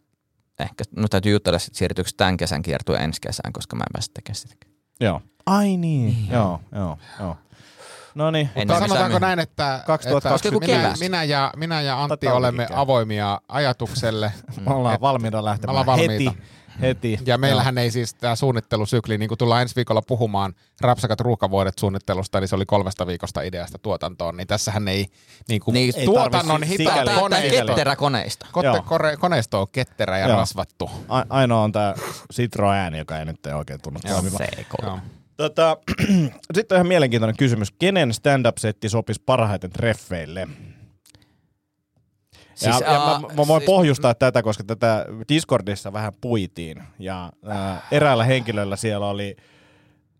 ehkä, 0.59 0.84
no 0.96 1.09
täytyy 1.09 1.32
jutella, 1.32 1.57
että 1.57 1.78
siirtyykö 1.78 2.11
tämän 2.16 2.36
kesän 2.36 2.62
kiertue 2.62 2.96
ensi 2.98 3.20
kesään, 3.20 3.52
koska 3.52 3.76
mä 3.76 3.82
en 3.84 3.92
pääse 3.92 4.12
tekemään 4.12 4.36
sitä. 4.36 4.54
Joo. 5.00 5.22
Ai 5.46 5.76
niin. 5.76 6.16
Joo, 6.30 6.61
joo, 6.74 6.98
joo. 7.20 7.36
No 8.14 8.30
niin. 8.30 8.50
En 8.54 8.61
Mutta 8.68 8.74
ole 8.78 8.88
sanotaanko 8.88 9.18
näin, 9.18 9.38
että, 9.38 9.82
2020 9.86 10.76
että 10.76 10.88
minä, 10.88 10.94
minä, 10.98 11.24
ja, 11.24 11.52
minä 11.57 11.80
ja 11.80 12.02
Antti 12.02 12.09
Taukokin 12.26 12.32
olemme 12.32 12.66
avoimia 12.74 13.40
ajatukselle. 13.48 14.32
Me 14.66 14.72
ollaan 14.74 15.00
valmiita 15.00 15.44
lähtemään 15.44 15.70
ollaan 15.70 15.86
valmiita. 15.86 16.30
heti. 16.30 16.42
Heti. 16.81 17.18
Ja 17.27 17.39
meillähän 17.39 17.79
ei 17.79 17.91
siis 17.91 18.14
tämä 18.14 18.37
suunnittelusykli, 18.37 19.18
niin 19.18 19.29
kuin 19.29 19.39
tullaan 19.39 19.62
ensi 19.62 19.77
viikolla 19.77 20.03
puhumaan 20.03 20.55
Rapsakat 20.81 21.20
ruuhkavuodet 21.20 21.79
suunnittelusta, 21.79 22.41
niin 22.41 22.49
se 22.49 22.55
oli 22.57 22.66
kolmesta 22.66 23.07
viikosta 23.07 23.43
ideasta 23.43 23.79
tuotantoon, 23.79 24.37
niin 24.37 24.47
tässähän 24.47 24.89
ei, 24.89 25.07
niin 25.49 25.61
kuin 25.61 25.74
Niin, 25.74 25.93
ei 25.97 26.05
tuotannon 26.05 26.61
tarvi 26.61 26.66
si- 26.66 26.79
hitaat 26.79 27.20
koneisto, 27.20 27.66
ketterä 27.66 27.97
koneista. 27.97 28.47
kotte, 28.53 28.66
Joo. 28.66 28.83
kore, 28.83 29.16
koneisto 29.16 29.61
on 29.61 29.66
ketterä 29.72 30.18
ja 30.18 30.29
Joo. 30.29 30.37
rasvattu. 30.39 30.91
A- 31.09 31.24
ainoa 31.31 31.62
on 31.62 31.72
tämä 31.72 31.95
Citroën, 32.35 32.97
joka 32.97 33.18
ei 33.18 33.24
nyt 33.24 33.47
oikein 33.47 33.81
tunnu 33.83 34.01
toimiva. 34.09 34.39
C3. 34.39 34.99
Tota, 35.37 35.77
sitten 36.55 36.74
on 36.74 36.79
ihan 36.79 36.87
mielenkiintoinen 36.87 37.37
kysymys. 37.37 37.70
Kenen 37.79 38.14
stand-up-setti 38.14 38.89
sopisi 38.89 39.22
parhaiten 39.27 39.70
treffeille? 39.70 40.49
Siis, 42.57 42.80
ja, 42.80 42.92
ja 42.92 42.98
mä, 43.20 43.28
mä 43.28 43.46
voin 43.48 43.61
siis- 43.61 43.66
pohjustaa 43.66 44.14
tätä, 44.14 44.42
koska 44.42 44.64
tätä 44.64 45.07
Discordissa 45.28 45.92
vähän 45.92 46.12
puitiin. 46.20 46.82
Ja 46.98 47.32
ää, 47.46 47.82
eräällä 47.90 48.24
henkilöllä 48.24 48.76
siellä 48.76 49.07
oli 49.07 49.36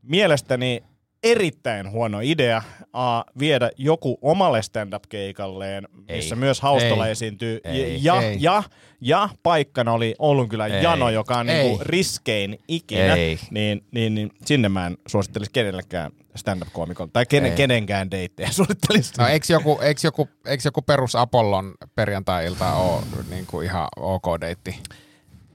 mielestäni 0.03 0.83
erittäin 1.23 1.91
huono 1.91 2.21
idea 2.23 2.63
A, 2.93 3.23
viedä 3.39 3.71
joku 3.77 4.19
omalle 4.23 4.63
stand-up-keikalleen, 4.63 5.89
missä 6.09 6.35
Ei. 6.35 6.39
myös 6.39 6.61
Haustola 6.61 7.07
Ei. 7.07 7.13
esiintyy. 7.13 7.61
Ei. 7.65 7.99
Ja, 8.03 8.23
Ei. 8.23 8.37
ja, 8.41 8.63
ja 9.01 9.29
paikkana 9.43 9.93
oli 9.93 10.15
Oulunkylän 10.19 10.73
Ei. 10.73 10.83
Jano, 10.83 11.11
joka 11.11 11.39
on 11.39 11.47
niinku 11.47 11.79
Ei. 11.79 11.79
riskein 11.81 12.59
ikinä. 12.69 13.15
Ei. 13.15 13.39
Niin, 13.51 13.85
niin, 13.91 14.15
niin 14.15 14.31
sinne 14.45 14.69
mä 14.69 14.87
en 14.87 14.97
suosittelisi 15.07 15.51
kenellekään 15.51 16.13
stand-up-koomikolle. 16.37 17.11
Tai 17.13 17.27
kenen, 17.27 17.51
Ei. 17.51 17.57
kenenkään 17.57 18.11
deittejä 18.11 18.51
suosittelisi. 18.53 19.13
No 19.19 19.27
eikö 19.27 19.47
joku, 19.49 19.79
eikö 19.83 20.01
joku, 20.05 20.29
eikö 20.47 20.63
joku 20.65 20.83
perus 20.83 21.17
Apollon 21.17 21.75
perjantai-ilta 21.95 22.73
ole 22.73 23.03
niin 23.31 23.47
kuin 23.47 23.67
ihan 23.67 23.89
ok 23.97 24.25
deitti? 24.41 24.79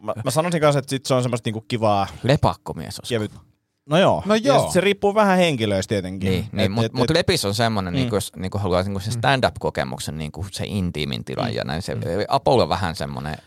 mä, 0.01 0.13
mä 0.25 0.31
sanoisin 0.31 0.61
kanssa, 0.61 0.79
että 0.79 0.89
sit 0.89 1.05
se 1.05 1.13
on 1.13 1.21
semmoista 1.23 1.47
niinku 1.47 1.61
kivaa 1.61 2.07
Lepakkomies 2.23 3.01
kevyt. 3.09 3.31
No 3.91 3.99
joo. 3.99 4.23
No 4.25 4.35
Ja 4.35 4.41
joo. 4.43 4.61
sit 4.63 4.71
se 4.71 4.81
riippuu 4.81 5.15
vähän 5.15 5.37
henkilöistä 5.37 5.89
tietenkin. 5.89 6.29
Niin, 6.29 6.45
niin 6.51 6.71
mutta 6.71 6.97
mut 6.97 7.09
Lepis 7.09 7.45
on 7.45 7.55
semmoinen, 7.55 7.93
mm. 7.93 7.95
niin 7.95 8.09
jos 8.13 8.31
niin 8.35 8.51
haluaa 8.55 8.83
niin 8.83 9.01
se 9.01 9.11
stand-up-kokemuksen, 9.11 10.17
niin 10.17 10.31
se 10.51 10.63
intiimin 10.67 11.25
tila 11.25 11.43
mm. 11.43 11.53
ja 11.53 11.63
näin. 11.63 11.81
Se, 11.81 11.97
Apollo 12.27 12.63
on 12.63 12.69
vähän 12.69 12.95
semmoinen, 12.95 13.37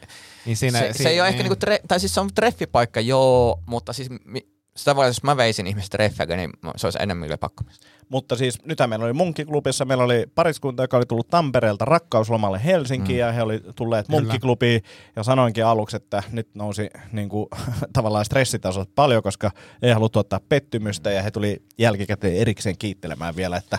Niin 0.47 0.57
siinä, 0.57 0.79
se, 0.79 0.93
se 0.93 1.09
ei 1.09 1.21
ole 1.21 1.29
ehkä 1.29 1.43
niinku, 1.43 1.57
tre, 1.57 1.81
tai 1.89 2.01
siis 2.01 2.15
se 2.15 2.21
on 2.21 2.31
treffipaikka, 2.35 3.01
joo, 3.01 3.61
mutta 3.67 3.93
siis 3.93 4.11
mi, 4.25 4.47
sitä 4.77 4.97
voi, 4.97 5.07
jos 5.07 5.23
mä 5.23 5.37
veisin 5.37 5.67
ihmiset 5.67 5.91
treffeille, 5.91 6.37
niin 6.37 6.51
se 6.77 6.87
olisi 6.87 6.99
enemmän 7.03 7.31
lepakkomies. 7.31 7.81
Mutta 8.09 8.37
siis 8.37 8.65
nythän 8.65 8.91
meillä 8.91 9.05
oli 9.05 9.13
Munkkiklubissa, 9.13 9.85
meillä 9.85 10.05
oli 10.05 10.27
pariskunta, 10.35 10.83
joka 10.83 10.97
oli 10.97 11.07
tullut 11.07 11.29
Tampereelta 11.29 11.85
rakkauslomalle 11.85 12.65
Helsinkiin 12.65 13.17
mm. 13.17 13.21
ja 13.21 13.33
he 13.33 13.43
oli 13.43 13.61
tulleet 13.77 14.09
Munkkiklubiin 14.09 14.83
ja 15.17 15.23
sanoinkin 15.23 15.67
aluksi, 15.67 15.97
että 15.97 16.23
nyt 16.33 16.49
nousi 16.55 16.91
niin 17.13 17.29
kuin, 17.29 17.47
tavallaan 17.93 18.25
stressitasot 18.25 18.91
paljon, 18.95 19.23
koska 19.23 19.51
ei 19.83 19.93
haluttu 19.93 20.19
ottaa 20.19 20.41
pettymystä 20.49 21.11
ja 21.11 21.23
he 21.23 21.31
tuli 21.31 21.63
jälkikäteen 21.79 22.37
erikseen 22.37 22.79
kiittelemään 22.79 23.37
vielä, 23.37 23.57
että 23.57 23.79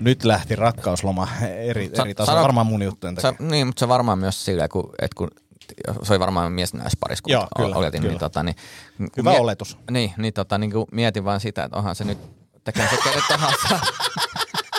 nyt 0.00 0.24
lähti 0.24 0.56
rakkausloma 0.56 1.28
eri, 1.58 1.90
Sa- 1.94 2.02
eri 2.02 2.14
tasolla, 2.14 2.42
varmaan 2.42 2.66
mun 2.66 2.82
juttujen 2.82 3.14
takia. 3.14 3.46
niin, 3.48 3.66
mutta 3.66 3.80
se 3.80 3.88
varmaan 3.88 4.18
myös 4.18 4.44
silleen, 4.44 4.68
kun, 4.68 4.90
että 5.02 5.14
kun 5.16 5.28
se 6.02 6.12
oli 6.12 6.20
varmaan 6.20 6.52
miesnäispariskunta, 6.52 7.34
Joo, 7.34 7.48
kyllä, 7.56 7.76
oletin, 7.76 8.00
kyllä. 8.00 8.12
Niin, 8.12 8.20
tota, 8.20 8.42
niin, 8.42 8.56
Hyvä 9.16 9.30
mie- 9.30 9.40
oletus. 9.40 9.78
Niin, 9.90 10.12
niin, 10.16 10.32
tota, 10.32 10.58
niin 10.58 10.72
kuin 10.72 10.86
mietin 10.92 11.24
vaan 11.24 11.40
sitä, 11.40 11.64
että 11.64 11.76
onhan 11.76 11.94
se 11.94 12.04
nyt, 12.04 12.18
tekee 12.64 12.88
se 12.88 12.96
kenen 13.04 13.22
tahansa, 13.28 13.80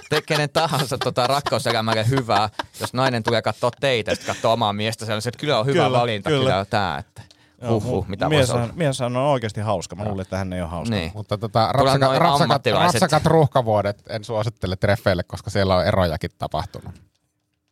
tekee 0.09 0.21
kenen 0.21 0.49
tahansa 0.49 0.97
tota, 0.97 1.27
rakkauselämälle 1.27 2.09
hyvää, 2.09 2.49
jos 2.79 2.93
nainen 2.93 3.23
tulee 3.23 3.41
katsoa 3.41 3.71
teitä 3.71 4.11
ja 4.11 4.15
sitten 4.15 4.35
katsoo 4.35 4.53
omaa 4.53 4.73
miestä, 4.73 5.05
se 5.05 5.13
on 5.13 5.21
se, 5.21 5.29
että 5.29 5.39
kyllä 5.39 5.59
on 5.59 5.65
hyvä 5.65 5.83
Kyllä, 5.83 5.99
valinta, 5.99 6.29
kyllä. 6.29 6.43
kyllä, 6.43 6.59
on 6.59 6.65
tämä, 6.69 6.97
että 6.97 7.21
huhhuh, 7.69 8.07
mitä 8.07 8.29
mies, 8.29 8.49
on, 8.49 8.73
mies 8.75 9.01
on 9.01 9.17
oikeasti 9.17 9.61
hauska. 9.61 9.95
Mä 9.95 10.05
luulen, 10.05 10.21
että 10.21 10.37
hän 10.37 10.53
ei 10.53 10.61
ole 10.61 10.69
hauska. 10.69 10.95
Niin. 10.95 11.11
Mutta 11.15 11.37
tota, 11.37 11.69
Tulee 11.77 12.19
rapsakat, 12.19 12.65
rapsakat 12.65 13.25
ruuhkavuodet 13.25 14.03
en 14.09 14.23
suosittele 14.23 14.75
treffeille, 14.75 15.23
koska 15.23 15.49
siellä 15.49 15.75
on 15.75 15.85
erojakin 15.85 16.31
tapahtunut. 16.37 16.95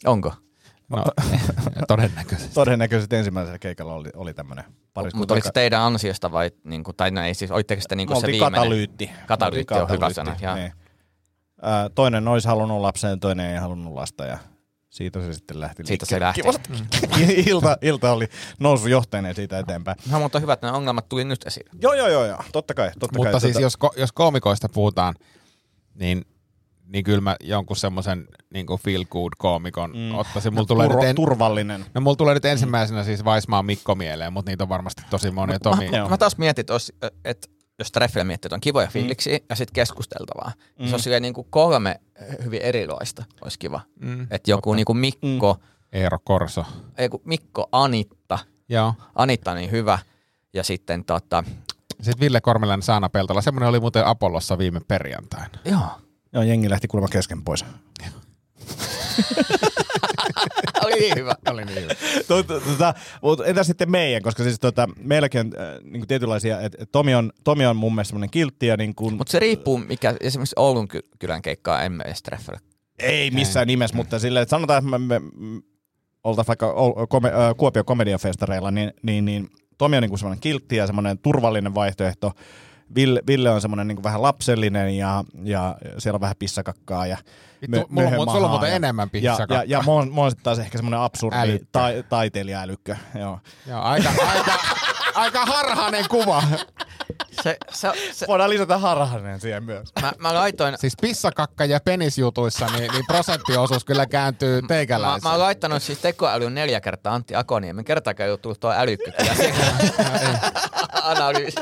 Onko? 0.06 0.34
No, 0.90 1.06
todennäköisesti. 1.88 2.54
Todennäköisesti 2.54 3.16
ensimmäisellä 3.16 3.60
keikalla 3.60 3.94
oli, 3.94 4.10
oli 4.16 4.34
tämmöinen 4.34 4.66
pariskunta. 4.94 5.18
Mutta 5.22 5.34
oliko 5.34 5.46
se 5.48 5.52
teidän 5.52 5.82
ansiosta 5.82 6.32
vai, 6.32 6.52
niin 6.64 6.84
kuin, 6.84 6.96
tai 6.98 7.12
no 7.12 7.22
ei 7.24 7.34
siis, 7.34 7.52
olitteko 7.52 7.82
te 7.90 7.96
niin 7.96 8.08
kuin 8.08 8.18
se 8.18 8.26
oltiin 8.26 8.32
viimeinen? 8.32 8.62
katalyytti. 8.62 9.12
Katalyytti 9.28 9.74
Me 9.74 9.82
on 9.82 9.90
hyvä 9.90 10.10
sana, 10.14 10.32
katalyytti, 10.32 10.46
jaa. 10.46 10.56
Niin. 10.56 10.72
Ää, 11.62 11.90
toinen 11.90 12.28
olisi 12.28 12.48
halunnut 12.48 12.82
lapsen, 12.82 13.20
toinen 13.20 13.46
ei 13.52 13.58
halunnut 13.58 13.94
lasta 13.94 14.26
ja 14.26 14.38
siitä 14.90 15.22
se 15.22 15.34
sitten 15.34 15.60
lähti 15.60 15.84
Siitä 15.86 16.06
se 16.06 16.20
lähti. 16.20 16.42
Kiva. 16.42 16.54
ilta, 17.52 17.78
ilta 17.82 18.12
oli 18.12 18.28
noussut 18.60 18.90
johtajana 18.90 19.34
siitä 19.34 19.60
eteenpäin. 19.60 19.98
No, 20.12 20.20
mutta 20.20 20.38
on 20.38 20.42
hyvä, 20.42 20.54
että 20.54 20.68
ne 20.68 20.74
ongelmat 20.74 21.10
tuli 21.10 21.24
nyt 21.24 21.44
esiin. 21.48 21.66
Joo, 21.82 21.94
joo, 21.94 22.08
joo, 22.08 22.26
joo. 22.26 22.44
Totta 22.52 22.74
kai. 22.74 22.92
Totta 23.00 23.18
Mutta 23.18 23.32
kai, 23.32 23.42
siis 23.42 23.58
tota- 23.58 23.62
jos, 23.62 23.78
ko- 23.86 24.00
jos 24.00 24.12
koomikoista 24.12 24.70
puhutaan, 24.70 25.16
niin, 25.96 26.26
niin 26.92 27.04
kyllä 27.04 27.22
mä 27.22 27.36
jonkun 27.40 27.78
semmoisen 27.78 28.28
niin 28.54 28.66
feel 28.84 29.06
good 29.10 29.34
koomikon 29.38 29.92
mm. 29.96 30.16
ottaisin. 30.16 30.54
Mulla 30.54 30.68
tulee, 30.68 30.88
Tur- 30.88 31.04
en, 31.06 31.16
turvallinen. 31.16 31.86
no, 31.94 32.02
mulla 32.02 32.16
tulee 32.16 32.34
nyt 32.34 32.46
ensimmäisenä 32.46 33.04
siis 33.04 33.26
Vaismaan 33.26 33.66
Mikko 33.66 33.96
mieleen, 33.96 34.34
mutta 34.34 34.52
niitä 34.52 34.64
on 34.64 34.70
varmasti 34.70 35.02
tosi 35.10 35.32
monia. 35.32 35.60
Tomi, 35.60 35.90
Joo. 35.96 36.10
Mä 36.10 36.18
taas 36.18 36.38
mietin, 36.38 36.62
että, 36.62 36.74
olisi, 36.74 36.96
että 37.26 37.48
jos 37.80 37.92
treffillä 37.92 38.24
miettii, 38.24 38.48
että 38.48 38.56
on 38.56 38.62
kivoja 38.62 38.88
fiiliksiä 38.88 39.38
mm. 39.38 39.46
ja 39.50 39.56
sitten 39.56 39.74
keskusteltavaa. 39.74 40.52
Mm. 40.80 40.88
Se 40.88 41.16
on 41.16 41.22
niin 41.22 41.34
kuin 41.34 41.48
kolme 41.50 42.00
hyvin 42.44 42.62
erilaista, 42.62 43.24
olisi 43.42 43.60
kiva. 43.60 43.82
Mm, 44.00 44.28
Että 44.32 44.52
joku 44.52 44.74
niin 44.74 44.86
kuin 44.86 44.98
Mikko, 44.98 45.54
mm. 45.54 45.68
Eero 45.92 46.20
Korso. 46.24 46.66
ei 46.98 47.10
Mikko, 47.26 47.70
Anitta. 47.72 48.40
Joo. 48.70 48.94
Anitta 49.16 49.54
niin 49.54 49.72
hyvä. 49.72 50.00
Ja 50.54 50.64
sitten 50.64 51.06
tota, 51.06 51.44
Sitten 52.02 52.20
Ville 52.20 52.42
Kormelainen 52.42 52.84
Saana 52.84 53.10
Peltola. 53.10 53.42
Semmoinen 53.42 53.70
oli 53.70 53.80
muuten 53.80 54.06
Apollossa 54.06 54.58
viime 54.58 54.82
perjantaina. 54.88 55.60
joo. 55.66 55.88
Joo, 56.34 56.44
jengi 56.44 56.70
lähti 56.70 56.88
kuulemma 56.88 57.08
kesken 57.08 57.44
pois. 57.44 57.66
Oli 60.86 61.00
niin 61.00 61.16
hyvä. 61.16 61.36
Oli 61.50 61.66
niin 61.66 61.82
hyvä. 61.82 61.94
tota, 62.28 62.60
tota, 62.60 62.94
mutta 63.22 63.46
entä 63.46 63.64
sitten 63.64 63.92
meidän, 63.92 64.22
koska 64.22 64.44
siis 64.44 64.60
tota, 64.60 64.90
meilläkin 65.00 65.40
on 65.40 65.52
äh, 65.60 65.80
niin 65.84 66.08
tietynlaisia, 66.08 66.62
että 66.62 66.78
et 66.82 66.92
Tomi, 66.92 67.16
on, 67.16 67.32
Tomi 67.44 67.66
on 67.66 67.76
mun 67.76 67.96
mielestä 67.96 68.10
semmoinen 68.10 68.30
kiltti 68.30 68.68
ja 68.68 68.78
niin 68.78 68.96
kuin, 68.96 69.16
Mutta 69.16 69.32
se 69.32 69.40
riippuu, 69.40 69.78
mikä 69.78 70.16
esimerkiksi 70.20 70.56
Oulun 70.58 70.88
ky- 70.88 71.10
kylän 71.20 71.42
keikkaa 71.42 71.84
emme 71.84 72.04
edes 72.04 72.24
treffellä. 72.24 72.60
Ei 73.00 73.32
missään 73.32 73.68
nimessä, 73.68 73.96
mutta 73.96 74.20
silleen, 74.20 74.44
että 74.44 74.50
sanotaan, 74.50 74.84
että 74.84 75.00
me, 75.00 75.20
me, 75.20 75.32
oltaisiin 76.24 76.48
vaikka 76.48 76.76
kome, 77.10 77.30
äh, 77.30 77.56
Kuopion 77.58 77.86
komediafestareilla, 77.86 78.72
niin, 78.72 78.94
niin, 79.04 79.26
niin 79.26 79.50
Tomi 79.78 79.98
on 79.98 80.04
niin 80.04 80.18
semmoinen 80.18 80.42
kiltti 80.42 80.76
ja 80.76 80.88
semmoinen 80.88 81.18
turvallinen 81.18 81.76
vaihtoehto. 81.76 82.32
Ville, 82.96 83.22
Ville 83.28 83.50
on 83.50 83.62
semmoinen 83.62 83.88
niin 83.88 84.04
vähän 84.04 84.22
lapsellinen 84.22 84.98
ja, 84.98 85.24
ja 85.44 85.76
siellä 85.98 86.16
on 86.18 86.22
vähän 86.22 86.36
pissakakkaa 86.40 87.08
ja 87.08 87.18
Vittu, 87.62 87.68
mulla 87.70 87.82
on 87.84 87.90
mu- 87.90 87.94
möhömahaa 87.94 88.34
sulla 88.36 88.48
on 88.48 88.52
muuten 88.52 88.70
ja- 88.70 88.76
enemmän 88.76 89.06
ja, 89.08 89.10
pissakakkaa. 89.12 89.58
ja, 89.58 89.64
ja 89.78 89.84
mä 89.86 89.92
oon, 89.92 90.14
mä 90.14 90.22
oon 90.22 90.32
sitten 90.32 90.44
taas 90.44 90.60
ehkä 90.60 90.78
semmoinen 90.78 91.00
absurdi 91.00 91.60
tai, 91.72 92.04
taiteilija-älykkö. 92.10 92.96
Joo. 93.20 93.40
Joo, 93.68 93.82
aika, 93.82 94.10
aika, 94.28 94.54
aika 95.16 95.46
harhainen 95.46 96.06
kuva. 96.10 96.44
Se, 97.44 97.58
se, 97.72 97.92
se, 98.12 98.28
Voidaan 98.28 98.50
lisätä 98.50 98.78
harhainen 98.78 99.40
siihen 99.40 99.64
myös. 99.64 99.90
mä, 100.02 100.12
mä 100.18 100.34
laitoin, 100.34 100.76
Siis 100.80 100.94
pissakakka 101.02 101.66
ja 101.66 101.80
penisjutuissa, 101.86 102.66
niin, 102.66 102.92
niin 102.92 103.06
prosenttiosuus 103.08 103.86
kyllä 103.86 104.06
kääntyy 104.06 104.62
Mä, 104.62 104.68
teikäläiseen. 104.68 105.24
mä 105.24 105.32
oon 105.32 105.40
laittanut 105.40 105.84
siis 105.84 106.00
tekoälyn 106.00 106.54
neljä 106.54 106.82
kertaa 106.82 107.14
Antti 107.14 107.36
Akoniemen. 107.36 107.86
Kertaakaan 107.86 108.26
ei 108.26 108.32
ole 108.32 108.38
tullut 108.38 108.60
tuo 108.60 108.72
älykkö 108.72 109.12
kyllä 109.12 109.34
analyysi. 111.04 111.58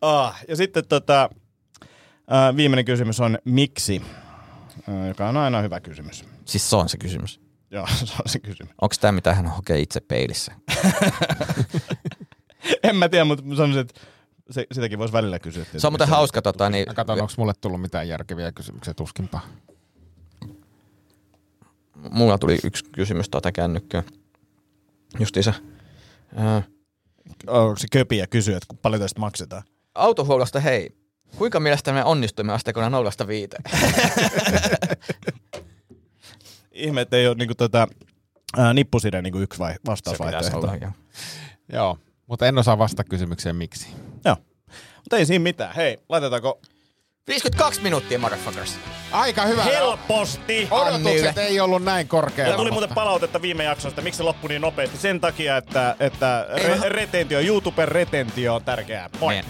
Ah, 0.00 0.40
ja 0.48 0.56
sitten 0.56 0.86
tota, 0.88 1.30
äh, 2.32 2.56
viimeinen 2.56 2.84
kysymys 2.84 3.20
on 3.20 3.38
miksi, 3.44 4.02
äh, 4.88 5.08
joka 5.08 5.28
on 5.28 5.36
aina 5.36 5.60
hyvä 5.60 5.80
kysymys. 5.80 6.24
Siis 6.44 6.70
se 6.70 6.76
on 6.76 6.88
se 6.88 6.98
kysymys. 6.98 7.40
Joo, 7.70 7.86
se 8.04 8.04
on 8.14 8.28
se 8.28 8.38
kysymys. 8.38 8.74
Onko 8.80 8.94
tämä 9.00 9.12
mitä 9.12 9.34
hän 9.34 9.46
hokee 9.46 9.80
itse 9.80 10.00
peilissä? 10.00 10.52
En 12.82 12.96
mä 12.96 13.08
tiedä, 13.08 13.24
mutta 13.24 13.44
sanoisin, 13.56 13.78
että 13.80 14.00
se, 14.50 14.66
sitäkin 14.72 14.98
voisi 14.98 15.12
välillä 15.12 15.38
kysyä. 15.38 15.64
Se 15.76 15.86
on 15.86 15.92
muuten 15.92 16.08
hauska, 16.08 16.42
tota, 16.42 16.70
niin, 16.70 16.88
Mä 16.88 16.94
katson, 16.94 17.20
onko 17.20 17.32
mulle 17.36 17.52
tullut 17.60 17.80
mitään 17.80 18.08
järkeviä 18.08 18.52
kysymyksiä, 18.52 18.94
tuskinpa. 18.94 19.40
mulla 22.10 22.38
tuli 22.38 22.58
yksi 22.64 22.84
kysymys 22.92 23.28
tuota 23.28 23.52
kännykköön. 23.52 24.04
Justiinsa. 25.18 25.54
Äh, 26.38 26.64
Onko 27.46 27.76
se 27.76 27.86
köpiä 27.92 28.26
kysyä, 28.26 28.56
että 28.56 28.74
paljon 28.82 29.00
tästä 29.02 29.20
maksetaan? 29.20 29.62
autohuollosta 29.94 30.60
hei. 30.60 30.90
Kuinka 31.38 31.60
mielestä 31.60 31.92
me 31.92 32.04
onnistuimme 32.04 32.52
asteikona 32.52 32.90
nollasta 32.90 33.26
viiteen? 33.26 33.62
Ihme, 36.80 37.00
että 37.00 37.16
ei 37.16 37.26
ole 37.26 37.36
niinku 37.36 37.54
tota, 37.54 37.88
ää, 38.56 38.74
nippuside 38.74 39.22
niinku 39.22 39.38
yksi 39.38 39.58
vai, 39.58 39.74
vastausvaihtoehto. 39.86 40.66
joo. 40.80 40.92
Joo, 41.72 41.98
mutta 42.26 42.46
en 42.46 42.58
osaa 42.58 42.78
vastata 42.78 43.04
kysymykseen 43.04 43.56
miksi. 43.56 43.88
Joo. 44.24 44.36
Mutta 44.96 45.16
ei 45.16 45.26
siinä 45.26 45.42
mitään. 45.42 45.74
Hei, 45.74 45.98
laitetaanko 46.08 46.60
52 47.28 47.82
minuuttia, 47.82 48.18
motherfuckers. 48.18 48.78
Aika 49.12 49.42
hyvä. 49.46 49.62
helposti? 49.62 50.68
Odotukset 50.70 51.38
ei 51.38 51.60
ollut 51.60 51.84
näin 51.84 52.08
korkealla. 52.08 52.52
Ja 52.52 52.56
tuli 52.56 52.70
muuten 52.70 52.94
palautetta 52.94 53.42
viime 53.42 53.64
jaksosta, 53.64 54.02
miksi 54.02 54.18
se 54.18 54.22
loppui 54.22 54.48
niin 54.48 54.62
nopeasti. 54.62 54.98
Sen 54.98 55.20
takia, 55.20 55.56
että, 55.56 55.96
että 56.00 56.46
re- 56.56 56.88
retentio, 56.88 57.40
YouTuben 57.40 57.88
retentio 57.88 58.54
on 58.54 58.64
tärkeää. 58.64 59.10
Moi. 59.20 59.34
Niin. 59.34 59.44